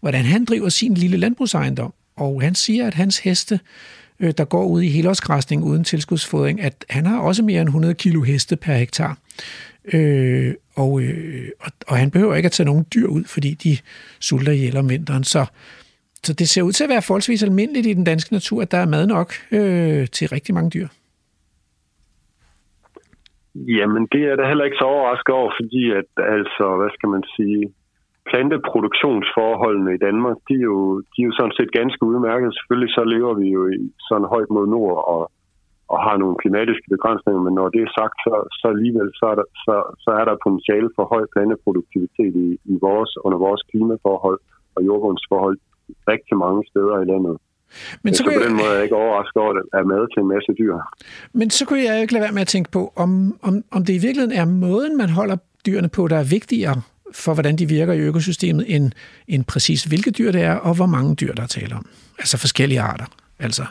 hvordan 0.00 0.24
han 0.24 0.44
driver 0.44 0.68
sin 0.68 0.94
lille 0.94 1.16
landbrugsejendom. 1.16 1.92
Og 2.16 2.42
han 2.42 2.54
siger, 2.54 2.86
at 2.86 2.94
hans 2.94 3.18
heste, 3.18 3.60
øh, 4.20 4.32
der 4.38 4.44
går 4.44 4.64
ud 4.66 4.82
i 4.82 4.88
helårsgræsning 4.88 5.64
uden 5.64 5.84
tilskudsfodring, 5.84 6.60
at 6.60 6.84
han 6.90 7.06
har 7.06 7.18
også 7.18 7.42
mere 7.42 7.60
end 7.60 7.68
100 7.68 7.94
kilo 7.94 8.22
heste 8.22 8.56
per 8.56 8.74
hektar. 8.74 9.18
Øh, 9.94 10.54
og, 10.76 11.02
øh, 11.02 11.48
og, 11.64 11.70
og 11.88 11.96
han 11.96 12.10
behøver 12.10 12.34
ikke 12.34 12.46
at 12.46 12.52
tage 12.52 12.66
nogen 12.66 12.86
dyr 12.94 13.08
ud, 13.08 13.24
fordi 13.34 13.50
de 13.64 13.72
sulter 14.20 14.52
ihjel 14.52 14.76
om 14.76 14.90
vinteren. 14.90 15.24
Så, 15.24 15.42
så 16.24 16.32
det 16.34 16.48
ser 16.48 16.62
ud 16.62 16.72
til 16.72 16.84
at 16.84 16.90
være 16.90 17.06
forholdsvis 17.06 17.42
almindeligt 17.42 17.86
i 17.86 17.94
den 17.94 18.04
danske 18.04 18.32
natur, 18.32 18.62
at 18.62 18.72
der 18.72 18.78
er 18.78 18.86
mad 18.86 19.06
nok 19.06 19.28
øh, 19.52 20.06
til 20.16 20.28
rigtig 20.28 20.54
mange 20.54 20.70
dyr. 20.70 20.88
Jamen, 23.54 24.02
det 24.12 24.22
er 24.30 24.36
da 24.36 24.44
heller 24.48 24.64
ikke 24.64 24.80
så 24.80 24.84
overrasket 24.84 25.34
over, 25.34 25.52
fordi 25.60 25.82
at, 26.00 26.10
altså, 26.36 26.64
hvad 26.78 26.90
skal 26.96 27.08
man 27.08 27.24
sige, 27.36 27.60
planteproduktionsforholdene 28.30 29.94
i 29.94 30.02
Danmark, 30.06 30.36
de 30.48 30.54
er, 30.54 30.66
jo, 30.72 31.00
de 31.12 31.18
er 31.22 31.28
jo 31.28 31.34
sådan 31.38 31.56
set 31.58 31.72
ganske 31.80 32.02
udmærket. 32.10 32.56
Selvfølgelig 32.58 32.92
så 32.94 33.02
lever 33.14 33.34
vi 33.40 33.46
jo 33.56 33.62
i 33.68 33.78
sådan 34.08 34.30
højt 34.34 34.50
mod 34.56 34.66
nord, 34.76 34.98
og 35.14 35.20
og 35.92 35.98
har 36.06 36.16
nogle 36.22 36.36
klimatiske 36.42 36.88
begrænsninger, 36.94 37.42
men 37.46 37.54
når 37.58 37.68
det 37.74 37.80
er 37.82 37.90
sagt, 38.00 38.16
så, 38.26 38.34
så 38.60 38.66
alligevel 38.74 39.08
så 39.20 39.24
er, 39.32 39.36
der, 39.40 39.46
så, 39.66 39.74
så 40.04 40.10
er 40.20 40.24
der 40.28 40.42
potentiale 40.46 40.90
for 40.96 41.04
høj 41.12 41.24
planteproduktivitet 41.34 42.34
i, 42.46 42.48
i 42.72 42.74
vores, 42.86 43.10
under 43.24 43.38
vores 43.46 43.62
klimaforhold 43.70 44.40
og 44.76 44.80
jordbundsforhold 44.88 45.56
rigtig 46.12 46.36
mange 46.44 46.62
steder 46.70 46.96
i 47.02 47.06
landet. 47.12 47.36
Men 48.02 48.14
så, 48.14 48.22
så 48.24 48.30
på 48.36 48.44
den 48.46 48.54
måde 48.60 48.70
er 48.70 48.74
jeg 48.74 48.82
ikke 48.86 48.96
overrasket 49.04 49.36
over, 49.42 49.52
at 49.54 49.80
er 49.80 49.84
mad 49.94 50.02
til 50.12 50.20
en 50.24 50.28
masse 50.34 50.52
dyr. 50.60 50.74
Men 51.32 51.50
så 51.50 51.62
kunne 51.66 51.82
jeg 51.84 51.94
jo 51.96 52.00
ikke 52.00 52.12
lade 52.12 52.22
være 52.22 52.32
med 52.32 52.46
at 52.46 52.52
tænke 52.54 52.70
på, 52.70 52.92
om, 52.96 53.38
om, 53.42 53.54
om 53.70 53.84
det 53.84 53.94
i 53.94 54.02
virkeligheden 54.06 54.36
er 54.42 54.44
måden, 54.44 54.96
man 54.96 55.10
holder 55.10 55.36
dyrene 55.66 55.88
på, 55.88 56.08
der 56.08 56.16
er 56.16 56.30
vigtigere 56.30 56.76
for, 57.14 57.34
hvordan 57.34 57.56
de 57.56 57.66
virker 57.66 57.92
i 57.92 58.00
økosystemet, 58.00 58.64
end, 58.74 58.92
end 59.28 59.44
præcis 59.44 59.84
hvilke 59.84 60.10
dyr 60.10 60.32
det 60.32 60.42
er, 60.42 60.54
og 60.54 60.76
hvor 60.76 60.86
mange 60.86 61.14
dyr, 61.14 61.32
der 61.34 61.42
er 61.42 61.46
tale 61.46 61.74
om. 61.74 61.86
Altså 62.18 62.38
forskellige 62.38 62.80
arter. 62.80 63.06
Altså, 63.38 63.64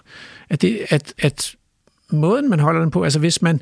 at, 0.49 0.62
det, 0.62 0.80
at, 0.89 1.13
at 1.19 1.56
måden, 2.13 2.50
man 2.50 2.60
holder 2.60 2.82
dem 2.82 2.91
på. 2.91 3.04
Altså 3.04 3.20
hvis 3.20 3.41
man 3.41 3.60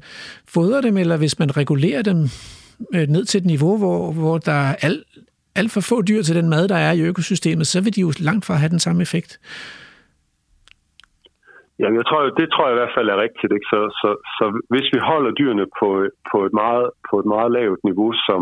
fodrer 0.53 0.81
dem, 0.81 0.97
eller 0.97 1.17
hvis 1.17 1.39
man 1.39 1.57
regulerer 1.57 2.01
dem 2.01 2.19
øh, 2.95 3.07
ned 3.07 3.25
til 3.25 3.37
et 3.41 3.45
niveau, 3.45 3.77
hvor, 3.77 4.11
hvor 4.11 4.37
der 4.37 4.59
er 4.69 4.75
alt, 4.81 5.03
alt 5.55 5.71
for 5.71 5.81
få 5.81 6.01
dyr 6.01 6.21
til 6.21 6.35
den 6.35 6.49
mad, 6.49 6.67
der 6.67 6.75
er 6.75 6.91
i 6.91 7.01
økosystemet, 7.01 7.67
så 7.67 7.83
vil 7.83 7.95
de 7.95 8.01
jo 8.01 8.11
langt 8.19 8.45
fra 8.45 8.53
have 8.53 8.69
den 8.69 8.79
samme 8.79 9.01
effekt. 9.01 9.39
Ja, 11.79 11.87
jeg 11.99 12.05
tror, 12.07 12.19
det 12.39 12.47
tror 12.49 12.67
jeg 12.67 12.75
i 12.75 12.81
hvert 12.81 12.95
fald 12.97 13.09
er 13.09 13.23
rigtigt. 13.25 13.51
Ikke? 13.55 13.67
Så, 13.73 13.79
så, 14.01 14.09
så 14.37 14.45
hvis 14.73 14.87
vi 14.93 14.99
holder 15.11 15.31
dyrene 15.39 15.65
på, 15.79 15.89
på, 16.31 16.37
et 16.47 16.53
meget, 16.53 16.85
på 17.09 17.15
et 17.21 17.27
meget 17.33 17.51
lavt 17.51 17.79
niveau, 17.89 18.11
som 18.27 18.41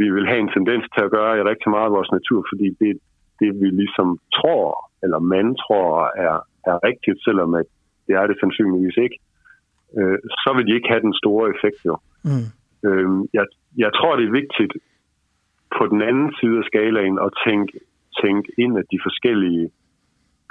vi 0.00 0.06
vil 0.16 0.26
have 0.30 0.40
en 0.44 0.54
tendens 0.56 0.84
til 0.94 1.02
at 1.04 1.10
gøre 1.16 1.38
i 1.38 1.48
rigtig 1.50 1.68
meget 1.74 1.88
af 1.90 1.96
vores 1.98 2.10
natur, 2.18 2.40
fordi 2.50 2.68
det, 2.82 2.92
det 3.40 3.50
vi 3.62 3.68
ligesom 3.80 4.08
tror, 4.38 4.90
eller 5.02 5.18
man 5.18 5.46
tror 5.64 5.88
er, 6.26 6.36
er 6.70 6.76
rigtigt, 6.88 7.18
selvom 7.26 7.50
at 7.54 7.68
det 8.08 8.14
er 8.20 8.26
det 8.26 8.36
sandsynligvis 8.40 8.96
ikke, 9.04 9.18
øh, 9.98 10.18
så 10.42 10.50
vil 10.56 10.66
de 10.66 10.76
ikke 10.76 10.90
have 10.92 11.04
den 11.08 11.14
store 11.22 11.44
effekt 11.54 11.80
jo. 11.90 11.94
Mm. 12.28 12.46
Øh, 12.86 13.08
jeg, 13.36 13.44
jeg 13.84 13.90
tror, 13.98 14.16
det 14.16 14.24
er 14.26 14.38
vigtigt 14.42 14.74
på 15.76 15.82
den 15.92 16.00
anden 16.08 16.30
side 16.40 16.56
af 16.62 16.64
skalaen 16.70 17.18
at 17.26 17.30
tænke, 17.46 17.74
tænke 18.22 18.48
ind 18.62 18.74
af 18.80 18.84
de 18.92 18.98
forskellige 19.06 19.66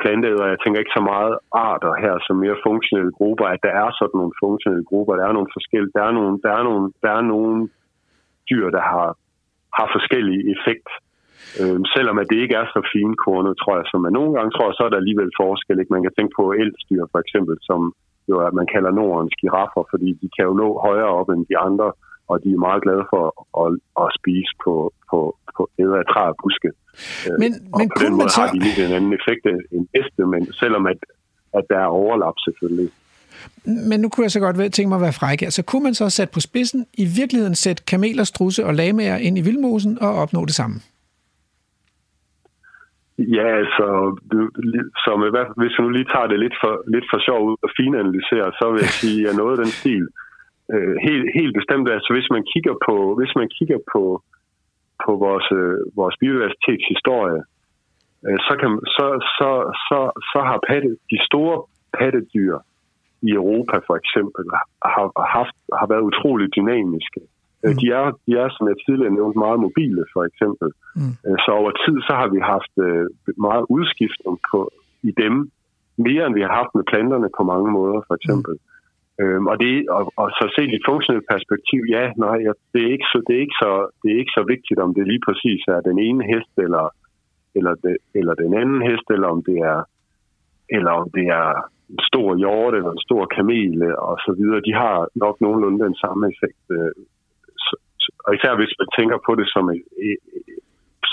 planteæder. 0.01 0.45
Jeg 0.53 0.59
tænker 0.59 0.79
ikke 0.79 0.97
så 0.99 1.03
meget 1.13 1.33
arter 1.69 1.93
her 2.03 2.13
som 2.25 2.35
mere 2.45 2.57
funktionelle 2.67 3.13
grupper, 3.19 3.45
at 3.53 3.61
der 3.67 3.73
er 3.83 3.89
sådan 3.99 4.17
nogle 4.19 4.33
funktionelle 4.43 4.85
grupper. 4.89 5.13
Der 5.19 5.25
er 5.27 5.33
nogle 5.37 5.51
forskellige, 5.57 5.93
der 5.97 6.03
er 6.09 6.13
nogle, 6.19 6.33
der 6.45 6.51
er 6.57 6.63
nogle, 6.69 6.85
der 7.03 7.11
er 7.19 7.23
nogle 7.35 7.57
dyr, 8.49 8.65
der 8.77 8.83
har, 8.91 9.07
har 9.77 9.87
forskellige 9.95 10.43
effekt 10.55 10.89
Øh, 11.61 11.79
selvom 11.95 12.17
at 12.21 12.29
det 12.31 12.37
ikke 12.43 12.55
er 12.61 12.67
så 12.75 12.81
finkornet, 12.95 13.53
tror 13.61 13.75
jeg, 13.79 13.87
som 13.91 13.99
man 14.05 14.13
nogle 14.19 14.31
gange 14.35 14.51
tror, 14.55 14.69
så 14.71 14.81
er 14.85 14.91
der 14.91 14.99
alligevel 15.03 15.31
forskel. 15.43 15.79
Ikke? 15.79 15.95
Man 15.95 16.05
kan 16.05 16.15
tænke 16.15 16.33
på 16.39 16.43
elstyr 16.61 17.03
for 17.13 17.19
eksempel, 17.23 17.55
som 17.69 17.81
jo 18.29 18.35
at 18.47 18.53
man 18.59 18.67
kalder 18.73 18.91
Nordens 18.91 19.35
giraffer, 19.41 19.83
fordi 19.91 20.09
de 20.21 20.27
kan 20.35 20.45
jo 20.49 20.53
nå 20.61 20.67
højere 20.87 21.11
op 21.19 21.29
end 21.29 21.45
de 21.51 21.57
andre, 21.67 21.87
og 22.31 22.35
de 22.43 22.49
er 22.55 22.65
meget 22.67 22.81
glade 22.85 23.05
for 23.13 23.23
at, 23.63 23.69
at 24.03 24.07
spise 24.19 24.53
på, 24.63 24.73
på, 25.09 25.19
på 25.55 25.61
æder 25.81 25.97
af 26.03 26.07
træer 26.11 26.33
og 26.33 26.37
buske. 26.43 26.69
Øh, 27.27 27.35
men, 27.41 27.51
og 27.73 27.79
men 27.79 27.87
på 27.95 27.99
den 28.05 28.13
måde 28.17 28.29
så... 28.29 28.41
har 28.41 28.49
de 28.53 28.59
lidt 28.67 28.79
en 28.85 28.93
anden 28.97 29.13
effekt 29.19 29.43
end 29.75 29.85
heste, 29.95 30.21
men 30.33 30.41
selvom 30.61 30.83
at, 30.93 30.99
at 31.57 31.63
der 31.71 31.79
er 31.85 31.89
overlap 32.01 32.37
selvfølgelig. 32.47 32.89
Men 33.89 33.99
nu 33.99 34.09
kunne 34.09 34.23
jeg 34.23 34.31
så 34.31 34.39
godt 34.39 34.73
tænke 34.73 34.89
mig 34.89 34.95
at 34.95 35.01
være 35.01 35.19
fræk. 35.21 35.41
Altså 35.41 35.63
kunne 35.63 35.83
man 35.83 35.93
så 35.93 36.09
sætte 36.09 36.33
på 36.33 36.39
spidsen 36.39 36.85
i 36.93 37.05
virkeligheden 37.19 37.55
sætte 37.55 37.83
kameler, 37.87 38.23
strusse 38.23 38.65
og 38.65 38.73
lamager 38.73 39.17
ind 39.17 39.37
i 39.37 39.41
vildmosen 39.41 39.97
og 40.01 40.15
opnå 40.15 40.45
det 40.45 40.55
samme? 40.55 40.75
Ja, 43.17 43.47
altså, 43.61 43.87
som 45.05 45.17
i 45.27 45.31
hvert 45.31 45.47
fald, 45.47 45.61
hvis 45.61 45.75
vi 45.77 45.83
nu 45.83 45.89
lige 45.89 46.11
tager 46.13 46.27
det 46.27 46.39
lidt 46.39 46.57
for, 46.61 46.73
lidt 46.93 47.07
for 47.11 47.19
sjov 47.27 47.41
ud 47.49 47.55
og 47.65 47.69
finanalyserer, 47.77 48.49
så 48.59 48.65
vil 48.71 48.81
jeg 48.85 48.93
sige, 49.01 49.21
at 49.29 49.35
noget 49.35 49.53
af 49.55 49.61
den 49.63 49.73
stil, 49.79 50.05
øh, 50.73 50.95
helt, 51.07 51.25
helt 51.39 51.53
bestemt, 51.59 51.87
altså 51.89 52.09
hvis 52.13 52.29
man 52.35 52.43
kigger 52.53 52.75
på, 52.87 52.95
hvis 53.19 53.33
man 53.39 53.49
kigger 53.57 53.79
på, 53.93 54.03
på 55.03 55.11
vores, 55.25 55.47
øh, 55.59 55.77
vores 55.99 56.15
biodiversitetshistorie, 56.21 57.41
øh, 58.25 58.39
så, 58.47 58.53
kan, 58.61 58.71
så, 58.95 59.05
så, 59.37 59.49
så, 59.87 59.99
så 60.31 60.39
har 60.49 60.59
patte, 60.69 60.89
de 61.11 61.19
store 61.29 61.57
pattedyr 61.97 62.55
i 63.27 63.29
Europa 63.41 63.75
for 63.87 63.95
eksempel 64.01 64.43
har, 64.95 65.05
haft, 65.37 65.57
har 65.79 65.87
været 65.91 66.07
utroligt 66.09 66.55
dynamiske. 66.57 67.21
Mm. 67.73 67.79
De, 67.81 67.87
er, 67.99 68.05
de 68.25 68.31
er, 68.41 68.47
som 68.55 68.63
jeg 68.71 68.77
tidligere 68.85 69.17
nævnte, 69.17 69.43
meget 69.45 69.59
mobile, 69.67 70.03
for 70.13 70.23
eksempel. 70.29 70.69
Mm. 70.99 71.13
Så 71.43 71.49
over 71.59 71.71
tid, 71.83 71.97
så 72.07 72.13
har 72.19 72.27
vi 72.35 72.39
haft 72.53 72.73
meget 73.47 73.65
udskiftning 73.75 74.35
på, 74.51 74.59
i 75.09 75.11
dem, 75.23 75.33
mere 76.07 76.23
end 76.25 76.35
vi 76.39 76.45
har 76.47 76.53
haft 76.61 76.73
med 76.77 76.85
planterne 76.91 77.29
på 77.37 77.43
mange 77.51 77.69
måder, 77.77 77.99
for 78.07 78.15
eksempel. 78.19 78.53
Mm. 78.59 78.65
Øhm, 79.21 79.45
og, 79.51 79.55
det, 79.59 79.89
og, 79.97 80.03
og 80.21 80.27
så 80.37 80.45
set 80.55 80.69
i 80.71 80.75
et 80.79 80.89
funktionelt 80.89 81.25
perspektiv, 81.33 81.81
ja, 81.95 82.03
nej, 82.25 82.37
det, 82.73 82.81
er 82.85 82.91
ikke 82.95 83.09
så, 83.13 83.17
det, 83.27 83.33
er 83.35 83.41
ikke 83.45 83.59
så, 83.63 83.71
det 84.01 84.09
er 84.11 84.19
ikke 84.19 84.37
så 84.39 84.43
vigtigt, 84.53 84.79
om 84.85 84.93
det 84.93 85.07
lige 85.07 85.25
præcis 85.27 85.61
er 85.75 85.81
den 85.89 85.97
ene 86.07 86.23
hest, 86.31 86.53
eller, 86.65 86.85
eller, 87.57 87.73
det, 87.83 87.97
eller 88.19 88.33
den 88.43 88.53
anden 88.61 88.81
hest, 88.89 89.07
eller 89.15 89.27
om 89.35 89.41
det 89.49 89.57
er, 89.73 89.81
eller 90.69 90.91
om 91.01 91.07
det 91.17 91.25
er 91.41 91.49
en 91.93 91.99
stor 92.09 92.29
hjort 92.41 92.73
eller 92.75 92.91
en 92.91 93.05
stor 93.07 93.23
kamel 93.37 93.95
og 94.09 94.17
så 94.25 94.31
videre. 94.39 94.65
De 94.67 94.73
har 94.73 95.07
nok 95.15 95.35
nogenlunde 95.41 95.85
den 95.85 95.95
samme 95.95 96.23
effekt. 96.33 96.63
Øh, 96.77 96.91
og 98.25 98.31
især 98.35 98.51
hvis 98.59 98.73
man 98.79 98.89
tænker 98.97 99.17
på 99.27 99.31
det 99.39 99.47
som 99.55 99.63
et, 99.75 99.83
et, 100.07 100.17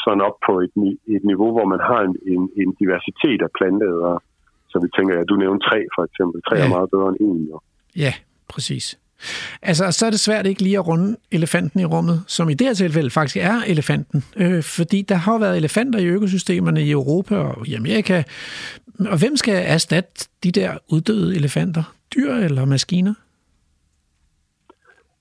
sådan 0.05 0.23
op 0.29 0.37
på 0.49 0.53
et, 0.65 0.73
et 1.15 1.25
niveau, 1.31 1.51
hvor 1.57 1.67
man 1.73 1.81
har 1.89 2.01
en, 2.09 2.15
en, 2.35 2.43
en 2.61 2.71
diversitet 2.81 3.41
af 3.47 3.51
planteædere. 3.59 4.19
Så 4.71 4.77
vi 4.85 4.89
tænker, 4.97 5.13
at 5.21 5.29
du 5.31 5.37
nævnte 5.37 5.67
tre 5.69 5.79
for 5.95 6.03
eksempel. 6.09 6.39
Tre 6.49 6.57
ja. 6.57 6.65
er 6.65 6.69
meget 6.77 6.91
bedre 6.95 7.09
end 7.09 7.19
en. 7.29 7.41
Jo. 7.51 7.57
Ja, 8.05 8.13
præcis. 8.49 8.87
Altså, 9.63 9.91
så 9.91 10.07
er 10.07 10.11
det 10.11 10.21
svært 10.21 10.47
ikke 10.47 10.63
lige 10.63 10.79
at 10.79 10.87
runde 10.89 11.17
elefanten 11.33 11.81
i 11.81 11.85
rummet, 11.85 12.25
som 12.27 12.49
i 12.49 12.55
det 12.55 12.67
her 12.67 12.75
tilfælde 12.75 13.11
faktisk 13.11 13.37
er 13.37 13.63
elefanten. 13.67 14.25
Øh, 14.37 14.63
fordi 14.63 15.03
der 15.03 15.15
har 15.15 15.39
været 15.39 15.57
elefanter 15.57 15.99
i 15.99 16.07
økosystemerne 16.07 16.83
i 16.83 16.91
Europa 16.91 17.37
og 17.37 17.69
i 17.69 17.75
Amerika. 17.75 18.23
Og 18.99 19.19
hvem 19.19 19.37
skal 19.37 19.65
erstatte 19.67 20.29
de 20.45 20.51
der 20.51 20.79
uddøde 20.89 21.37
elefanter? 21.37 21.95
Dyr 22.15 22.35
eller 22.35 22.65
maskiner? 22.65 23.15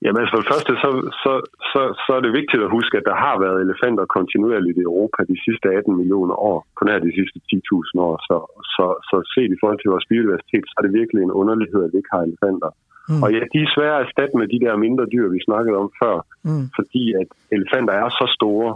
Jamen 0.04 0.20
altså 0.20 0.32
for 0.34 0.42
det 0.42 0.52
første, 0.52 0.72
så, 0.82 0.90
så, 1.22 1.32
så, 1.70 1.80
så 2.04 2.10
er 2.18 2.22
det 2.24 2.38
vigtigt 2.40 2.62
at 2.66 2.74
huske, 2.76 2.94
at 3.00 3.08
der 3.10 3.16
har 3.24 3.36
været 3.44 3.58
elefanter 3.66 4.04
kontinuerligt 4.16 4.78
i 4.78 4.88
Europa 4.90 5.18
de 5.32 5.38
sidste 5.44 5.66
18 5.78 5.96
millioner 6.00 6.36
år, 6.50 6.58
på 6.76 6.82
nær 6.84 6.98
de 7.08 7.16
sidste 7.18 7.38
10.000 7.50 8.06
år. 8.08 8.14
Så, 8.28 8.36
så, 8.74 8.86
så 9.08 9.16
set 9.34 9.50
i 9.52 9.60
forhold 9.60 9.80
til 9.80 9.92
vores 9.94 10.06
biodiversitet, 10.10 10.64
så 10.66 10.74
er 10.78 10.84
det 10.84 10.98
virkelig 11.00 11.20
en 11.22 11.36
underlighed, 11.40 11.80
at 11.84 11.92
vi 11.92 11.98
ikke 12.00 12.14
har 12.16 12.22
elefanter. 12.28 12.70
Mm. 13.08 13.22
Og 13.22 13.28
ja, 13.34 13.42
de 13.52 13.58
er 13.62 13.74
svære 13.74 13.96
at 13.98 14.04
erstatte 14.06 14.34
med 14.40 14.46
de 14.54 14.62
der 14.64 14.82
mindre 14.86 15.06
dyr, 15.12 15.26
vi 15.36 15.46
snakkede 15.48 15.76
om 15.82 15.88
før, 16.02 16.16
mm. 16.48 16.66
fordi 16.78 17.04
at 17.20 17.28
elefanter 17.56 17.94
er 18.02 18.08
så 18.20 18.26
store, 18.38 18.70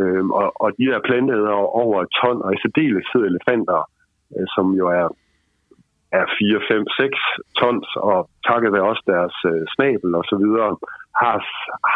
øhm, 0.00 0.30
og, 0.40 0.46
og 0.64 0.68
de 0.78 0.86
der 0.90 1.06
planteæder 1.08 1.56
over 1.82 1.96
et 2.02 2.10
ton, 2.18 2.38
og 2.46 2.50
i 2.54 2.58
særdeleshed 2.62 3.22
elefanter, 3.32 3.80
øh, 4.34 4.46
som 4.54 4.66
jo 4.80 4.86
er 5.00 5.06
er 6.12 6.24
4, 6.38 6.60
5, 6.70 6.86
6 6.96 7.18
tons, 7.58 7.88
og 8.10 8.18
takket 8.48 8.70
være 8.76 8.90
også 8.92 9.04
deres 9.14 9.36
øh, 9.50 9.62
snabel 9.74 10.10
og 10.20 10.24
så 10.30 10.36
videre, 10.44 10.70
har, 11.22 11.36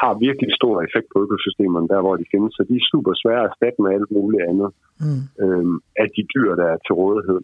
har 0.01 0.13
virkelig 0.27 0.51
stor 0.61 0.75
effekt 0.87 1.09
på 1.13 1.19
økosystemerne, 1.25 1.89
der 1.93 2.01
hvor 2.05 2.17
de 2.21 2.31
findes. 2.33 2.53
Så 2.57 2.63
de 2.69 2.75
er 2.81 2.89
super 2.93 3.13
svære 3.23 3.43
at 3.45 3.49
erstatte 3.51 3.79
med 3.83 3.91
alt 3.97 4.11
muligt 4.17 4.43
andet 4.51 4.71
mm. 5.05 5.23
øhm, 5.43 5.77
af 6.03 6.09
de 6.17 6.23
dyr, 6.35 6.51
der 6.61 6.67
er 6.75 6.79
til 6.87 6.95
rådighed. 7.03 7.41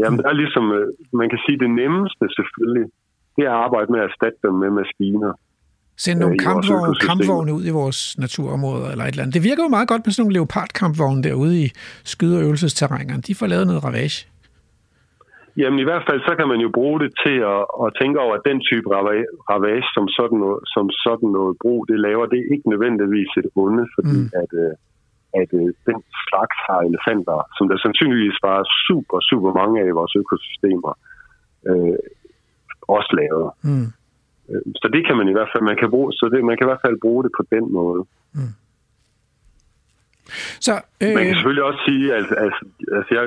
Jamen, 0.00 0.16
mm. 0.16 0.22
der 0.22 0.28
er 0.32 0.38
ligesom, 0.42 0.64
øh, 0.78 0.86
man 1.20 1.28
kan 1.32 1.40
sige, 1.44 1.58
det 1.64 1.70
nemmeste 1.82 2.24
selvfølgelig, 2.38 2.86
det 3.36 3.42
er 3.48 3.52
at 3.54 3.60
arbejde 3.66 3.88
med 3.92 4.00
at 4.00 4.08
erstatte 4.10 4.38
dem 4.44 4.54
med 4.62 4.70
maskiner. 4.80 5.32
Sende 6.04 6.20
nogle 6.24 6.36
øh, 6.40 6.46
kampvogne, 6.48 6.94
kampvogne 7.10 7.52
ud 7.58 7.64
i 7.70 7.72
vores 7.80 8.00
naturområder 8.24 8.88
eller 8.92 9.04
et 9.04 9.10
eller 9.14 9.22
andet. 9.22 9.34
Det 9.38 9.44
virker 9.50 9.62
jo 9.66 9.70
meget 9.76 9.88
godt 9.92 10.02
med 10.04 10.12
sådan 10.12 10.22
nogle 10.24 10.36
leopardkampvogne 10.38 11.22
derude 11.28 11.54
i 11.64 11.66
skyde- 12.12 12.36
og 12.38 12.42
øvelsesterrængerne. 12.46 13.22
De 13.28 13.34
får 13.34 13.46
lavet 13.46 13.66
noget 13.66 13.84
ravage. 13.84 14.18
Jamen 15.60 15.78
i 15.80 15.86
hvert 15.88 16.04
fald, 16.08 16.20
så 16.28 16.32
kan 16.38 16.48
man 16.52 16.60
jo 16.64 16.68
bruge 16.78 16.98
det 17.04 17.10
til 17.24 17.36
at, 17.54 17.62
at 17.84 17.88
tænke 18.00 18.18
over, 18.24 18.34
at 18.36 18.46
den 18.50 18.58
type 18.70 18.86
ravage, 19.50 19.84
som 19.94 20.04
sådan 20.18 20.38
noget, 20.44 20.60
som 20.74 20.84
sådan 21.04 21.30
noget 21.36 21.54
brug, 21.62 21.80
det 21.90 21.98
laver, 22.06 22.26
det 22.26 22.38
er 22.40 22.52
ikke 22.54 22.70
nødvendigvis 22.72 23.30
et 23.40 23.48
onde, 23.62 23.84
fordi 23.96 24.18
mm. 24.24 24.40
at, 24.42 24.50
øh, 24.62 24.72
at 25.40 25.50
øh, 25.60 25.68
den 25.88 25.98
slags 26.26 26.56
har 26.66 26.80
elefanter, 26.90 27.38
som 27.56 27.64
der 27.70 27.78
sandsynligvis 27.84 28.38
var 28.48 28.58
super, 28.86 29.18
super 29.30 29.50
mange 29.60 29.74
af 29.80 29.86
i 29.86 29.98
vores 30.00 30.14
økosystemer, 30.22 30.92
øh, 31.70 31.98
også 32.96 33.10
lavet. 33.20 33.48
Mm. 33.68 33.88
Øh, 34.50 34.62
så 34.80 34.86
det 34.94 35.02
kan 35.06 35.16
man 35.20 35.28
i 35.28 35.34
hvert 35.36 35.50
fald, 35.52 35.62
man 35.70 35.80
kan 35.82 35.90
bruge, 35.94 36.12
så 36.12 36.24
det, 36.32 36.44
man 36.48 36.56
kan 36.56 36.66
i 36.66 36.70
hvert 36.70 36.84
fald 36.86 37.04
bruge 37.04 37.22
det 37.24 37.32
på 37.38 37.42
den 37.54 37.64
måde. 37.78 38.02
Mm. 38.36 38.54
Så, 40.66 40.74
øh... 41.02 41.14
Man 41.18 41.24
kan 41.26 41.34
selvfølgelig 41.34 41.66
også 41.70 41.82
sige, 41.88 42.06
at 42.18 42.26
altså, 42.44 42.62
altså 42.98 43.12
jeg, 43.18 43.24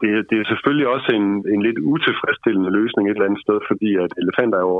det, 0.00 0.10
det 0.30 0.36
er 0.38 0.46
selvfølgelig 0.52 0.88
også 0.94 1.08
en, 1.18 1.26
en 1.54 1.62
lidt 1.66 1.78
utilfredsstillende 1.92 2.70
løsning 2.78 3.04
et 3.04 3.14
eller 3.14 3.28
andet 3.28 3.44
sted, 3.46 3.58
fordi 3.70 3.90
at 4.04 4.12
elefanter 4.22 4.58
er 4.58 4.66
jo... 4.72 4.78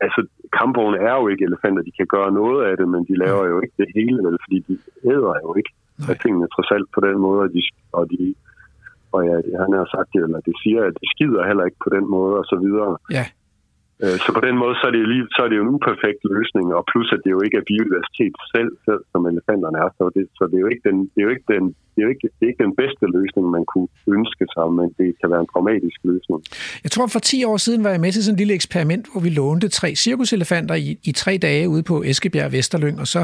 Altså, 0.00 0.20
kampvogne 0.58 0.98
er 1.08 1.14
jo 1.20 1.28
ikke 1.28 1.44
elefanter. 1.44 1.82
De 1.82 1.98
kan 1.98 2.06
gøre 2.06 2.30
noget 2.40 2.60
af 2.68 2.74
det, 2.76 2.88
men 2.94 3.02
de 3.08 3.14
laver 3.24 3.44
jo 3.52 3.56
ikke 3.60 3.76
det 3.82 3.88
hele, 3.98 4.18
vel, 4.26 4.36
fordi 4.44 4.58
de 4.68 4.74
æder 5.12 5.34
jo 5.44 5.50
ikke 5.60 5.72
af 6.10 6.16
tingene 6.22 6.48
trods 6.54 6.70
alt 6.76 6.88
på 6.94 7.00
den 7.06 7.18
måde, 7.26 7.40
og 7.46 7.50
de, 7.54 7.62
og 7.92 8.10
de 8.10 8.34
og 9.12 9.20
ja, 9.28 9.34
han 9.62 9.72
har 9.78 9.86
sagt 9.94 10.08
det, 10.12 10.20
eller 10.26 10.40
det 10.48 10.54
siger, 10.62 10.80
at 10.88 10.94
de 11.00 11.06
skider 11.14 11.46
heller 11.48 11.64
ikke 11.64 11.80
på 11.84 11.90
den 11.96 12.04
måde, 12.16 12.34
og 12.40 12.44
så 12.44 12.56
videre. 12.64 12.92
Ja. 13.16 13.24
Øh, 14.04 14.16
så 14.24 14.30
på 14.38 14.42
den 14.46 14.56
måde, 14.62 14.74
så 14.80 14.84
er, 14.88 14.92
det 14.94 15.00
jo 15.04 15.08
lige, 15.14 15.24
så 15.36 15.40
er 15.44 15.48
det 15.48 15.56
jo 15.58 15.64
en 15.66 15.74
uperfekt 15.76 16.22
løsning, 16.34 16.66
og 16.76 16.82
plus 16.90 17.08
at 17.16 17.20
det 17.24 17.30
jo 17.36 17.40
ikke 17.46 17.56
er 17.60 17.68
biodiversitet 17.70 18.34
selv, 18.54 18.70
selv 18.86 19.02
som 19.12 19.20
elefanterne 19.32 19.78
er, 19.84 19.88
så 19.98 20.04
det, 20.16 20.24
så 20.38 20.42
det 20.50 20.56
er 20.58 20.64
jo 20.66 20.70
ikke 20.74 20.84
den, 20.90 20.98
det 21.12 21.18
er 21.20 21.26
jo 21.28 21.32
ikke 21.36 21.48
den, 21.54 21.64
det 21.92 21.98
er 22.00 22.06
jo 22.06 22.12
ikke, 22.14 22.26
det 22.36 22.42
er 22.44 22.50
ikke 22.52 22.64
den 22.68 22.76
bedste 22.82 23.04
løsning, 23.16 23.44
man 23.56 23.64
kunne 23.72 23.90
ønske 24.16 24.44
sig, 24.54 24.66
men 24.78 24.88
det 24.98 25.08
kan 25.20 25.28
være 25.32 25.42
en 25.44 25.50
pragmatisk 25.52 25.98
løsning. 26.10 26.38
Jeg 26.84 26.90
tror, 26.94 27.06
for 27.14 27.22
10 27.32 27.44
år 27.50 27.56
siden 27.66 27.80
var 27.84 27.92
jeg 27.94 28.00
med 28.04 28.12
til 28.12 28.24
sådan 28.24 28.34
et 28.36 28.42
lille 28.42 28.54
eksperiment, 28.60 29.04
hvor 29.10 29.20
vi 29.26 29.30
lånte 29.40 29.68
tre 29.68 29.88
cirkuselefanter 30.04 30.74
i, 30.86 30.88
i 31.10 31.12
tre 31.22 31.32
dage 31.46 31.68
ude 31.74 31.82
på 31.90 31.96
Eskebjerg 32.10 32.52
Vesterlyng, 32.52 32.96
og 33.04 33.08
så 33.14 33.22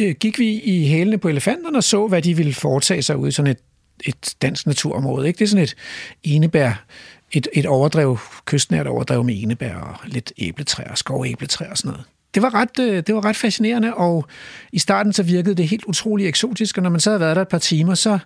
øh, 0.00 0.12
gik 0.24 0.36
vi 0.42 0.48
i 0.74 0.76
hælene 0.92 1.18
på 1.18 1.28
elefanterne 1.28 1.78
og 1.82 1.86
så, 1.94 2.00
hvad 2.10 2.22
de 2.22 2.32
ville 2.40 2.54
foretage 2.66 3.02
sig 3.02 3.16
ude 3.16 3.28
i 3.28 3.36
sådan 3.38 3.52
et 3.54 3.62
et 4.04 4.34
dansk 4.42 4.66
naturområde. 4.66 5.26
Ikke? 5.26 5.38
Det 5.38 5.44
er 5.44 5.48
sådan 5.48 5.62
et 5.64 5.76
enebær 6.22 6.84
et, 7.32 7.48
et 7.52 7.66
overdrev, 7.66 8.18
kystnært 8.44 8.86
overdrev 8.86 9.24
med 9.24 9.42
enebær 9.42 9.74
og 9.74 9.96
lidt 10.06 10.32
æbletræer, 10.38 10.94
skovæbletræer 10.94 11.70
og 11.70 11.78
sådan 11.78 11.90
noget. 11.90 12.04
Det 12.34 12.42
var, 12.42 12.54
ret, 12.54 12.78
øh, 12.80 13.02
det 13.06 13.14
var 13.14 13.24
ret 13.24 13.36
fascinerende, 13.36 13.94
og 13.94 14.26
i 14.72 14.78
starten 14.78 15.12
så 15.12 15.22
virkede 15.22 15.54
det 15.54 15.68
helt 15.68 15.84
utrolig 15.84 16.28
eksotisk, 16.28 16.76
og 16.76 16.82
når 16.82 16.90
man 16.90 17.00
så 17.00 17.10
havde 17.10 17.20
været 17.20 17.36
der 17.36 17.42
et 17.42 17.48
par 17.48 17.58
timer, 17.58 17.94
så, 17.94 18.18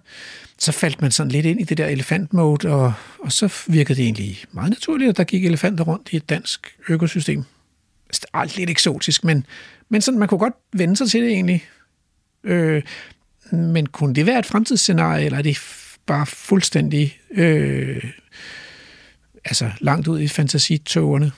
så 0.59 0.73
faldt 0.73 1.03
man 1.03 1.11
sådan 1.11 1.33
lidt 1.33 1.47
ind 1.47 1.61
i 1.61 1.65
det 1.65 1.79
der 1.79 1.87
elefantmode, 1.87 2.69
og, 2.69 2.93
og 3.19 3.33
så 3.33 3.55
virkede 3.67 3.97
det 3.97 4.05
egentlig 4.05 4.45
meget 4.53 4.71
naturligt, 4.71 5.09
at 5.09 5.17
der 5.17 5.25
gik 5.25 5.45
elefanter 5.45 5.85
rundt 5.85 6.09
i 6.13 6.17
et 6.17 6.29
dansk 6.29 6.77
økosystem. 6.89 7.45
Alt 8.35 8.57
lidt 8.57 8.71
eksotisk, 8.71 9.25
men, 9.25 9.47
men 9.89 10.01
sådan, 10.01 10.19
man 10.19 10.29
kunne 10.29 10.39
godt 10.39 10.55
vende 10.73 10.97
sig 10.97 11.11
til 11.11 11.23
det 11.23 11.31
egentlig. 11.31 11.65
Øh, 12.45 12.83
men 13.53 13.87
kunne 13.87 14.15
det 14.15 14.27
være 14.27 14.39
et 14.39 14.47
fremtidsscenarie, 14.47 15.25
eller 15.25 15.39
er 15.39 15.43
det 15.43 15.59
bare 16.07 16.27
fuldstændig 16.27 17.19
øh, 17.31 18.05
altså 19.51 19.67
langt 19.81 20.09
ud 20.09 20.19
i 20.21 20.29
fantasitogerne? 20.29 21.31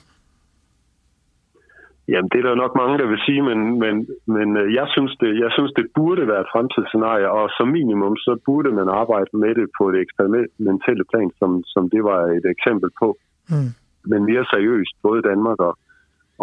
Jamen, 2.13 2.29
det 2.33 2.39
er 2.39 2.49
der 2.49 2.63
nok 2.65 2.75
mange, 2.83 2.99
der 3.01 3.07
vil 3.13 3.21
sige, 3.27 3.43
men, 3.51 3.59
men, 3.83 3.95
men 4.37 4.49
øh, 4.61 4.75
jeg, 4.79 4.87
synes 4.95 5.13
det, 5.23 5.31
jeg 5.45 5.51
synes, 5.57 5.73
det 5.79 5.87
burde 5.99 6.29
være 6.31 6.43
et 6.45 6.53
fremtidsscenarie, 6.55 7.29
og 7.39 7.45
som 7.57 7.69
minimum, 7.69 8.17
så 8.17 8.33
burde 8.47 8.71
man 8.79 8.89
arbejde 8.89 9.31
med 9.43 9.53
det 9.59 9.69
på 9.79 9.85
det 9.93 10.01
eksperimentelle 10.07 11.05
plan, 11.13 11.31
som, 11.41 11.51
som 11.75 11.83
det 11.95 12.03
var 12.11 12.21
et 12.39 12.47
eksempel 12.55 12.91
på. 13.03 13.09
Mm. 13.53 13.71
Men 14.11 14.21
mere 14.31 14.45
seriøst, 14.53 14.95
både 15.03 15.27
Danmark 15.31 15.59
og, 15.69 15.75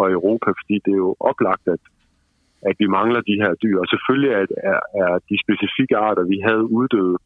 og 0.00 0.06
Europa, 0.18 0.48
fordi 0.60 0.76
det 0.84 0.92
er 0.92 1.02
jo 1.06 1.16
oplagt, 1.30 1.66
at, 1.74 1.82
at 2.68 2.76
vi 2.82 2.86
mangler 2.98 3.20
de 3.20 3.40
her 3.42 3.52
dyr. 3.62 3.78
Og 3.82 3.86
selvfølgelig 3.92 4.32
er, 4.38 4.44
er, 4.70 4.80
er 5.02 5.12
de 5.28 5.36
specifikke 5.44 5.96
arter, 5.96 6.24
vi 6.34 6.38
havde 6.48 6.64
uddøde, 6.78 7.16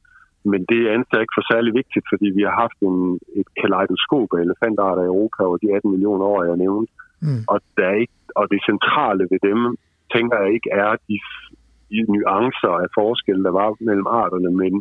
men 0.53 0.61
det 0.70 0.80
anser 0.94 1.18
ikke 1.22 1.36
for 1.38 1.44
særlig 1.53 1.72
vigtigt, 1.80 2.07
fordi 2.12 2.26
vi 2.38 2.42
har 2.49 2.55
haft 2.64 2.78
en, 2.88 2.99
et 3.40 3.49
kaleidoskop 3.61 4.30
af 4.36 4.40
elefantarter 4.46 5.03
i 5.05 5.12
Europa 5.14 5.40
over 5.49 5.59
de 5.62 5.68
18 5.76 5.90
millioner 5.94 6.24
år, 6.32 6.40
jeg 6.51 6.57
nævnte. 6.64 6.92
Mm. 7.26 7.42
Og, 7.53 7.59
der 7.76 7.86
er 7.92 7.96
ikke, 8.05 8.18
og 8.40 8.44
det 8.53 8.68
centrale 8.70 9.22
ved 9.32 9.40
dem, 9.51 9.61
tænker 10.14 10.36
jeg 10.42 10.51
ikke, 10.57 10.68
er 10.84 10.90
de, 11.09 11.16
de 11.90 11.99
nuancer 12.12 12.74
af 12.84 12.88
forskel, 12.99 13.38
der 13.46 13.53
var 13.61 13.68
mellem 13.88 14.09
arterne, 14.22 14.51
men 14.62 14.72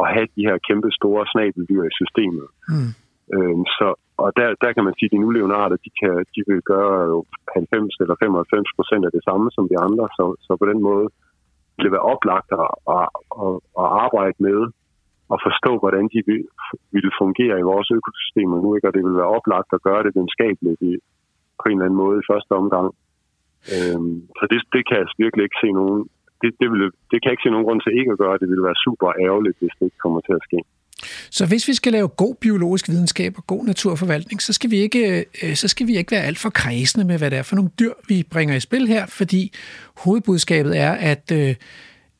at 0.00 0.06
have 0.14 0.28
de 0.36 0.46
her 0.48 0.58
kæmpe 0.68 0.90
store 0.98 1.22
snabeldyr 1.32 1.82
i 1.90 1.96
systemet. 2.00 2.48
Mm. 2.72 2.90
Øhm, 3.34 3.64
så, 3.78 3.88
og 4.22 4.28
der, 4.38 4.48
der 4.62 4.70
kan 4.72 4.84
man 4.84 4.94
sige, 4.96 5.08
at 5.08 5.14
de 5.14 5.24
nulevende 5.24 5.56
arter, 5.62 5.78
de, 5.86 5.90
kan, 6.00 6.12
de 6.34 6.40
vil 6.48 6.60
gøre 6.72 7.24
90 7.54 8.02
eller 8.02 8.16
95 8.18 8.78
procent 8.78 9.02
af 9.08 9.12
det 9.16 9.22
samme 9.28 9.46
som 9.56 9.64
de 9.72 9.78
andre, 9.86 10.04
så, 10.18 10.24
så 10.46 10.52
på 10.60 10.66
den 10.70 10.80
måde 10.88 11.06
vil 11.74 11.84
det 11.86 11.92
være 11.96 12.10
oplagt 12.14 12.50
at, 12.62 12.70
at, 12.96 13.06
at, 13.44 13.54
at 13.82 13.86
arbejde 14.04 14.38
med 14.46 14.58
at 15.34 15.38
forstå, 15.46 15.72
hvordan 15.82 16.04
de 16.14 16.20
vil, 16.28 16.42
vil 16.94 17.10
fungere 17.22 17.56
i 17.58 17.68
vores 17.72 17.88
økosystemer 17.98 18.56
nu, 18.64 18.68
ikke? 18.76 18.88
og 18.88 18.94
det 18.94 19.02
vil 19.06 19.20
være 19.20 19.34
oplagt 19.38 19.70
at 19.76 19.84
gøre 19.88 20.02
det 20.04 20.14
videnskabeligt 20.14 20.80
i, 20.90 20.92
på 21.60 21.64
en 21.66 21.76
eller 21.76 21.86
anden 21.86 22.02
måde 22.04 22.16
i 22.18 22.28
første 22.30 22.52
omgang. 22.60 22.88
Øhm, 23.74 24.16
så 24.38 24.44
det, 24.50 24.58
det 24.74 24.82
kan 24.84 24.94
jeg 24.96 25.04
altså 25.04 25.18
virkelig 25.24 25.44
ikke 25.44 25.62
se 25.64 25.70
nogen 25.80 26.00
det, 26.42 26.50
det, 26.60 26.68
vil, 26.72 26.82
det 27.10 27.16
kan 27.18 27.26
jeg 27.28 27.34
ikke 27.34 27.46
se 27.46 27.54
nogen 27.54 27.66
grund 27.66 27.80
til 27.80 27.98
ikke 28.00 28.12
at 28.14 28.18
gøre. 28.24 28.38
Det 28.42 28.48
ville 28.52 28.64
være 28.68 28.82
super 28.86 29.08
ærgerligt, 29.26 29.56
hvis 29.60 29.74
det 29.78 29.84
ikke 29.88 30.02
kommer 30.04 30.20
til 30.20 30.34
at 30.38 30.44
ske. 30.48 30.58
Så 31.30 31.42
hvis 31.48 31.68
vi 31.68 31.74
skal 31.74 31.92
lave 31.92 32.08
god 32.08 32.34
biologisk 32.40 32.88
videnskab 32.88 33.32
og 33.36 33.46
god 33.46 33.64
naturforvaltning, 33.64 34.42
så 34.42 34.52
skal 34.52 34.70
vi 34.70 34.76
ikke, 34.76 35.24
øh, 35.42 35.54
så 35.54 35.68
skal 35.68 35.86
vi 35.86 35.96
ikke 35.96 36.12
være 36.12 36.26
alt 36.30 36.38
for 36.38 36.50
kredsende 36.50 37.06
med, 37.06 37.18
hvad 37.18 37.30
det 37.30 37.38
er 37.38 37.42
for 37.42 37.56
nogle 37.56 37.70
dyr, 37.78 37.92
vi 38.08 38.26
bringer 38.32 38.54
i 38.56 38.60
spil 38.60 38.86
her, 38.88 39.06
fordi 39.06 39.52
hovedbudskabet 40.04 40.78
er, 40.78 40.92
at, 40.92 41.32
øh, 41.32 41.54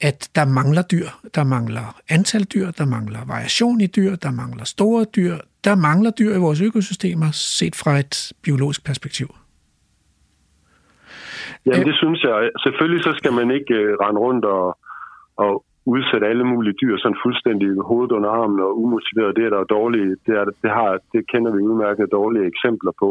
at 0.00 0.30
der 0.34 0.44
mangler 0.44 0.82
dyr. 0.82 1.08
Der 1.34 1.44
mangler 1.44 1.86
antal 2.10 2.44
dyr, 2.54 2.70
der 2.70 2.86
mangler 2.86 3.20
variation 3.26 3.80
i 3.80 3.86
dyr, 3.86 4.16
der 4.16 4.30
mangler 4.30 4.64
store 4.64 5.04
dyr, 5.16 5.36
der 5.64 5.74
mangler 5.74 6.10
dyr 6.10 6.32
i 6.34 6.38
vores 6.46 6.60
økosystemer, 6.62 7.28
set 7.32 7.74
fra 7.82 7.98
et 7.98 8.32
biologisk 8.44 8.86
perspektiv. 8.86 9.28
Jamen, 11.66 11.86
det 11.86 11.96
synes 12.02 12.22
jeg. 12.22 12.50
Selvfølgelig 12.64 13.02
så 13.04 13.12
skal 13.20 13.32
man 13.32 13.50
ikke 13.50 13.74
øh, 13.74 13.96
rende 14.02 14.20
rundt 14.20 14.44
og, 14.44 14.78
og 15.36 15.64
udsætte 15.94 16.26
alle 16.26 16.44
mulige 16.52 16.78
dyr 16.82 16.96
sådan 16.98 17.22
fuldstændig 17.24 17.68
hovedet 17.90 18.12
under 18.16 18.30
armen 18.30 18.60
og 18.66 18.70
umotiveret. 18.82 19.36
Det 19.36 19.44
er 19.44 19.52
der 19.56 19.64
dårlige, 19.64 20.10
det, 20.26 20.34
er, 20.40 20.44
det, 20.62 20.70
har, 20.78 20.90
det 21.12 21.22
kender 21.32 21.50
vi 21.54 21.60
udmærket 21.68 22.12
dårlige 22.18 22.46
eksempler 22.52 22.92
på. 23.02 23.08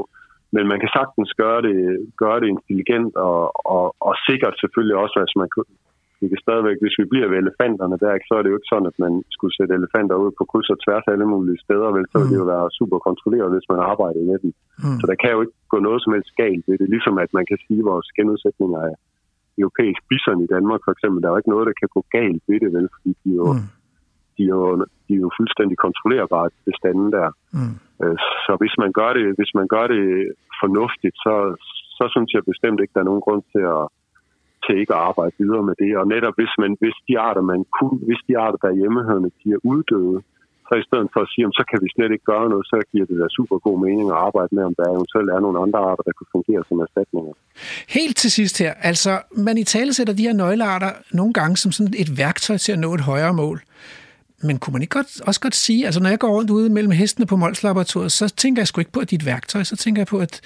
Men 0.55 0.63
man 0.71 0.79
kan 0.79 0.91
sagtens 0.97 1.31
gøre 1.43 1.61
det, 1.67 1.77
gøre 2.23 2.39
det 2.41 2.47
intelligent 2.55 3.15
og, 3.15 3.41
og, 3.75 3.85
og 4.07 4.13
sikkert 4.27 4.55
selvfølgelig 4.61 4.97
også, 5.03 5.15
hvis 5.23 5.35
man 5.41 5.49
vi 6.21 6.25
kan 6.31 6.43
stadigvæk, 6.45 6.77
hvis 6.81 6.99
vi 7.01 7.05
bliver 7.11 7.27
ved 7.31 7.37
elefanterne 7.43 7.97
der, 8.03 8.11
så 8.27 8.33
er 8.37 8.41
det 8.41 8.51
jo 8.51 8.57
ikke 8.59 8.73
sådan, 8.73 8.91
at 8.91 8.97
man 9.05 9.13
skulle 9.35 9.55
sætte 9.57 9.73
elefanter 9.79 10.15
ud 10.23 10.31
på 10.37 10.43
kryds 10.51 10.69
og 10.73 10.79
tværs 10.83 11.05
af 11.07 11.13
alle 11.15 11.29
mulige 11.33 11.63
steder, 11.65 11.89
vel, 11.95 12.05
så 12.09 12.15
ville 12.17 12.33
det 12.33 12.41
jo 12.43 12.51
være 12.55 12.75
super 12.79 12.99
kontrolleret, 13.07 13.53
hvis 13.53 13.69
man 13.71 13.81
arbejder 13.91 14.21
med 14.29 14.37
dem. 14.43 14.51
Mm. 14.83 14.97
Så 14.99 15.05
der 15.11 15.17
kan 15.21 15.31
jo 15.33 15.39
ikke 15.43 15.57
gå 15.73 15.77
noget 15.87 15.99
som 16.01 16.13
helst 16.15 16.31
galt 16.43 16.63
ved 16.69 16.77
det, 16.81 16.87
ligesom 16.95 17.15
at 17.23 17.31
man 17.37 17.45
kan 17.49 17.59
sige, 17.65 17.81
at 17.83 17.89
vores 17.91 18.07
genudsætninger 18.17 18.79
af 18.89 18.93
europæisk 19.61 20.01
bison 20.09 20.39
i 20.45 20.51
Danmark 20.55 20.81
for 20.83 20.91
eksempel, 20.95 21.19
der 21.19 21.27
er 21.27 21.33
jo 21.33 21.41
ikke 21.41 21.53
noget, 21.55 21.69
der 21.69 21.79
kan 21.81 21.89
gå 21.97 22.01
galt 22.17 22.43
ved 22.49 22.59
det, 22.63 22.69
vel, 22.77 22.87
fordi 22.95 23.11
de 23.23 23.29
er 23.35 23.39
jo, 23.43 23.49
mm. 23.53 23.67
de 24.35 24.43
er 24.51 24.55
jo, 24.59 24.65
de 25.05 25.13
er 25.17 25.21
jo 25.25 25.29
fuldstændig 25.39 25.77
kontrollerbare 25.85 26.49
bestanden 26.67 27.09
der. 27.17 27.29
Mm. 27.57 27.75
Øh, 28.01 28.17
så 28.45 28.51
hvis 28.61 28.75
man 28.83 28.91
gør 28.99 29.11
det, 29.17 29.25
hvis 29.39 29.53
man 29.59 29.67
gør 29.75 29.85
det 29.93 30.03
fornuftigt, 30.61 31.17
så, 31.25 31.35
så 31.97 32.03
synes 32.13 32.29
jeg 32.33 32.51
bestemt 32.51 32.79
ikke, 32.79 32.93
der 32.95 33.01
er 33.03 33.11
nogen 33.11 33.25
grund 33.25 33.43
til 33.53 33.63
at 33.77 33.83
til 34.65 34.75
ikke 34.81 34.93
at 34.97 35.03
arbejde 35.09 35.35
videre 35.41 35.63
med 35.69 35.75
det. 35.81 35.91
Og 36.01 36.05
netop 36.13 36.35
hvis, 36.39 36.53
man, 36.61 36.71
hvis 36.81 36.97
de 37.07 37.13
arter, 37.27 37.43
man 37.53 37.61
kunne, 37.77 37.99
hvis 38.07 38.21
de 38.27 38.33
arter, 38.43 38.59
der 38.63 38.69
er 38.69 38.79
hjemmehørende, 38.81 39.29
de 39.41 39.47
er 39.55 39.59
uddøde, 39.71 40.19
så 40.67 40.73
i 40.81 40.87
stedet 40.89 41.09
for 41.13 41.21
at 41.25 41.29
sige, 41.33 41.45
så 41.59 41.63
kan 41.69 41.79
vi 41.83 41.87
slet 41.95 42.11
ikke 42.15 42.27
gøre 42.33 42.49
noget, 42.53 42.65
så 42.71 42.77
giver 42.91 43.05
det 43.09 43.17
da 43.21 43.27
super 43.37 43.57
god 43.67 43.77
mening 43.85 44.07
at 44.13 44.17
arbejde 44.27 44.51
med, 44.55 44.63
om 44.69 44.75
der 44.79 44.85
eventuelt 44.95 45.29
er 45.35 45.39
nogle 45.45 45.59
andre 45.63 45.79
arter, 45.89 46.03
der 46.07 46.15
kan 46.19 46.27
fungere 46.35 46.61
som 46.69 46.77
erstatninger. 46.85 47.33
Helt 47.97 48.17
til 48.17 48.31
sidst 48.31 48.55
her, 48.63 48.73
altså 48.89 49.11
man 49.47 49.57
i 49.57 49.63
tale 49.63 49.93
sætter 49.93 50.13
de 50.13 50.27
her 50.27 50.33
nøglearter 50.33 50.91
nogle 51.19 51.33
gange 51.39 51.57
som 51.57 51.71
sådan 51.71 51.93
et 52.03 52.17
værktøj 52.17 52.57
til 52.57 52.71
at 52.71 52.79
nå 52.79 52.89
et 52.93 53.01
højere 53.11 53.33
mål. 53.33 53.59
Men 54.43 54.59
kunne 54.59 54.73
man 54.73 54.81
ikke 54.81 54.97
godt, 54.99 55.21
også 55.27 55.41
godt 55.41 55.55
sige, 55.55 55.85
altså 55.85 56.01
når 56.01 56.09
jeg 56.09 56.19
går 56.19 56.31
rundt 56.37 56.49
ude 56.49 56.69
mellem 56.69 56.91
hestene 56.91 57.25
på 57.25 57.35
Molslaboratoriet, 57.35 58.11
så 58.11 58.35
tænker 58.35 58.61
jeg 58.61 58.67
sgu 58.67 58.81
ikke 58.81 58.91
på, 58.91 58.99
at 58.99 59.11
dit 59.11 59.25
værktøj, 59.25 59.63
så 59.63 59.75
tænker 59.75 59.99
jeg 59.99 60.07
på, 60.07 60.17
at 60.19 60.41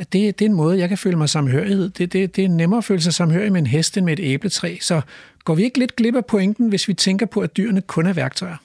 at 0.00 0.12
det, 0.12 0.38
det 0.38 0.44
er 0.44 0.50
en 0.50 0.62
måde, 0.62 0.78
jeg 0.78 0.88
kan 0.88 0.98
føle 1.04 1.18
mig 1.22 1.28
samhørighed. 1.28 1.86
Det, 1.96 2.12
det, 2.12 2.36
det 2.36 2.44
er 2.44 2.48
nemmere 2.48 2.78
at 2.78 2.88
føle 2.90 3.00
sig 3.00 3.14
samhørig 3.20 3.52
med 3.52 3.60
en 3.60 3.72
hest 3.76 3.96
end 3.96 4.04
med 4.06 4.14
et 4.18 4.24
æbletræ. 4.32 4.70
Så 4.90 4.96
går 5.44 5.54
vi 5.54 5.62
ikke 5.62 5.78
lidt 5.78 5.96
glip 5.96 6.16
af 6.22 6.26
pointen, 6.34 6.68
hvis 6.68 6.88
vi 6.88 6.94
tænker 6.94 7.26
på, 7.34 7.38
at 7.40 7.56
dyrene 7.56 7.82
kun 7.94 8.06
er 8.06 8.14
værktøjer? 8.22 8.58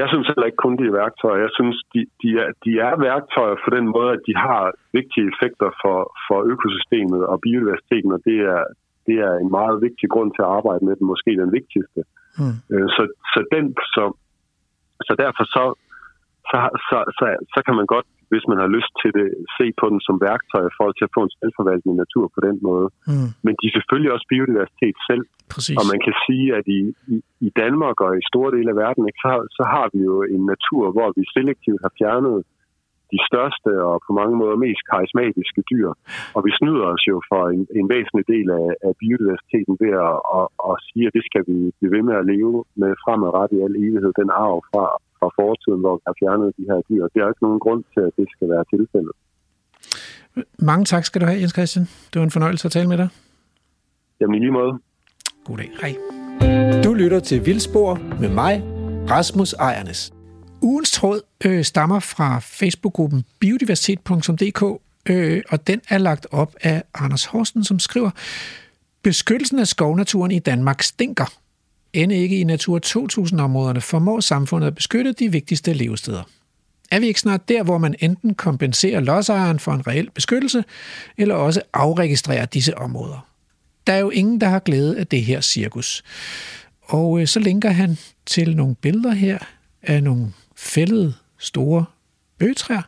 Jeg 0.00 0.08
synes 0.12 0.26
heller 0.30 0.48
ikke 0.48 0.62
kun, 0.64 0.76
de 0.80 0.84
er 0.90 0.98
værktøjer. 1.02 1.40
Jeg 1.46 1.52
synes, 1.58 1.76
de, 1.92 2.00
de, 2.22 2.28
er, 2.42 2.48
de 2.64 2.72
er 2.88 2.94
værktøjer 3.08 3.56
for 3.64 3.70
den 3.76 3.86
måde, 3.96 4.10
at 4.16 4.22
de 4.28 4.34
har 4.46 4.62
vigtige 4.98 5.26
effekter 5.32 5.68
for, 5.82 5.98
for 6.26 6.38
økosystemet 6.52 7.22
og 7.30 7.36
biodiversiteten, 7.44 8.10
og 8.16 8.20
det 8.28 8.38
er, 8.54 8.62
det 9.06 9.16
er 9.26 9.34
en 9.44 9.50
meget 9.58 9.76
vigtig 9.86 10.06
grund 10.14 10.30
til 10.32 10.42
at 10.42 10.52
arbejde 10.58 10.82
med 10.88 10.94
dem, 10.96 11.06
måske 11.12 11.30
den 11.42 11.52
vigtigste. 11.58 12.00
Mm. 12.38 12.56
Så, 12.96 13.02
så, 13.32 13.38
den, 13.54 13.64
så, 13.94 14.04
så 15.06 15.12
derfor 15.24 15.44
så, 15.56 15.64
så, 16.50 16.58
så, 16.88 16.98
så, 17.18 17.24
så 17.54 17.58
kan 17.66 17.74
man 17.78 17.86
godt 17.94 18.06
hvis 18.30 18.44
man 18.50 18.58
har 18.62 18.70
lyst 18.76 18.92
til 19.02 19.10
det, 19.18 19.26
se 19.58 19.66
på 19.80 19.84
den 19.92 20.00
som 20.06 20.16
værktøj 20.28 20.66
for 20.78 20.86
til 20.92 21.04
at 21.08 21.14
få 21.16 21.22
en 21.24 21.36
selvforvaltende 21.38 21.96
natur 22.02 22.24
på 22.34 22.40
den 22.46 22.56
måde. 22.68 22.88
Mm. 23.10 23.28
Men 23.44 23.52
de 23.58 23.64
er 23.68 23.76
selvfølgelig 23.76 24.12
også 24.14 24.26
biodiversitet 24.32 24.96
selv. 25.08 25.24
Præcis. 25.54 25.76
Og 25.78 25.84
man 25.92 26.00
kan 26.06 26.14
sige, 26.26 26.46
at 26.58 26.64
i, 26.78 26.80
i, 27.14 27.16
i 27.46 27.48
Danmark 27.62 27.96
og 28.06 28.10
i 28.20 28.28
store 28.30 28.50
dele 28.56 28.70
af 28.72 28.78
verden, 28.84 29.02
ikke, 29.08 29.22
så, 29.26 29.32
så 29.58 29.64
har 29.74 29.86
vi 29.94 30.00
jo 30.10 30.16
en 30.34 30.42
natur, 30.52 30.84
hvor 30.96 31.08
vi 31.16 31.22
selektivt 31.36 31.80
har 31.84 31.92
fjernet 31.98 32.36
de 33.14 33.20
største 33.28 33.70
og 33.88 33.96
på 34.06 34.10
mange 34.20 34.36
måder 34.40 34.64
mest 34.66 34.82
karismatiske 34.90 35.62
dyr. 35.70 35.88
Og 36.36 36.40
vi 36.46 36.52
snyder 36.58 36.86
os 36.94 37.04
jo 37.12 37.16
for 37.30 37.42
en, 37.54 37.62
en 37.80 37.86
væsentlig 37.94 38.26
del 38.34 38.46
af, 38.60 38.68
af 38.86 38.92
biodiversiteten 39.02 39.74
ved 39.82 39.92
at, 40.08 40.16
at, 40.38 40.46
at 40.70 40.74
sige, 40.86 41.04
at 41.08 41.14
det 41.16 41.24
skal 41.28 41.42
vi 41.50 41.56
blive 41.78 41.92
ved 41.96 42.02
med 42.08 42.16
at 42.20 42.28
leve 42.32 42.56
med 42.82 42.92
fremadrettet 43.02 43.56
i 43.58 43.64
al 43.66 43.74
evighed, 43.84 44.12
den 44.22 44.30
arv 44.44 44.58
fra, 44.70 44.84
fra 45.20 45.28
fortiden, 45.40 45.80
hvor 45.84 45.94
vi 45.98 46.02
har 46.08 46.14
fjernet 46.20 46.48
de 46.58 46.64
her 46.70 46.78
dyr. 46.88 47.02
Det 47.12 47.18
er 47.22 47.28
ikke 47.32 47.44
nogen 47.46 47.60
grund 47.64 47.82
til, 47.94 48.02
at 48.08 48.12
det 48.18 48.26
skal 48.34 48.46
være 48.54 48.64
tilfældet. 48.74 49.14
Mange 50.70 50.84
tak 50.84 51.04
skal 51.04 51.20
du 51.20 51.26
have, 51.26 51.40
Jens 51.40 51.54
Christian. 51.56 51.84
Det 52.10 52.16
var 52.20 52.24
en 52.24 52.36
fornøjelse 52.36 52.66
at 52.68 52.72
tale 52.72 52.88
med 52.88 52.98
dig. 53.02 53.08
Jamen 54.20 54.34
i 54.34 54.38
lige 54.38 54.56
måde. 54.60 54.72
God 55.44 55.56
dag. 55.56 55.70
Hej. 55.82 55.92
Du 56.84 56.94
lytter 56.94 57.20
til 57.20 57.46
Vildspor 57.46 57.98
med 58.20 58.30
mig, 58.42 58.62
Rasmus 59.10 59.52
Ejernes. 59.52 60.12
Ugens 60.62 60.92
tråd 60.92 61.20
øh, 61.46 61.64
stammer 61.64 62.00
fra 62.00 62.38
Facebook-gruppen 62.38 63.24
biodiversitet.dk, 63.40 64.62
øh, 65.10 65.42
og 65.50 65.66
den 65.66 65.80
er 65.88 65.98
lagt 65.98 66.26
op 66.32 66.54
af 66.62 66.82
Anders 66.94 67.24
Horsten, 67.24 67.64
som 67.64 67.78
skriver, 67.78 68.10
Beskyttelsen 69.02 69.58
af 69.58 69.66
skovnaturen 69.66 70.30
i 70.30 70.38
Danmark 70.38 70.82
stinker. 70.82 71.40
End 71.92 72.12
ikke 72.12 72.40
i 72.40 72.44
Natur 72.44 72.80
2000-områderne 72.86 73.80
formår 73.80 74.20
samfundet 74.20 74.66
at 74.66 74.74
beskytte 74.74 75.12
de 75.12 75.32
vigtigste 75.32 75.72
levesteder. 75.72 76.22
Er 76.90 77.00
vi 77.00 77.06
ikke 77.06 77.20
snart 77.20 77.48
der, 77.48 77.62
hvor 77.62 77.78
man 77.78 77.94
enten 78.00 78.34
kompenserer 78.34 79.00
lodsejeren 79.00 79.58
for 79.58 79.72
en 79.72 79.86
reel 79.86 80.10
beskyttelse, 80.10 80.64
eller 81.18 81.34
også 81.34 81.62
afregistrerer 81.72 82.46
disse 82.46 82.78
områder? 82.78 83.26
Der 83.86 83.92
er 83.92 83.98
jo 83.98 84.10
ingen, 84.10 84.40
der 84.40 84.48
har 84.48 84.58
glæde 84.58 84.98
af 84.98 85.06
det 85.06 85.24
her 85.24 85.40
cirkus. 85.40 86.02
Og 86.82 87.20
øh, 87.20 87.26
så 87.26 87.40
linker 87.40 87.70
han 87.70 87.98
til 88.26 88.56
nogle 88.56 88.74
billeder 88.74 89.12
her 89.12 89.38
af 89.82 90.02
nogle 90.02 90.32
fældede 90.56 91.14
store 91.38 91.84
bøgetræer, 92.38 92.82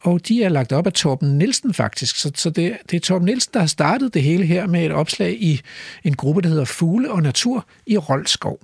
og 0.00 0.28
de 0.28 0.44
er 0.44 0.48
lagt 0.48 0.72
op 0.72 0.86
af 0.86 0.92
Torben 0.92 1.38
Nielsen 1.38 1.74
faktisk. 1.74 2.16
Så, 2.16 2.32
så 2.34 2.50
det, 2.50 2.76
det 2.90 2.96
er 2.96 3.00
Torben 3.00 3.26
Nielsen, 3.26 3.50
der 3.54 3.60
har 3.60 3.66
startet 3.66 4.14
det 4.14 4.22
hele 4.22 4.44
her 4.44 4.66
med 4.66 4.86
et 4.86 4.92
opslag 4.92 5.42
i 5.42 5.60
en 6.04 6.14
gruppe, 6.14 6.42
der 6.42 6.48
hedder 6.48 6.64
Fugle 6.64 7.10
og 7.10 7.22
Natur 7.22 7.66
i 7.86 7.96
Roldskov. 7.96 8.60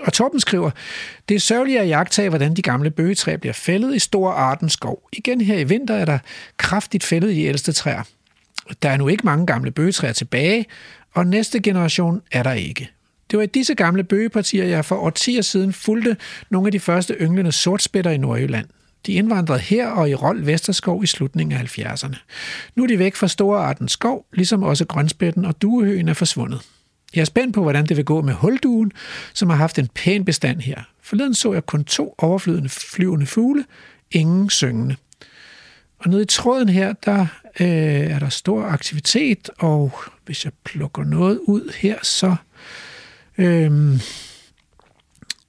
Og 0.00 0.12
Torben 0.12 0.40
skriver, 0.40 0.70
det 1.28 1.34
er 1.34 1.40
sørgeligt 1.40 1.80
at 1.80 1.88
jagtage, 1.88 2.28
hvordan 2.28 2.54
de 2.54 2.62
gamle 2.62 2.90
bøgetræer 2.90 3.36
bliver 3.36 3.52
fældet 3.52 3.94
i 3.94 3.98
Stor 3.98 4.30
Arten 4.30 4.68
skov. 4.68 5.08
Igen 5.12 5.40
her 5.40 5.58
i 5.58 5.64
vinter 5.64 5.94
er 5.94 6.04
der 6.04 6.18
kraftigt 6.56 7.04
fældet 7.04 7.30
i 7.30 7.46
ældste 7.46 7.72
træer. 7.72 8.02
Der 8.82 8.90
er 8.90 8.96
nu 8.96 9.08
ikke 9.08 9.24
mange 9.24 9.46
gamle 9.46 9.70
bøgetræer 9.70 10.12
tilbage, 10.12 10.66
og 11.14 11.26
næste 11.26 11.60
generation 11.60 12.22
er 12.32 12.42
der 12.42 12.52
ikke. 12.52 12.90
Det 13.30 13.36
var 13.36 13.42
i 13.42 13.46
disse 13.46 13.74
gamle 13.74 14.04
bøgepartier, 14.04 14.64
jeg 14.64 14.84
for 14.84 14.96
årtier 14.96 15.42
siden 15.42 15.72
fulgte 15.72 16.16
nogle 16.50 16.68
af 16.68 16.72
de 16.72 16.80
første 16.80 17.16
ynglende 17.20 17.52
sortspætter 17.52 18.10
i 18.10 18.16
Nordjylland. 18.16 18.66
De 19.06 19.12
indvandrede 19.12 19.58
her 19.58 19.88
og 19.88 20.10
i 20.10 20.14
Rold 20.14 20.44
Vesterskov 20.44 21.04
i 21.04 21.06
slutningen 21.06 21.58
af 21.58 21.78
70'erne. 21.78 22.16
Nu 22.74 22.82
er 22.82 22.86
de 22.86 22.98
væk 22.98 23.14
fra 23.14 23.28
store 23.28 23.58
arten 23.58 23.88
skov, 23.88 24.26
ligesom 24.32 24.62
også 24.62 24.84
grønspætten 24.84 25.44
og 25.44 25.62
duehøen 25.62 26.08
er 26.08 26.14
forsvundet. 26.14 26.60
Jeg 27.14 27.20
er 27.20 27.24
spændt 27.24 27.54
på, 27.54 27.62
hvordan 27.62 27.86
det 27.86 27.96
vil 27.96 28.04
gå 28.04 28.22
med 28.22 28.34
hulduen, 28.34 28.92
som 29.34 29.50
har 29.50 29.56
haft 29.56 29.78
en 29.78 29.88
pæn 29.94 30.24
bestand 30.24 30.60
her. 30.60 30.82
Forleden 31.02 31.34
så 31.34 31.52
jeg 31.52 31.66
kun 31.66 31.84
to 31.84 32.14
overflydende 32.18 32.68
flyvende 32.68 33.26
fugle, 33.26 33.64
ingen 34.10 34.50
syngende. 34.50 34.96
Og 35.98 36.10
nede 36.10 36.22
i 36.22 36.26
tråden 36.26 36.68
her, 36.68 36.92
der 36.92 37.26
øh, 37.60 37.66
er 38.10 38.18
der 38.18 38.28
stor 38.28 38.64
aktivitet, 38.64 39.50
og 39.58 39.92
hvis 40.24 40.44
jeg 40.44 40.52
plukker 40.64 41.04
noget 41.04 41.38
ud 41.38 41.72
her, 41.76 41.98
så 42.02 42.36
øh, 43.38 44.00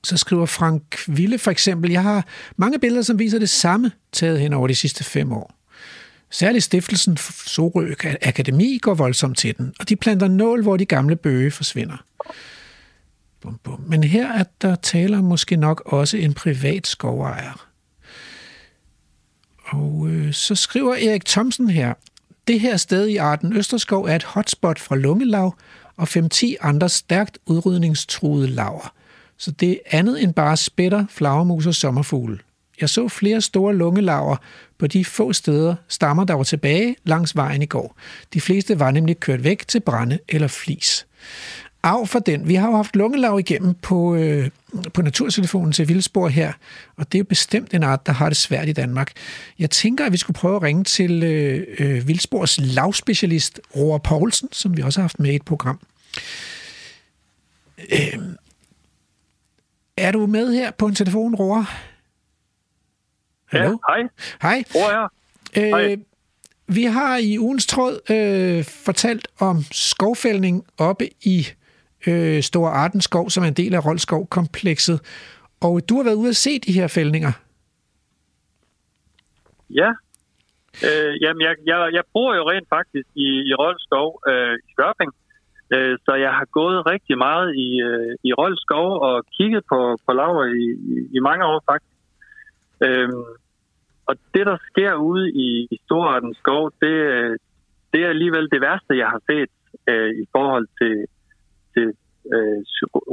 så 0.04 0.18
skriver 0.18 0.46
Frank 0.46 0.84
Ville 1.08 1.38
for 1.38 1.52
eksempel, 1.52 1.92
jeg 1.92 2.04
har 2.04 2.26
mange 2.58 2.80
billeder, 2.80 3.02
som 3.02 3.20
viser 3.20 3.40
det 3.40 3.50
samme 3.50 3.92
taget 4.12 4.40
hen 4.40 4.54
over 4.54 4.68
de 4.68 4.76
sidste 4.76 5.04
fem 5.04 5.32
år. 5.32 5.56
Særligt 6.30 6.64
stiftelsen 6.64 7.18
Sorø 7.46 7.94
Akademi 8.22 8.78
går 8.82 8.94
voldsomt 8.94 9.38
til 9.38 9.58
den, 9.58 9.74
og 9.80 9.90
de 9.90 9.96
planter 9.96 10.28
nål, 10.28 10.62
hvor 10.62 10.78
de 10.78 10.86
gamle 10.86 11.16
bøge 11.16 11.52
forsvinder. 11.52 12.04
Bum, 13.42 13.60
bum. 13.64 13.84
Men 13.88 14.04
her 14.04 14.32
er 14.32 14.44
der 14.62 14.76
taler 14.76 15.22
måske 15.22 15.56
nok 15.56 15.82
også 15.86 16.18
en 16.18 16.34
privat 16.34 16.88
skovejer. 16.88 17.68
Og 19.66 20.08
øh, 20.10 20.34
så 20.34 20.56
skriver 20.56 20.94
Erik 20.96 21.26
Thomsen 21.26 21.70
her, 21.70 21.94
det 22.48 22.60
her 22.60 22.78
sted 22.78 23.08
i 23.08 23.18
Arten 23.18 23.54
Østerskov 23.54 24.06
er 24.06 24.16
et 24.16 24.24
hotspot 24.24 24.80
fra 24.80 24.96
lungelav 24.96 25.56
og 25.98 26.08
5-10 26.10 26.46
andre 26.62 26.90
stærkt 26.90 27.38
udrydningstruede 27.46 28.48
laver– 28.48 28.94
så 29.42 29.52
det 29.52 29.72
er 29.72 29.98
andet 29.98 30.24
end 30.24 30.34
bare 30.34 30.58
spætter, 30.58 31.06
flagermus 31.10 31.68
og 31.68 31.76
sommerfugle. 31.76 32.40
Jeg 32.82 32.90
så 32.90 33.08
flere 33.08 33.42
store 33.42 33.76
lungelaver 33.76 34.36
på 34.78 34.88
de 34.88 35.06
få 35.06 35.34
steder, 35.34 35.76
stammer, 35.88 36.24
der 36.24 36.34
var 36.34 36.44
tilbage 36.44 36.96
langs 37.04 37.36
vejen 37.36 37.62
i 37.62 37.66
går. 37.66 37.98
De 38.34 38.42
fleste 38.42 38.80
var 38.80 38.92
nemlig 38.92 39.20
kørt 39.20 39.44
væk 39.44 39.68
til 39.68 39.80
brænde 39.80 40.20
eller 40.30 40.48
flis. 40.48 41.08
af 41.84 42.08
for 42.08 42.20
den. 42.20 42.48
Vi 42.48 42.56
har 42.56 42.68
jo 42.68 42.76
haft 42.76 42.96
lungelav 42.96 43.40
igennem 43.40 43.74
på, 43.74 44.16
øh, 44.16 44.50
på 44.94 45.02
naturtelefonen 45.02 45.72
til 45.72 45.88
Vildspor 45.88 46.28
her, 46.28 46.54
og 46.98 47.12
det 47.12 47.18
er 47.18 47.20
jo 47.20 47.26
bestemt 47.30 47.74
en 47.74 47.84
art, 47.84 48.06
der 48.06 48.12
har 48.12 48.30
det 48.30 48.38
svært 48.38 48.70
i 48.70 48.74
Danmark. 48.74 49.12
Jeg 49.60 49.70
tænker, 49.70 50.06
at 50.06 50.12
vi 50.12 50.18
skulle 50.18 50.36
prøve 50.36 50.56
at 50.56 50.62
ringe 50.62 50.84
til 50.84 51.24
øh, 51.24 51.68
øh, 51.80 52.08
Vildspors 52.08 52.60
lavspecialist, 52.60 53.60
Roar 53.76 53.98
Poulsen, 53.98 54.50
som 54.52 54.78
vi 54.78 54.82
også 54.82 55.00
har 55.00 55.04
haft 55.04 55.20
med 55.20 55.32
i 55.32 55.36
et 55.36 55.46
program. 55.46 55.80
Øh, 57.92 58.20
er 60.02 60.12
du 60.12 60.26
med 60.26 60.54
her 60.54 60.72
på 60.72 60.86
en 60.86 60.96
telefon, 60.96 61.36
Roar? 61.36 61.66
Hallo? 63.46 63.70
Ja, 63.70 63.94
hej. 63.94 64.08
Hej. 64.42 64.64
Roar 64.76 64.92
her. 64.92 65.08
Øh, 65.58 65.70
hej. 65.70 65.96
Vi 66.68 66.84
har 66.84 67.18
i 67.18 67.40
ugens 67.40 67.68
tråd 67.68 68.00
øh, 68.10 68.64
fortalt 68.86 69.28
om 69.40 69.58
skovfældning 69.72 70.66
oppe 70.78 71.06
i 71.24 71.48
øh, 72.08 72.44
Store 72.44 72.72
Ardenskov, 72.72 73.30
som 73.30 73.44
er 73.44 73.48
en 73.48 73.54
del 73.54 73.76
af 73.76 73.86
Roldskov-komplekset. 73.86 75.02
Og 75.62 75.90
du 75.90 75.96
har 75.96 76.04
været 76.04 76.16
ude 76.16 76.30
at 76.30 76.36
se 76.36 76.60
de 76.60 76.72
her 76.72 76.88
fældninger. 76.88 77.32
Ja. 79.70 79.90
Øh, 80.88 81.22
jamen, 81.22 81.42
jeg, 81.42 81.56
jeg, 81.66 81.90
jeg 81.94 82.04
bor 82.14 82.36
jo 82.36 82.50
rent 82.52 82.70
faktisk 82.70 83.08
i, 83.16 83.28
i 83.50 83.54
Roldskov 83.54 84.22
øh, 84.28 84.56
i 84.56 84.72
Skørping. 84.72 85.12
Øh, 85.74 85.98
så 86.06 86.14
jeg 86.26 86.34
har 86.40 86.46
gået 86.46 86.86
rigtig 86.86 87.18
meget 87.18 87.56
i, 87.56 87.70
øh, 87.90 88.16
i 88.24 88.34
Roldskov 88.34 88.88
og 89.08 89.26
kigget 89.38 89.64
på, 89.72 89.98
på 90.06 90.12
laver 90.14 90.46
i, 90.46 90.66
i, 91.18 91.20
mange 91.20 91.46
år 91.46 91.64
faktisk. 91.72 91.98
Øhm, 92.88 93.24
og 94.06 94.16
det, 94.34 94.46
der 94.46 94.58
sker 94.70 94.94
ude 94.96 95.32
i, 95.32 95.68
i 95.72 95.78
Storarten 95.86 96.34
skov, 96.34 96.72
det, 96.82 96.96
øh, 97.16 97.38
det 97.94 98.00
er 98.04 98.10
alligevel 98.10 98.50
det 98.52 98.62
værste, 98.62 98.98
jeg 98.98 99.08
har 99.08 99.22
set 99.30 99.52
øh, 99.90 100.12
i 100.24 100.26
forhold 100.32 100.68
til, 100.80 100.96
til 101.74 101.88
øh, 102.36 102.60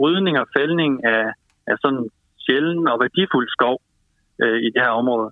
rydning 0.03 0.39
og 0.41 0.47
fældning 0.57 1.05
af, 1.05 1.25
af 1.67 1.77
sådan 1.83 2.09
sjælden 2.45 2.89
og 2.89 3.01
værdifuld 3.01 3.49
skov 3.49 3.81
øh, 4.43 4.59
i 4.67 4.69
det 4.75 4.83
her 4.83 4.95
område. 5.03 5.31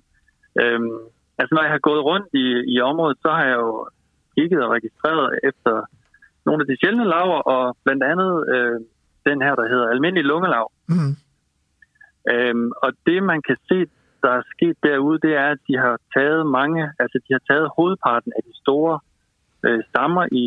Øhm, 0.61 0.99
altså, 1.39 1.51
når 1.55 1.63
jeg 1.63 1.71
har 1.71 1.87
gået 1.89 2.03
rundt 2.03 2.29
i, 2.33 2.47
i 2.75 2.81
området, 2.81 3.17
så 3.21 3.29
har 3.29 3.45
jeg 3.45 3.57
jo 3.65 3.87
kigget 4.35 4.63
og 4.63 4.71
registreret 4.71 5.39
efter 5.43 5.73
nogle 6.47 6.61
af 6.63 6.67
de 6.67 6.79
sjældne 6.81 7.05
laver, 7.15 7.39
og 7.53 7.77
blandt 7.83 8.03
andet 8.11 8.31
øh, 8.53 8.77
den 9.29 9.37
her, 9.45 9.53
der 9.59 9.65
hedder 9.71 9.87
almindelig 9.93 10.25
lungelav. 10.31 10.67
Mm. 10.93 11.13
Øhm, 12.31 12.71
og 12.83 12.89
det, 13.07 13.19
man 13.31 13.39
kan 13.47 13.57
se, 13.69 13.77
der 14.23 14.31
er 14.39 14.43
sket 14.53 14.77
derude, 14.83 15.19
det 15.25 15.33
er, 15.43 15.47
at 15.55 15.61
de 15.67 15.75
har 15.85 15.95
taget 16.15 16.41
mange, 16.59 16.81
altså 17.01 17.17
de 17.25 17.31
har 17.35 17.43
taget 17.49 17.67
hovedparten 17.77 18.31
af 18.37 18.43
de 18.49 18.53
store 18.63 18.95
øh, 19.65 19.79
stammer 19.89 20.25
i, 20.31 20.45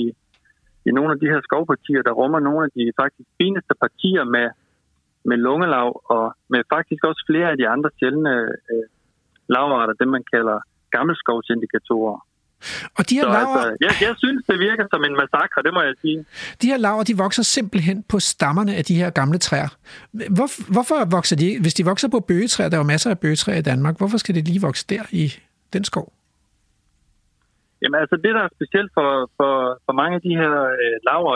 i 0.87 0.91
nogle 0.97 1.11
af 1.13 1.19
de 1.21 1.31
her 1.33 1.41
skovpartier, 1.47 2.03
der 2.03 2.19
rummer 2.21 2.41
nogle 2.41 2.63
af 2.67 2.71
de 2.79 2.93
faktisk 3.01 3.29
fineste 3.41 3.75
partier 3.85 4.25
med, 4.25 4.49
med 5.25 5.37
lungelav, 5.37 5.89
og 6.05 6.25
med 6.53 6.63
faktisk 6.75 7.03
også 7.05 7.23
flere 7.31 7.49
af 7.51 7.57
de 7.57 7.69
andre 7.69 7.91
sjældne 7.99 8.35
øh, 8.73 8.87
lavarter, 9.55 9.95
dem 10.01 10.09
man 10.09 10.25
kalder 10.33 10.59
gammelskovsindikatorer. 10.91 12.19
Og 12.99 13.03
de 13.11 13.15
her 13.15 13.23
så, 13.23 13.29
laver... 13.29 13.57
altså, 13.57 13.77
jeg, 13.81 13.93
jeg 14.09 14.15
synes, 14.23 14.41
det 14.51 14.59
virker 14.69 14.85
som 14.93 15.05
en 15.09 15.15
massakre, 15.23 15.63
det 15.67 15.73
må 15.75 15.81
jeg 15.89 15.95
sige. 16.01 16.19
De 16.63 16.67
her 16.67 16.79
laver, 16.87 17.03
de 17.03 17.17
vokser 17.25 17.43
simpelthen 17.43 18.05
på 18.13 18.19
stammerne 18.19 18.73
af 18.75 18.85
de 18.85 18.95
her 18.95 19.11
gamle 19.11 19.39
træer. 19.39 19.71
Hvor, 20.37 20.73
hvorfor 20.75 20.99
vokser 21.17 21.37
de 21.37 21.49
Hvis 21.61 21.75
de 21.75 21.85
vokser 21.85 22.09
på 22.09 22.21
bøgetræer, 22.21 22.69
der 22.69 22.77
er 22.77 22.83
jo 22.85 22.93
masser 22.95 23.11
af 23.11 23.19
bøgetræer 23.19 23.59
i 23.59 23.67
Danmark, 23.71 23.95
hvorfor 23.99 24.19
skal 24.19 24.35
de 24.35 24.41
lige 24.41 24.61
vokse 24.61 24.87
der 24.89 25.05
i 25.23 25.25
den 25.73 25.85
skov? 25.85 26.07
Jamen 27.83 27.99
altså, 28.03 28.17
det 28.25 28.33
der 28.37 28.43
er 28.45 28.57
specielt 28.59 28.91
for, 28.99 29.11
for, 29.39 29.53
for 29.87 29.95
mange 30.01 30.15
af 30.19 30.23
de 30.27 30.33
her 30.41 30.55
øh, 30.83 30.97
laver, 31.09 31.33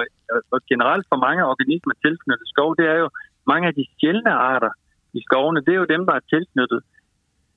og 0.54 0.60
generelt 0.72 1.06
for 1.12 1.18
mange 1.26 1.42
organismer 1.52 1.94
tilknyttet 2.04 2.48
skov, 2.54 2.70
det 2.78 2.86
er 2.94 2.98
jo 3.04 3.08
mange 3.52 3.64
af 3.68 3.74
de 3.78 3.84
sjældne 3.98 4.32
arter 4.50 4.72
i 5.18 5.20
skovene, 5.26 5.60
det 5.66 5.72
er 5.74 5.80
jo 5.82 5.92
dem, 5.94 6.02
der 6.08 6.14
er 6.20 6.24
tilknyttet 6.34 6.80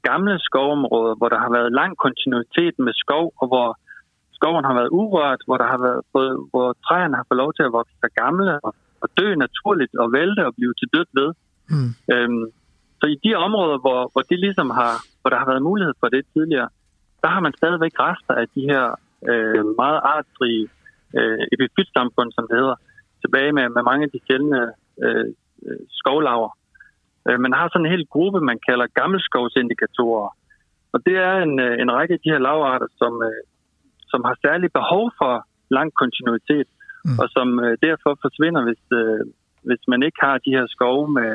gamle 0.09 0.39
skovområder, 0.47 1.15
hvor 1.15 1.29
der 1.29 1.39
har 1.39 1.51
været 1.57 1.71
lang 1.79 1.91
kontinuitet 2.03 2.75
med 2.85 2.93
skov, 3.03 3.25
og 3.41 3.47
hvor 3.47 3.69
skoven 4.37 4.65
har 4.69 4.75
været 4.79 4.91
urørt, 4.99 5.41
hvor, 5.47 5.57
der 5.61 5.67
har 5.73 5.79
været, 5.85 6.01
hvor, 6.11 6.25
hvor 6.51 6.67
træerne 6.85 7.15
har 7.19 7.25
fået 7.27 7.41
lov 7.43 7.51
til 7.53 7.63
at 7.67 7.75
vokse 7.79 7.95
sig 8.01 8.11
gamle 8.21 8.53
og, 8.65 8.71
og 9.03 9.07
dø 9.19 9.27
naturligt 9.45 9.93
og 10.01 10.07
vælte 10.17 10.41
og 10.47 10.53
blive 10.57 10.73
til 10.79 10.87
dødt 10.95 11.11
ved. 11.19 11.29
Mm. 11.73 11.91
Øhm, 12.13 12.45
så 12.99 13.05
i 13.13 13.17
de 13.23 13.31
områder, 13.47 13.77
hvor, 13.85 13.99
hvor, 14.11 14.23
det 14.29 14.39
ligesom 14.45 14.69
har, 14.79 14.93
hvor 15.21 15.29
der 15.29 15.39
har 15.41 15.47
været 15.51 15.67
mulighed 15.69 15.93
for 16.01 16.09
det 16.15 16.23
tidligere, 16.33 16.69
der 17.23 17.29
har 17.33 17.41
man 17.45 17.53
stadigvæk 17.59 17.93
rester 17.99 18.33
af 18.41 18.47
de 18.55 18.61
her 18.71 18.83
øh, 19.31 19.65
meget 19.81 19.99
artsrige 20.13 20.65
øh, 21.17 21.39
epifytsamfund, 21.53 22.29
som 22.31 22.45
det 22.49 22.57
hedder, 22.61 22.77
tilbage 23.23 23.51
med, 23.57 23.65
med 23.75 23.83
mange 23.89 24.03
af 24.05 24.11
de 24.13 24.19
sjældne 24.27 24.61
øh, 25.03 25.25
øh 25.67 25.79
skovlaver. 25.99 26.49
Øh, 27.27 27.39
man 27.45 27.53
har 27.57 27.65
sådan 27.67 27.85
en 27.85 27.93
hel 27.95 28.05
gruppe, 28.13 28.39
man 28.51 28.59
kalder 28.67 28.87
gammelskovsindikatorer. 28.99 30.29
Og 30.93 30.99
det 31.05 31.15
er 31.29 31.35
en, 31.47 31.59
øh, 31.65 31.73
en 31.83 31.91
række 31.97 32.13
af 32.13 32.21
de 32.23 32.31
her 32.33 32.41
lavarter, 32.47 32.87
som, 33.01 33.13
øh, 33.29 33.41
som 34.11 34.21
har 34.27 34.35
særlig 34.45 34.69
behov 34.79 35.05
for 35.19 35.33
lang 35.77 35.89
kontinuitet, 36.01 36.67
mm. 37.05 37.19
og 37.21 37.27
som 37.35 37.47
derfor 37.87 38.11
forsvinder, 38.25 38.61
hvis, 38.67 38.83
hvis 39.67 39.83
man 39.87 40.03
ikke 40.07 40.19
har 40.21 40.37
de 40.45 40.51
her 40.57 40.65
skove, 40.75 41.07
med, 41.17 41.29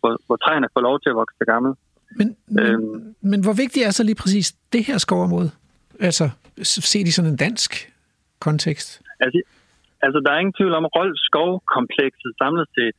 hvor, 0.00 0.12
hvor 0.26 0.36
træerne 0.36 0.68
får 0.74 0.82
lov 0.88 0.96
til 1.00 1.10
at 1.10 1.16
vokse 1.22 1.44
gamle. 1.52 1.74
Men, 2.18 2.28
øhm, 2.60 2.82
men, 2.82 3.16
men 3.30 3.40
hvor 3.44 3.56
vigtigt 3.62 3.86
er 3.86 3.90
så 3.90 4.02
lige 4.04 4.20
præcis 4.22 4.52
det 4.72 4.82
her 4.88 4.98
skovområde? 4.98 5.50
Altså, 6.00 6.30
set 6.62 7.08
i 7.08 7.10
sådan 7.16 7.30
en 7.30 7.36
dansk 7.36 7.70
kontekst? 8.40 9.02
Altså, 9.20 9.40
altså 10.02 10.18
der 10.24 10.30
er 10.32 10.38
ingen 10.38 10.58
tvivl 10.58 10.74
om, 10.78 10.84
at 10.84 10.92
Rold 10.96 11.16
skovkomplekset 11.28 12.32
samlet 12.42 12.66
set 12.76 12.96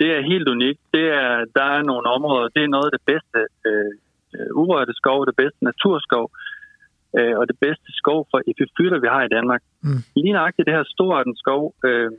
det 0.00 0.08
er 0.16 0.28
helt 0.32 0.48
unikt. 0.48 0.80
Det 0.94 1.06
er, 1.22 1.32
der 1.56 1.66
er 1.76 1.82
nogle 1.82 2.06
områder, 2.16 2.48
det 2.56 2.62
er 2.64 2.74
noget 2.76 2.88
af 2.88 2.94
det 2.98 3.04
bedste 3.12 3.38
øh, 3.68 3.92
øh, 4.36 4.50
urørte 4.60 4.94
skov, 5.00 5.26
det 5.26 5.36
bedste 5.42 5.64
naturskov, 5.70 6.26
øh, 7.18 7.34
og 7.38 7.44
det 7.50 7.56
bedste 7.66 7.90
skov 8.00 8.20
for 8.30 8.38
epifytter, 8.50 8.98
vi 9.04 9.08
har 9.14 9.22
i 9.24 9.34
Danmark. 9.36 9.62
Mm. 9.82 10.00
Lige 10.16 10.32
nøjagtigt 10.32 10.66
det 10.66 10.74
her 10.74 10.84
storarten 10.94 11.36
skov, 11.36 11.74
øh, 11.84 12.10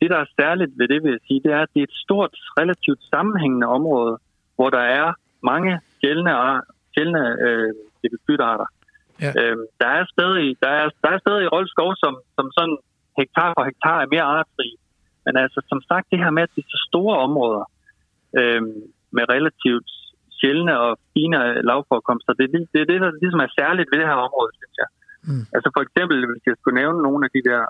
det 0.00 0.10
der 0.10 0.18
er 0.24 0.34
særligt 0.40 0.72
ved 0.78 0.88
det, 0.88 1.02
vil 1.02 1.10
jeg 1.16 1.24
sige, 1.26 1.40
det 1.44 1.52
er, 1.52 1.62
at 1.62 1.72
det 1.74 1.80
er 1.80 1.88
et 1.90 2.00
stort, 2.04 2.34
relativt 2.60 3.02
sammenhængende 3.14 3.66
område, 3.66 4.14
hvor 4.56 4.70
der 4.70 4.84
er 5.00 5.12
mange 5.42 5.80
sjældne, 6.00 6.32
sjældne 6.94 7.24
øh, 7.46 7.72
epifytterarter. 8.04 8.68
Ja. 9.22 9.30
Øh, 9.40 9.56
der 9.80 9.90
er 9.98 10.04
stadig, 10.14 10.56
der 10.62 10.70
er, 10.80 10.86
der 11.02 11.10
er 11.14 11.18
stadig 11.18 11.52
Rold 11.52 11.68
Skov, 11.68 11.90
som, 12.02 12.14
som 12.36 12.46
sådan 12.56 12.78
hektar 13.18 13.52
for 13.56 13.64
hektar 13.64 13.98
er 14.00 14.08
mere 14.14 14.26
artsrig 14.36 14.72
men 15.24 15.34
altså, 15.44 15.58
som 15.70 15.80
sagt, 15.90 16.10
det 16.12 16.18
her 16.24 16.30
med, 16.36 16.42
at 16.42 16.54
det 16.54 16.62
er 16.64 16.74
så 16.76 16.80
store 16.90 17.16
områder 17.26 17.64
øh, 18.38 18.62
med 19.16 19.24
relativt 19.34 19.90
sjældne 20.38 20.74
og 20.84 20.90
fine 21.14 21.38
lavforekomster, 21.68 22.32
det, 22.38 22.46
det, 22.54 22.60
det 22.72 22.80
er 22.80 22.88
det, 22.92 23.00
der 23.04 23.10
ligesom 23.22 23.40
er 23.46 23.50
særligt 23.60 23.88
ved 23.90 23.98
det 24.00 24.10
her 24.12 24.20
område, 24.28 24.52
synes 24.60 24.76
jeg. 24.82 24.88
Mm. 25.28 25.44
Altså 25.56 25.68
for 25.76 25.82
eksempel, 25.86 26.16
hvis 26.30 26.44
jeg 26.46 26.56
skulle 26.58 26.80
nævne 26.82 26.98
nogle 27.06 27.20
af 27.26 27.30
de 27.36 27.42
der, 27.50 27.62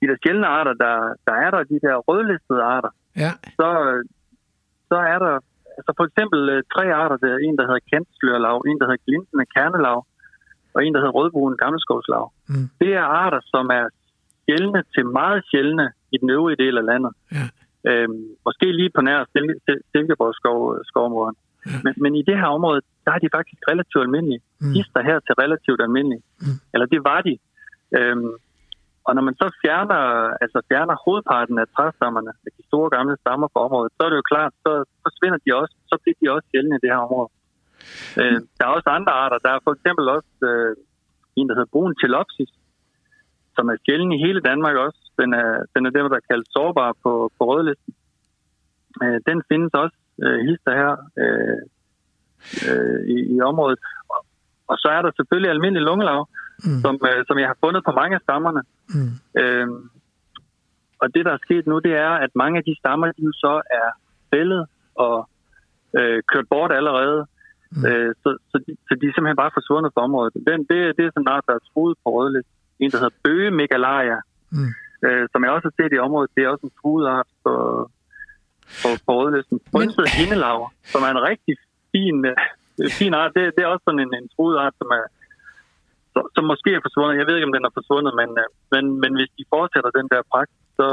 de 0.00 0.08
der 0.10 0.16
sjældne 0.22 0.48
arter, 0.58 0.74
der, 0.84 0.94
der 1.28 1.34
er 1.44 1.50
der, 1.54 1.70
de 1.72 1.78
der 1.86 1.94
rødlistede 2.08 2.62
arter, 2.74 2.92
ja. 3.24 3.30
så, 3.58 3.68
så 4.90 4.98
er 5.12 5.18
der 5.24 5.34
altså 5.78 5.92
for 5.98 6.04
eksempel 6.08 6.40
øh, 6.54 6.62
tre 6.74 6.84
arter. 7.02 7.16
Der 7.22 7.30
er 7.34 7.40
en, 7.48 7.56
der 7.58 7.64
hedder 7.68 7.88
kantslørlav, 7.92 8.56
en, 8.68 8.78
der 8.80 8.86
hedder 8.88 9.04
glintende 9.08 9.46
kernelav, 9.54 9.98
og 10.74 10.78
en, 10.84 10.92
der 10.94 11.00
hedder 11.00 11.18
rødbrun 11.18 11.56
gammelskovslav. 11.62 12.24
Mm. 12.52 12.66
Det 12.80 12.90
er 13.00 13.06
arter, 13.22 13.40
som 13.54 13.64
er 13.80 13.86
sjældne 14.44 14.80
til 14.94 15.04
meget 15.06 15.40
sjældne 15.50 15.86
i 16.14 16.16
den 16.22 16.30
øvrige 16.30 16.62
del 16.64 16.74
af 16.78 16.84
landet. 16.90 17.12
Ja. 17.36 17.46
Øhm, 17.88 18.24
måske 18.46 18.66
lige 18.78 18.90
på 18.96 19.00
nær 19.00 19.24
Silkeborg 19.90 20.34
skov. 20.90 21.34
Ja. 21.66 21.78
Men, 21.84 21.94
men 22.02 22.12
i 22.20 22.22
det 22.28 22.36
her 22.40 22.50
område, 22.58 22.80
der 23.04 23.12
er 23.12 23.20
de 23.24 23.34
faktisk 23.36 23.60
relativt 23.72 24.04
almindelige. 24.06 24.42
Mm. 24.60 24.72
Hister 24.76 25.02
her 25.08 25.18
til 25.26 25.34
relativt 25.42 25.80
almindelige. 25.86 26.22
Mm. 26.40 26.58
Eller 26.72 26.86
det 26.94 27.00
var 27.10 27.20
de. 27.28 27.34
Øhm, 27.98 28.32
og 29.06 29.12
når 29.16 29.22
man 29.28 29.36
så 29.42 29.46
fjerner, 29.62 30.02
altså 30.44 30.58
fjerner 30.68 30.96
hovedparten 31.04 31.56
af 31.62 31.66
træstammerne, 31.76 32.32
af 32.46 32.52
de 32.58 32.62
store 32.70 32.88
gamle 32.96 33.16
stammer 33.22 33.48
på 33.54 33.58
området, 33.66 33.92
så 33.96 34.00
er 34.04 34.10
det 34.10 34.20
jo 34.22 34.30
klart, 34.32 34.52
så 34.64 34.72
forsvinder 35.04 35.38
de 35.44 35.50
også, 35.60 35.74
så 35.90 35.94
bliver 36.02 36.18
de 36.20 36.34
også 36.34 36.46
sjældne 36.50 36.76
i 36.76 36.82
det 36.82 36.90
her 36.94 37.02
område. 37.08 37.30
Mm. 38.16 38.20
Øh, 38.20 38.38
der 38.56 38.62
er 38.64 38.72
også 38.76 38.90
andre 38.98 39.12
arter. 39.22 39.38
Der 39.44 39.50
er 39.52 39.60
for 39.66 39.72
eksempel 39.76 40.04
også 40.16 40.34
øh, 40.50 40.72
en, 41.38 41.48
der 41.48 41.54
hedder 41.56 41.74
brun 41.74 41.94
telopsis, 42.04 42.50
som 43.56 43.68
er 43.68 43.76
sjælden 43.84 44.12
i 44.12 44.22
hele 44.26 44.40
Danmark 44.40 44.76
også. 44.76 45.00
Den 45.20 45.32
er, 45.32 45.48
den 45.74 45.86
er 45.86 45.90
det, 45.90 46.10
der 46.10 46.20
er 46.20 46.30
kaldt 46.30 46.48
sårbar 46.54 46.92
på, 47.02 47.12
på 47.38 47.42
rødlisten. 47.50 47.94
Øh, 49.02 49.20
den 49.28 49.42
findes 49.48 49.72
også 49.74 49.96
øh, 50.24 50.38
hister 50.46 50.72
her 50.80 50.92
øh, 51.22 51.60
øh, 52.68 53.00
i, 53.14 53.16
i 53.34 53.40
området. 53.40 53.78
Og, 54.08 54.20
og 54.70 54.76
så 54.78 54.88
er 54.96 55.02
der 55.02 55.10
selvfølgelig 55.16 55.50
almindelig 55.50 55.82
lungelav, 55.82 56.28
mm. 56.64 56.80
som, 56.84 56.94
øh, 57.08 57.24
som 57.28 57.38
jeg 57.38 57.48
har 57.48 57.58
fundet 57.64 57.82
på 57.84 57.92
mange 58.00 58.14
af 58.14 58.22
stammerne. 58.26 58.62
Mm. 58.94 59.12
Øh, 59.40 59.68
og 61.02 61.14
det, 61.14 61.24
der 61.26 61.32
er 61.32 61.44
sket 61.46 61.66
nu, 61.66 61.78
det 61.78 61.94
er, 62.06 62.12
at 62.24 62.30
mange 62.34 62.58
af 62.58 62.64
de 62.64 62.74
stammer, 62.78 63.06
de 63.06 63.32
så 63.44 63.54
er 63.80 63.88
fældet 64.30 64.66
og 64.94 65.28
øh, 65.98 66.22
kørt 66.32 66.46
bort 66.50 66.72
allerede. 66.72 67.26
Mm. 67.72 67.86
Øh, 67.86 68.14
så, 68.22 68.28
så, 68.50 68.56
de, 68.66 68.76
så 68.88 68.92
de 69.00 69.06
er 69.06 69.12
simpelthen 69.12 69.42
bare 69.42 69.56
forsvundet 69.58 69.92
fra 69.94 70.04
området. 70.08 70.32
Den, 70.34 70.58
det, 70.70 70.78
det 70.96 71.04
er 71.04 71.10
sådan 71.14 71.34
art, 71.34 71.44
der 71.48 71.54
er 71.54 71.66
truet 71.72 71.96
på 72.04 72.08
rødlisten 72.16 72.61
en, 72.82 72.90
der 72.90 72.98
hedder 73.02 73.18
bøgemegalaria. 73.24 74.18
Mm. 74.56 74.70
øh, 75.04 75.24
som 75.32 75.44
jeg 75.44 75.50
også 75.52 75.66
har 75.68 75.76
set 75.78 75.92
i 75.96 76.04
området, 76.06 76.30
det 76.36 76.42
er 76.42 76.48
også 76.54 76.66
en 76.66 76.76
truet 76.80 77.06
på, 77.44 77.52
på, 78.80 78.88
på 79.06 79.10
rødlisten. 79.18 79.56
Brøndsted 79.72 80.06
Men... 80.06 80.18
hindelaver, 80.20 80.68
som 80.92 81.00
er 81.06 81.10
en 81.16 81.22
rigtig 81.30 81.54
fin, 81.92 82.16
øh, 82.30 82.90
fin 83.00 83.14
art. 83.20 83.32
Det, 83.36 83.42
det 83.56 83.60
er 83.62 83.70
også 83.74 83.84
sådan 83.86 84.04
en, 84.04 84.12
en 84.20 84.28
truet 84.34 84.56
art, 84.64 84.74
som 84.80 84.90
er 85.00 85.04
som 86.36 86.44
måske 86.52 86.70
er 86.74 86.84
forsvundet. 86.86 87.20
Jeg 87.20 87.26
ved 87.26 87.34
ikke, 87.36 87.48
om 87.50 87.56
den 87.56 87.68
er 87.68 87.76
forsvundet, 87.78 88.12
men, 88.20 88.30
øh, 88.42 88.48
men, 88.74 88.84
men 89.02 89.12
hvis 89.18 89.30
de 89.38 89.44
fortsætter 89.54 89.90
den 89.98 90.08
der 90.12 90.20
praksis, 90.32 90.64
så, 90.78 90.88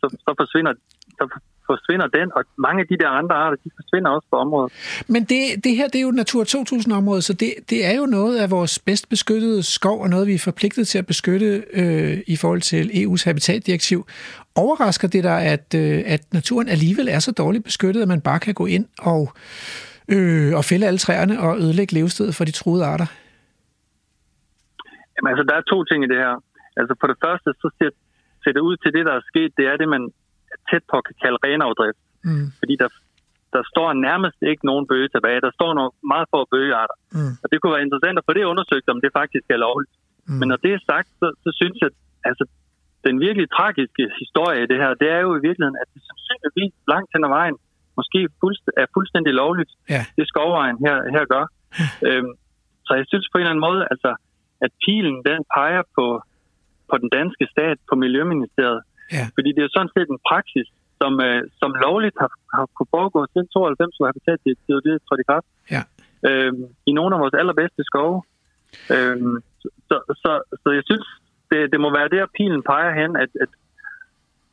så, 0.00 0.06
så 0.24 0.30
forsvinder 0.40 0.72
så 1.18 1.24
forsvinder 1.66 2.06
den, 2.06 2.32
og 2.36 2.44
mange 2.58 2.80
af 2.80 2.86
de 2.86 2.96
der 3.02 3.08
andre 3.08 3.34
arter, 3.34 3.56
de 3.64 3.70
forsvinder 3.78 4.10
også 4.10 4.26
på 4.30 4.36
området. 4.36 4.72
Men 5.08 5.24
det, 5.24 5.64
det 5.64 5.76
her, 5.76 5.88
det 5.88 5.98
er 5.98 6.02
jo 6.02 6.10
Natur 6.10 6.42
2000-område, 6.44 7.22
så 7.22 7.32
det, 7.32 7.54
det 7.70 7.86
er 7.86 7.94
jo 8.00 8.06
noget 8.06 8.36
af 8.38 8.50
vores 8.50 8.78
bedst 8.78 9.08
beskyttede 9.08 9.62
skov, 9.62 10.02
og 10.02 10.08
noget, 10.08 10.26
vi 10.26 10.34
er 10.34 10.38
forpligtet 10.38 10.88
til 10.88 10.98
at 10.98 11.06
beskytte 11.06 11.64
øh, 11.72 12.18
i 12.26 12.36
forhold 12.36 12.60
til 12.60 12.84
EU's 13.00 13.24
habitatdirektiv. 13.24 14.06
Overrasker 14.54 15.08
det 15.08 15.24
dig, 15.24 15.40
at, 15.54 15.74
øh, 15.74 16.02
at 16.06 16.22
naturen 16.32 16.68
alligevel 16.68 17.08
er 17.08 17.18
så 17.18 17.32
dårligt 17.32 17.64
beskyttet, 17.64 18.02
at 18.02 18.08
man 18.08 18.20
bare 18.20 18.40
kan 18.40 18.54
gå 18.54 18.66
ind 18.66 18.86
og, 18.98 19.32
øh, 20.14 20.54
og 20.58 20.64
fælde 20.64 20.86
alle 20.86 20.98
træerne 20.98 21.40
og 21.40 21.58
ødelægge 21.58 21.94
levestedet 21.94 22.34
for 22.34 22.44
de 22.44 22.50
truede 22.50 22.84
arter? 22.84 23.06
Jamen 25.14 25.30
altså, 25.32 25.44
der 25.48 25.54
er 25.56 25.64
to 25.72 25.84
ting 25.84 26.04
i 26.04 26.08
det 26.12 26.18
her. 26.24 26.34
Altså 26.80 26.94
for 27.00 27.06
det 27.12 27.18
første, 27.24 27.48
så 27.62 27.66
ser, 27.78 27.90
ser 28.42 28.52
det 28.56 28.62
ud 28.68 28.76
til 28.76 28.90
det, 28.96 29.06
der 29.08 29.14
er 29.20 29.24
sket, 29.30 29.50
det 29.58 29.66
er 29.72 29.76
det, 29.76 29.88
man 29.88 30.02
tæt 30.70 30.84
på 30.90 30.96
kan 31.06 31.16
kalde 31.22 31.38
renafdrift. 31.46 32.00
Mm. 32.28 32.46
Fordi 32.60 32.74
der, 32.82 32.90
der 33.54 33.62
står 33.72 33.88
nærmest 34.08 34.38
ikke 34.50 34.64
nogen 34.70 34.84
bøge 34.90 35.08
tilbage. 35.14 35.44
Der 35.46 35.52
står 35.58 35.70
nogle 35.78 35.92
meget 36.12 36.26
få 36.34 36.40
bøgearter. 36.52 36.96
Mm. 37.16 37.32
Og 37.42 37.46
det 37.50 37.56
kunne 37.58 37.74
være 37.76 37.86
interessant 37.86 38.18
at 38.18 38.26
få 38.28 38.32
det 38.38 38.50
undersøgt, 38.52 38.88
om 38.94 39.00
det 39.04 39.10
faktisk 39.20 39.46
er 39.54 39.60
lovligt. 39.66 39.94
Mm. 40.26 40.36
Men 40.38 40.46
når 40.50 40.58
det 40.64 40.72
er 40.74 40.82
sagt, 40.90 41.08
så, 41.20 41.26
så 41.44 41.50
synes 41.60 41.76
jeg, 41.82 41.90
altså 42.30 42.44
den 43.06 43.16
virkelig 43.26 43.46
tragiske 43.58 44.04
historie 44.22 44.60
i 44.62 44.68
det 44.72 44.78
her, 44.82 44.90
det 45.02 45.08
er 45.16 45.20
jo 45.26 45.30
i 45.38 45.42
virkeligheden, 45.46 45.78
at 45.82 45.88
det 45.94 46.02
sandsynligvis 46.08 46.74
langt 46.92 47.10
hen 47.14 47.24
ad 47.28 47.32
vejen 47.38 47.56
måske 47.98 48.20
fuldst- 48.40 48.74
er 48.82 48.86
fuldstændig 48.96 49.32
lovligt, 49.42 49.72
ja. 49.94 50.02
det 50.16 50.24
skovvejen 50.32 50.78
her, 50.86 50.96
her 51.16 51.24
gør. 51.34 51.44
øhm, 52.08 52.32
så 52.86 52.92
jeg 53.00 53.06
synes 53.10 53.26
på 53.28 53.36
en 53.38 53.42
eller 53.42 53.54
anden 53.54 53.66
måde, 53.68 53.82
altså, 53.92 54.10
at 54.64 54.70
pilen 54.82 55.16
den 55.28 55.40
peger 55.56 55.82
på, 55.96 56.06
på 56.90 56.94
den 57.02 57.08
danske 57.18 57.44
stat, 57.54 57.78
på 57.88 57.94
Miljøministeriet, 58.04 58.82
Ja. 59.16 59.24
Fordi 59.36 59.50
det 59.56 59.62
er 59.62 59.70
sådan 59.76 59.94
set 59.96 60.08
en 60.14 60.20
praksis, 60.30 60.68
som, 61.00 61.12
øh, 61.26 61.40
som 61.60 61.70
lovligt 61.86 62.16
har, 62.22 62.30
har 62.54 62.64
kunne 62.76 62.94
foregå 62.96 63.18
siden 63.32 63.48
92, 63.48 63.96
hvor 63.96 64.06
habitatdirektivet 64.10 64.84
det 64.86 64.94
trådte 65.06 65.24
i 65.24 65.30
kraft. 65.30 65.48
Ja. 65.74 65.82
Øhm, 66.28 66.64
I 66.88 66.90
nogle 66.98 67.14
af 67.14 67.20
vores 67.22 67.36
allerbedste 67.40 67.82
skove. 67.90 68.18
Øhm, 68.94 69.36
så, 69.88 69.96
så, 70.22 70.32
så 70.62 70.68
jeg 70.78 70.84
synes, 70.90 71.06
det, 71.50 71.60
det 71.72 71.78
må 71.84 71.88
være 71.98 72.08
der, 72.16 72.24
pilen 72.36 72.62
peger 72.70 72.92
hen, 73.00 73.12
at, 73.24 73.30
at 73.44 73.50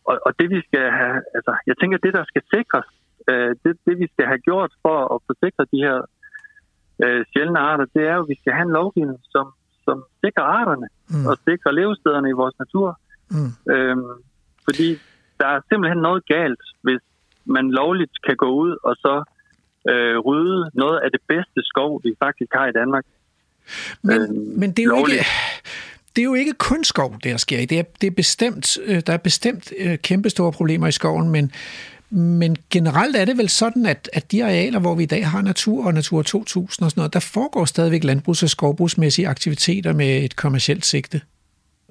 og, 0.09 0.15
og 0.25 0.31
det 0.39 0.47
vi 0.55 0.59
skal 0.67 0.85
have, 0.99 1.17
altså, 1.37 1.51
jeg 1.69 1.75
tænker, 1.77 1.97
det 1.97 2.13
der 2.17 2.23
skal 2.31 2.43
sikres, 2.55 2.87
øh, 3.29 3.51
det, 3.63 3.71
det 3.87 3.95
vi 4.01 4.07
skal 4.13 4.25
have 4.31 4.41
gjort 4.49 4.71
for 4.83 4.97
at 5.13 5.19
forsikre 5.29 5.63
de 5.73 5.79
her 5.87 5.97
øh, 7.03 7.21
sjældne 7.31 7.59
arter, 7.59 7.85
det 7.95 8.03
er 8.09 8.15
jo, 8.15 8.23
at 8.23 8.31
vi 8.33 8.37
skal 8.41 8.53
have 8.53 8.67
en 8.69 8.77
lovgivning, 8.79 9.19
som, 9.33 9.45
som 9.85 9.97
sikrer 10.23 10.43
arterne 10.43 10.87
mm. 11.09 11.25
og 11.29 11.35
sikrer 11.47 11.71
levestederne 11.71 12.29
i 12.29 12.39
vores 12.41 12.55
natur. 12.63 12.99
Mm. 13.35 13.51
Øhm, 13.73 14.13
fordi 14.63 14.99
der 15.39 15.47
er 15.47 15.59
simpelthen 15.69 16.01
noget 16.01 16.25
galt, 16.25 16.63
hvis 16.81 17.01
man 17.45 17.71
lovligt 17.71 18.15
kan 18.27 18.35
gå 18.35 18.49
ud 18.63 18.77
og 18.83 18.95
så 18.95 19.23
øh, 19.89 20.17
rydde 20.17 20.71
noget 20.73 20.99
af 20.99 21.11
det 21.11 21.21
bedste 21.27 21.59
skov, 21.63 22.01
vi 22.03 22.11
faktisk 22.19 22.51
har 22.53 22.67
i 22.67 22.71
Danmark. 22.71 23.05
Men, 24.01 24.21
øh, 24.21 24.29
men 24.59 24.71
det 24.71 24.79
er 24.79 24.83
jo 24.83 24.89
lovligt. 24.89 25.17
ikke... 25.17 25.29
Det 26.15 26.21
er 26.21 26.25
jo 26.25 26.33
ikke 26.33 26.53
kun 26.53 26.83
skov, 26.83 27.15
der 27.23 27.37
sker 27.37 27.59
i. 27.59 27.65
Det 27.65 27.79
er, 27.79 27.83
det 28.01 28.07
er 28.07 28.11
bestemt, 28.11 28.77
øh, 28.85 29.01
der 29.07 29.13
er 29.13 29.17
bestemt 29.17 29.73
øh, 29.77 29.97
kæmpestore 29.97 30.51
problemer 30.51 30.87
i 30.87 30.91
skoven, 30.91 31.29
men, 31.29 31.51
men 32.09 32.57
generelt 32.69 33.15
er 33.15 33.25
det 33.25 33.37
vel 33.37 33.49
sådan, 33.49 33.85
at, 33.85 34.09
at 34.13 34.31
de 34.31 34.43
arealer, 34.43 34.79
hvor 34.79 34.95
vi 34.95 35.03
i 35.03 35.05
dag 35.05 35.27
har 35.27 35.41
natur 35.41 35.85
og 35.85 35.93
natur 35.93 36.21
2000 36.21 36.85
og 36.85 36.91
sådan 36.91 36.99
noget, 36.99 37.13
der 37.13 37.19
foregår 37.19 37.65
stadigvæk 37.65 38.03
landbrugs- 38.03 38.43
og 38.43 38.49
skovbrugsmæssige 38.49 39.27
aktiviteter 39.27 39.93
med 39.93 40.23
et 40.23 40.35
kommersielt 40.35 40.85
sigte 40.85 41.21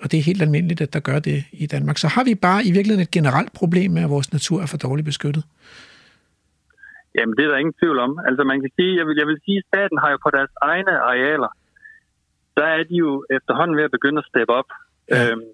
og 0.03 0.07
det 0.11 0.17
er 0.19 0.29
helt 0.31 0.43
almindeligt, 0.43 0.81
at 0.81 0.93
der 0.97 1.01
gør 1.01 1.19
det 1.19 1.39
i 1.53 1.67
Danmark. 1.67 1.99
Så 1.99 2.09
har 2.15 2.25
vi 2.25 2.35
bare 2.35 2.61
i 2.69 2.71
virkeligheden 2.77 3.07
et 3.09 3.17
generelt 3.19 3.53
problem 3.61 3.91
med, 3.97 4.03
at 4.07 4.11
vores 4.17 4.33
natur 4.33 4.59
er 4.63 4.69
for 4.73 4.81
dårligt 4.87 5.07
beskyttet. 5.13 5.45
Jamen, 7.17 7.35
det 7.37 7.43
er 7.45 7.51
der 7.51 7.63
ingen 7.63 7.79
tvivl 7.83 7.99
om. 8.07 8.13
Altså, 8.29 8.43
man 8.53 8.59
kan 8.63 8.71
sige, 8.77 8.93
jeg 8.99 9.07
vil, 9.07 9.17
jeg 9.23 9.27
vil 9.31 9.41
sige, 9.45 9.59
at 9.59 9.69
staten 9.71 9.99
har 10.03 10.11
jo 10.15 10.19
på 10.27 10.31
deres 10.37 10.53
egne 10.71 10.93
arealer, 11.11 11.51
der 12.59 12.67
er 12.77 12.83
de 12.91 12.97
jo 13.05 13.11
efterhånden 13.37 13.77
ved 13.77 13.85
at 13.89 13.95
begynde 13.97 14.19
at 14.23 14.31
steppe 14.33 14.53
op. 14.61 14.69
Ja. 15.11 15.31
Øhm, 15.31 15.49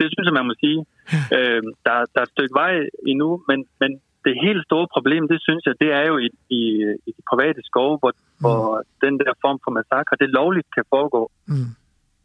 det 0.00 0.06
synes 0.12 0.26
jeg, 0.28 0.36
man 0.38 0.48
må 0.50 0.54
sige. 0.64 0.80
Ja. 1.12 1.22
Øhm, 1.36 1.70
der, 1.84 1.94
der 2.12 2.18
er 2.20 2.26
et 2.28 2.34
stykke 2.36 2.54
vej 2.62 2.72
endnu, 3.10 3.28
men, 3.48 3.58
men 3.80 3.90
det 4.24 4.44
helt 4.46 4.62
store 4.68 4.86
problem, 4.94 5.22
det 5.32 5.38
synes 5.46 5.62
jeg, 5.66 5.74
det 5.82 5.90
er 6.00 6.04
jo 6.10 6.16
i, 6.26 6.28
i, 6.58 6.60
i 7.08 7.10
de 7.16 7.22
private 7.30 7.60
skove, 7.70 7.96
hvor, 8.00 8.12
mm. 8.16 8.40
hvor 8.40 8.58
den 9.04 9.14
der 9.22 9.32
form 9.44 9.58
for 9.64 9.70
massakre, 9.78 10.20
det 10.22 10.36
lovligt 10.38 10.68
kan 10.76 10.84
foregå. 10.94 11.22
Mm. 11.52 11.70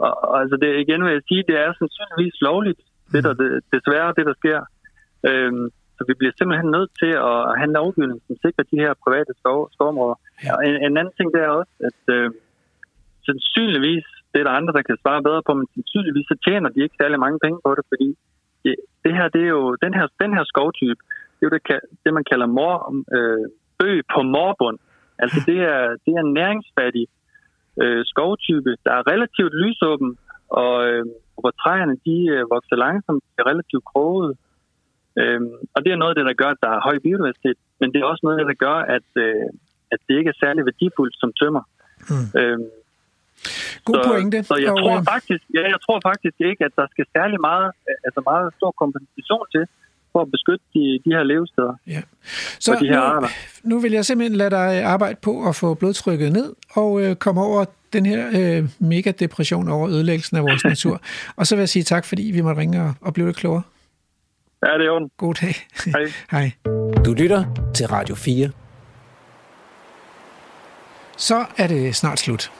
Og, 0.05 0.13
og 0.29 0.35
altså 0.41 0.55
det, 0.61 0.69
igen 0.85 1.01
vil 1.03 1.15
jeg 1.17 1.27
sige, 1.29 1.43
det 1.49 1.57
er 1.63 1.69
sandsynligvis 1.79 2.37
lovligt, 2.49 2.81
det 3.13 3.21
der 3.25 3.33
det, 3.41 3.49
desværre 3.75 4.15
det, 4.17 4.25
der 4.29 4.35
sker. 4.41 4.59
Øhm, 5.29 5.65
så 5.95 6.01
vi 6.09 6.13
bliver 6.19 6.33
simpelthen 6.35 6.69
nødt 6.77 6.91
til 7.01 7.13
at 7.29 7.39
have 7.57 7.69
en 7.71 7.77
lovgivning, 7.79 8.19
som 8.27 8.35
sikrer 8.43 8.65
de 8.71 8.81
her 8.83 8.93
private 9.03 9.33
skov, 9.39 9.59
skovområder. 9.75 10.17
Ja. 10.45 10.51
Og 10.55 10.59
en, 10.67 10.75
en 10.85 10.97
anden 10.99 11.15
ting, 11.17 11.27
det 11.35 11.41
er 11.47 11.51
også, 11.59 11.73
at 11.89 11.99
øh, 12.15 12.27
sandsynligvis, 13.27 14.07
det 14.31 14.37
er 14.39 14.45
der 14.47 14.59
andre, 14.59 14.73
der 14.77 14.83
kan 14.87 14.97
svare 15.03 15.21
bedre 15.27 15.43
på, 15.47 15.51
men 15.59 15.67
sandsynligvis 15.75 16.27
så 16.31 16.37
tjener 16.45 16.69
de 16.69 16.83
ikke 16.83 16.99
særlig 17.01 17.19
mange 17.25 17.39
penge 17.45 17.59
på 17.65 17.71
det, 17.77 17.85
fordi 17.91 18.09
det, 18.63 18.75
det 19.03 19.13
her, 19.17 19.27
det 19.35 19.41
er 19.47 19.51
jo, 19.57 19.63
den 19.85 19.93
her, 19.97 20.05
den 20.23 20.31
her 20.37 20.43
skovtype, 20.51 21.01
det 21.35 21.41
er 21.43 21.47
jo 21.49 21.55
det, 21.55 21.63
det 22.03 22.11
man 22.17 22.25
kalder 22.31 22.47
mor, 22.59 22.75
øh, 23.17 23.45
bøg 23.79 23.97
på 24.13 24.19
morbund. 24.35 24.77
Altså 25.23 25.39
det 25.49 25.59
er, 25.73 25.81
det 26.03 26.11
er 26.15 26.21
en 26.27 26.33
næringsfattig 26.41 27.05
øh, 27.83 28.01
skovtype, 28.11 28.71
der 28.85 28.93
er 28.99 29.07
relativt 29.13 29.53
lysåben, 29.61 30.11
og 30.61 30.73
øh, 30.87 31.05
hvor 31.41 31.53
træerne 31.61 31.95
de 32.05 32.17
øh, 32.35 32.43
vokser 32.55 32.77
langsomt, 32.85 33.23
er 33.39 33.43
relativt 33.51 33.85
kroget. 33.91 34.37
Øh, 35.19 35.41
og 35.75 35.79
det 35.83 35.91
er 35.91 35.99
noget 36.01 36.11
af 36.13 36.17
det, 36.19 36.25
der 36.29 36.41
gør, 36.41 36.51
at 36.55 36.61
der 36.65 36.71
er 36.77 36.85
høj 36.87 36.97
biodiversitet, 37.05 37.57
men 37.79 37.87
det 37.91 37.99
er 37.99 38.05
også 38.11 38.23
noget 38.23 38.35
af 38.35 38.41
det, 38.41 38.51
der 38.53 38.65
gør, 38.67 38.77
at, 38.97 39.09
øh, 39.25 39.47
at 39.93 39.99
det 40.07 40.13
ikke 40.19 40.31
er 40.33 40.41
særlig 40.43 40.61
værdifuldt 40.69 41.15
som 41.21 41.31
tømmer. 41.39 41.63
Mm. 42.09 42.27
Øh, 42.39 42.59
God 43.87 43.95
så, 43.95 44.09
pointe. 44.09 44.37
Så 44.49 44.55
jeg, 44.65 44.71
og, 44.71 44.79
tror 44.83 44.97
øh, 44.99 45.11
faktisk, 45.13 45.43
ja, 45.57 45.63
jeg 45.73 45.79
tror 45.85 45.97
faktisk 46.09 46.37
ikke, 46.49 46.61
at 46.67 46.73
der 46.79 46.87
skal 46.93 47.05
særlig 47.17 47.39
meget, 47.49 47.69
altså 48.07 48.21
meget 48.31 48.47
stor 48.57 48.71
kompensation 48.81 49.45
til, 49.55 49.63
for 50.11 50.21
at 50.21 50.31
beskytte 50.31 50.65
de, 50.73 50.99
de 51.05 51.09
her 51.15 51.23
levesteder. 51.23 51.73
Ja. 51.87 52.01
Så 52.59 52.77
de 52.81 52.87
her 52.87 52.95
nu, 52.95 53.01
arter. 53.01 53.27
nu 53.63 53.79
vil 53.79 53.91
jeg 53.91 54.05
simpelthen 54.05 54.37
lade 54.37 54.49
dig 54.49 54.83
arbejde 54.83 55.17
på 55.21 55.47
at 55.49 55.55
få 55.55 55.73
blodtrykket 55.73 56.31
ned 56.31 56.53
og 56.73 57.01
øh, 57.01 57.15
komme 57.15 57.41
over 57.41 57.65
den 57.93 58.05
her 58.05 58.27
øh, 58.33 58.69
mega-depression 58.79 59.69
over 59.69 59.89
ødelæggelsen 59.89 60.37
af 60.37 60.43
vores 60.43 60.65
natur. 60.73 61.01
og 61.35 61.47
så 61.47 61.55
vil 61.55 61.61
jeg 61.61 61.69
sige 61.69 61.83
tak, 61.83 62.05
fordi 62.05 62.23
vi 62.23 62.41
måtte 62.41 62.61
ringe 62.61 62.81
og, 62.81 62.93
og 63.01 63.13
blive 63.13 63.27
lidt 63.27 63.37
klogere. 63.37 63.61
Ja, 64.65 64.73
det 64.73 64.81
er 64.81 64.85
jo. 64.85 65.09
God 65.17 65.33
dag. 65.33 65.55
Hej. 65.85 66.05
Hej. 66.31 66.51
Du 67.05 67.13
lytter 67.13 67.71
til 67.75 67.87
Radio 67.87 68.15
4. 68.15 68.49
Så 71.17 71.45
er 71.57 71.67
det 71.67 71.95
snart 71.95 72.19
slut. 72.19 72.51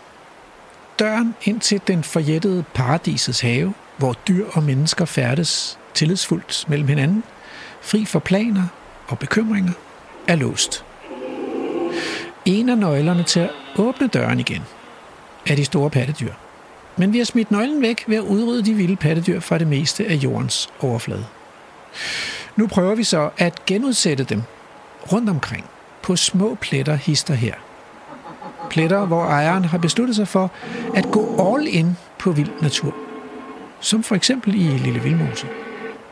Døren 1.00 1.36
ind 1.44 1.60
til 1.60 1.82
den 1.88 2.04
forjættede 2.04 2.64
paradisets 2.74 3.42
have, 3.42 3.74
hvor 3.98 4.14
dyr 4.28 4.46
og 4.54 4.64
mennesker 4.64 5.06
færdes 5.06 5.80
tillidsfuldt 5.94 6.70
mellem 6.70 6.88
hinanden– 6.88 7.24
fri 7.82 8.06
for 8.06 8.20
planer 8.20 8.68
og 9.08 9.20
bekymringer, 9.20 9.72
er 10.28 10.36
låst. 10.36 10.86
En 12.46 12.70
af 12.70 12.78
nøglerne 12.78 13.24
til 13.24 13.40
at 13.40 13.50
åbne 13.78 14.08
døren 14.08 14.40
igen 14.40 14.62
er 15.48 15.56
de 15.56 15.66
store 15.66 15.90
pattedyr. 15.90 16.34
Men 16.98 17.14
vi 17.14 17.18
har 17.18 17.26
smidt 17.26 17.52
nøglen 17.52 17.82
væk 17.82 18.04
ved 18.08 18.18
at 18.18 18.24
udrydde 18.24 18.66
de 18.66 18.74
vilde 18.74 18.96
pattedyr 18.96 19.40
fra 19.40 19.58
det 19.58 19.68
meste 19.68 20.06
af 20.06 20.16
jordens 20.16 20.70
overflade. 20.80 21.26
Nu 22.56 22.68
prøver 22.68 22.96
vi 22.96 23.04
så 23.04 23.30
at 23.38 23.66
genudsætte 23.66 24.24
dem 24.24 24.44
rundt 25.12 25.30
omkring 25.30 25.66
på 26.02 26.16
små 26.16 26.58
pletter 26.62 26.96
hister 26.96 27.34
her. 27.34 27.54
Pletter, 28.70 29.06
hvor 29.06 29.24
ejeren 29.24 29.66
har 29.66 29.78
besluttet 29.78 30.16
sig 30.16 30.28
for 30.28 30.52
at 30.96 31.06
gå 31.12 31.54
all 31.56 31.68
in 31.68 31.98
på 32.18 32.32
vild 32.32 32.62
natur. 32.62 32.96
Som 33.80 34.04
for 34.04 34.16
eksempel 34.16 34.56
i 34.56 34.78
Lille 34.78 35.00
Vildmose. 35.00 35.48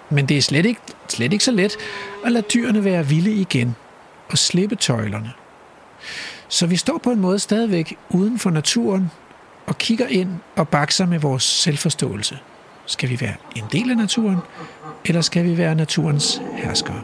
Men 0.10 0.26
det 0.26 0.38
er 0.38 0.42
slet 0.42 0.66
ikke, 0.66 0.82
slet 1.08 1.34
ikke 1.34 1.46
så 1.46 1.52
let 1.52 1.78
at 2.26 2.32
lade 2.32 2.46
dyrene 2.54 2.84
være 2.84 3.08
vilde 3.08 3.32
igen 3.32 3.76
og 4.30 4.38
slippe 4.38 4.76
tøjlerne. 4.76 5.32
Så 6.48 6.68
vi 6.68 6.76
står 6.76 6.98
på 6.98 7.12
en 7.12 7.20
måde 7.20 7.40
stadigvæk 7.40 7.96
uden 8.10 8.40
for 8.40 8.50
naturen 8.50 9.12
og 9.66 9.78
kigger 9.78 10.08
ind 10.08 10.30
og 10.56 10.68
bakser 10.68 11.06
med 11.06 11.20
vores 11.20 11.44
selvforståelse. 11.44 12.40
Skal 12.86 13.10
vi 13.10 13.22
være 13.22 13.34
en 13.56 13.64
del 13.72 13.92
af 13.92 13.98
naturen, 13.98 14.38
eller 15.06 15.22
skal 15.22 15.44
vi 15.44 15.58
være 15.58 15.76
naturens 15.76 16.42
herskere? 16.56 17.02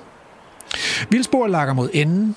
Vildspor 1.09 1.47
lakker 1.47 1.73
mod 1.73 1.89
enden. 1.93 2.35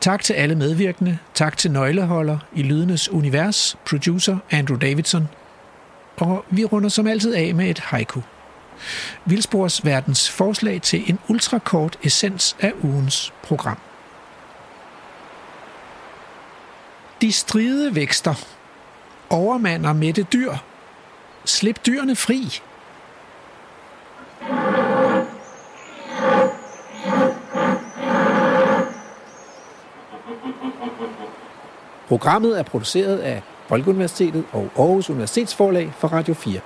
Tak 0.00 0.22
til 0.22 0.34
alle 0.34 0.54
medvirkende. 0.54 1.18
Tak 1.34 1.56
til 1.56 1.70
nøgleholder 1.70 2.38
i 2.54 2.62
Lydenes 2.62 3.08
Univers, 3.08 3.76
producer 3.86 4.36
Andrew 4.50 4.78
Davidson. 4.78 5.28
Og 6.16 6.44
vi 6.50 6.64
runder 6.64 6.88
som 6.88 7.06
altid 7.06 7.34
af 7.34 7.54
med 7.54 7.70
et 7.70 7.78
haiku. 7.78 8.20
Vildspors 9.24 9.84
verdens 9.84 10.30
forslag 10.30 10.82
til 10.82 11.10
en 11.10 11.18
ultrakort 11.28 11.98
essens 12.02 12.56
af 12.60 12.72
ugens 12.82 13.32
program. 13.42 13.78
De 17.20 17.32
stride 17.32 17.94
vækster. 17.94 18.34
Overmander 19.30 19.92
med 19.92 20.12
det 20.12 20.32
dyr. 20.32 20.54
Slip 21.44 21.86
dyrene 21.86 22.16
fri. 22.16 22.60
Programmet 32.08 32.58
er 32.58 32.62
produceret 32.62 33.18
af 33.18 33.42
Folkeuniversitetet 33.68 34.44
og 34.52 34.70
Aarhus 34.78 35.10
Universitetsforlag 35.10 35.92
for 35.98 36.08
Radio 36.08 36.34
4. 36.34 36.60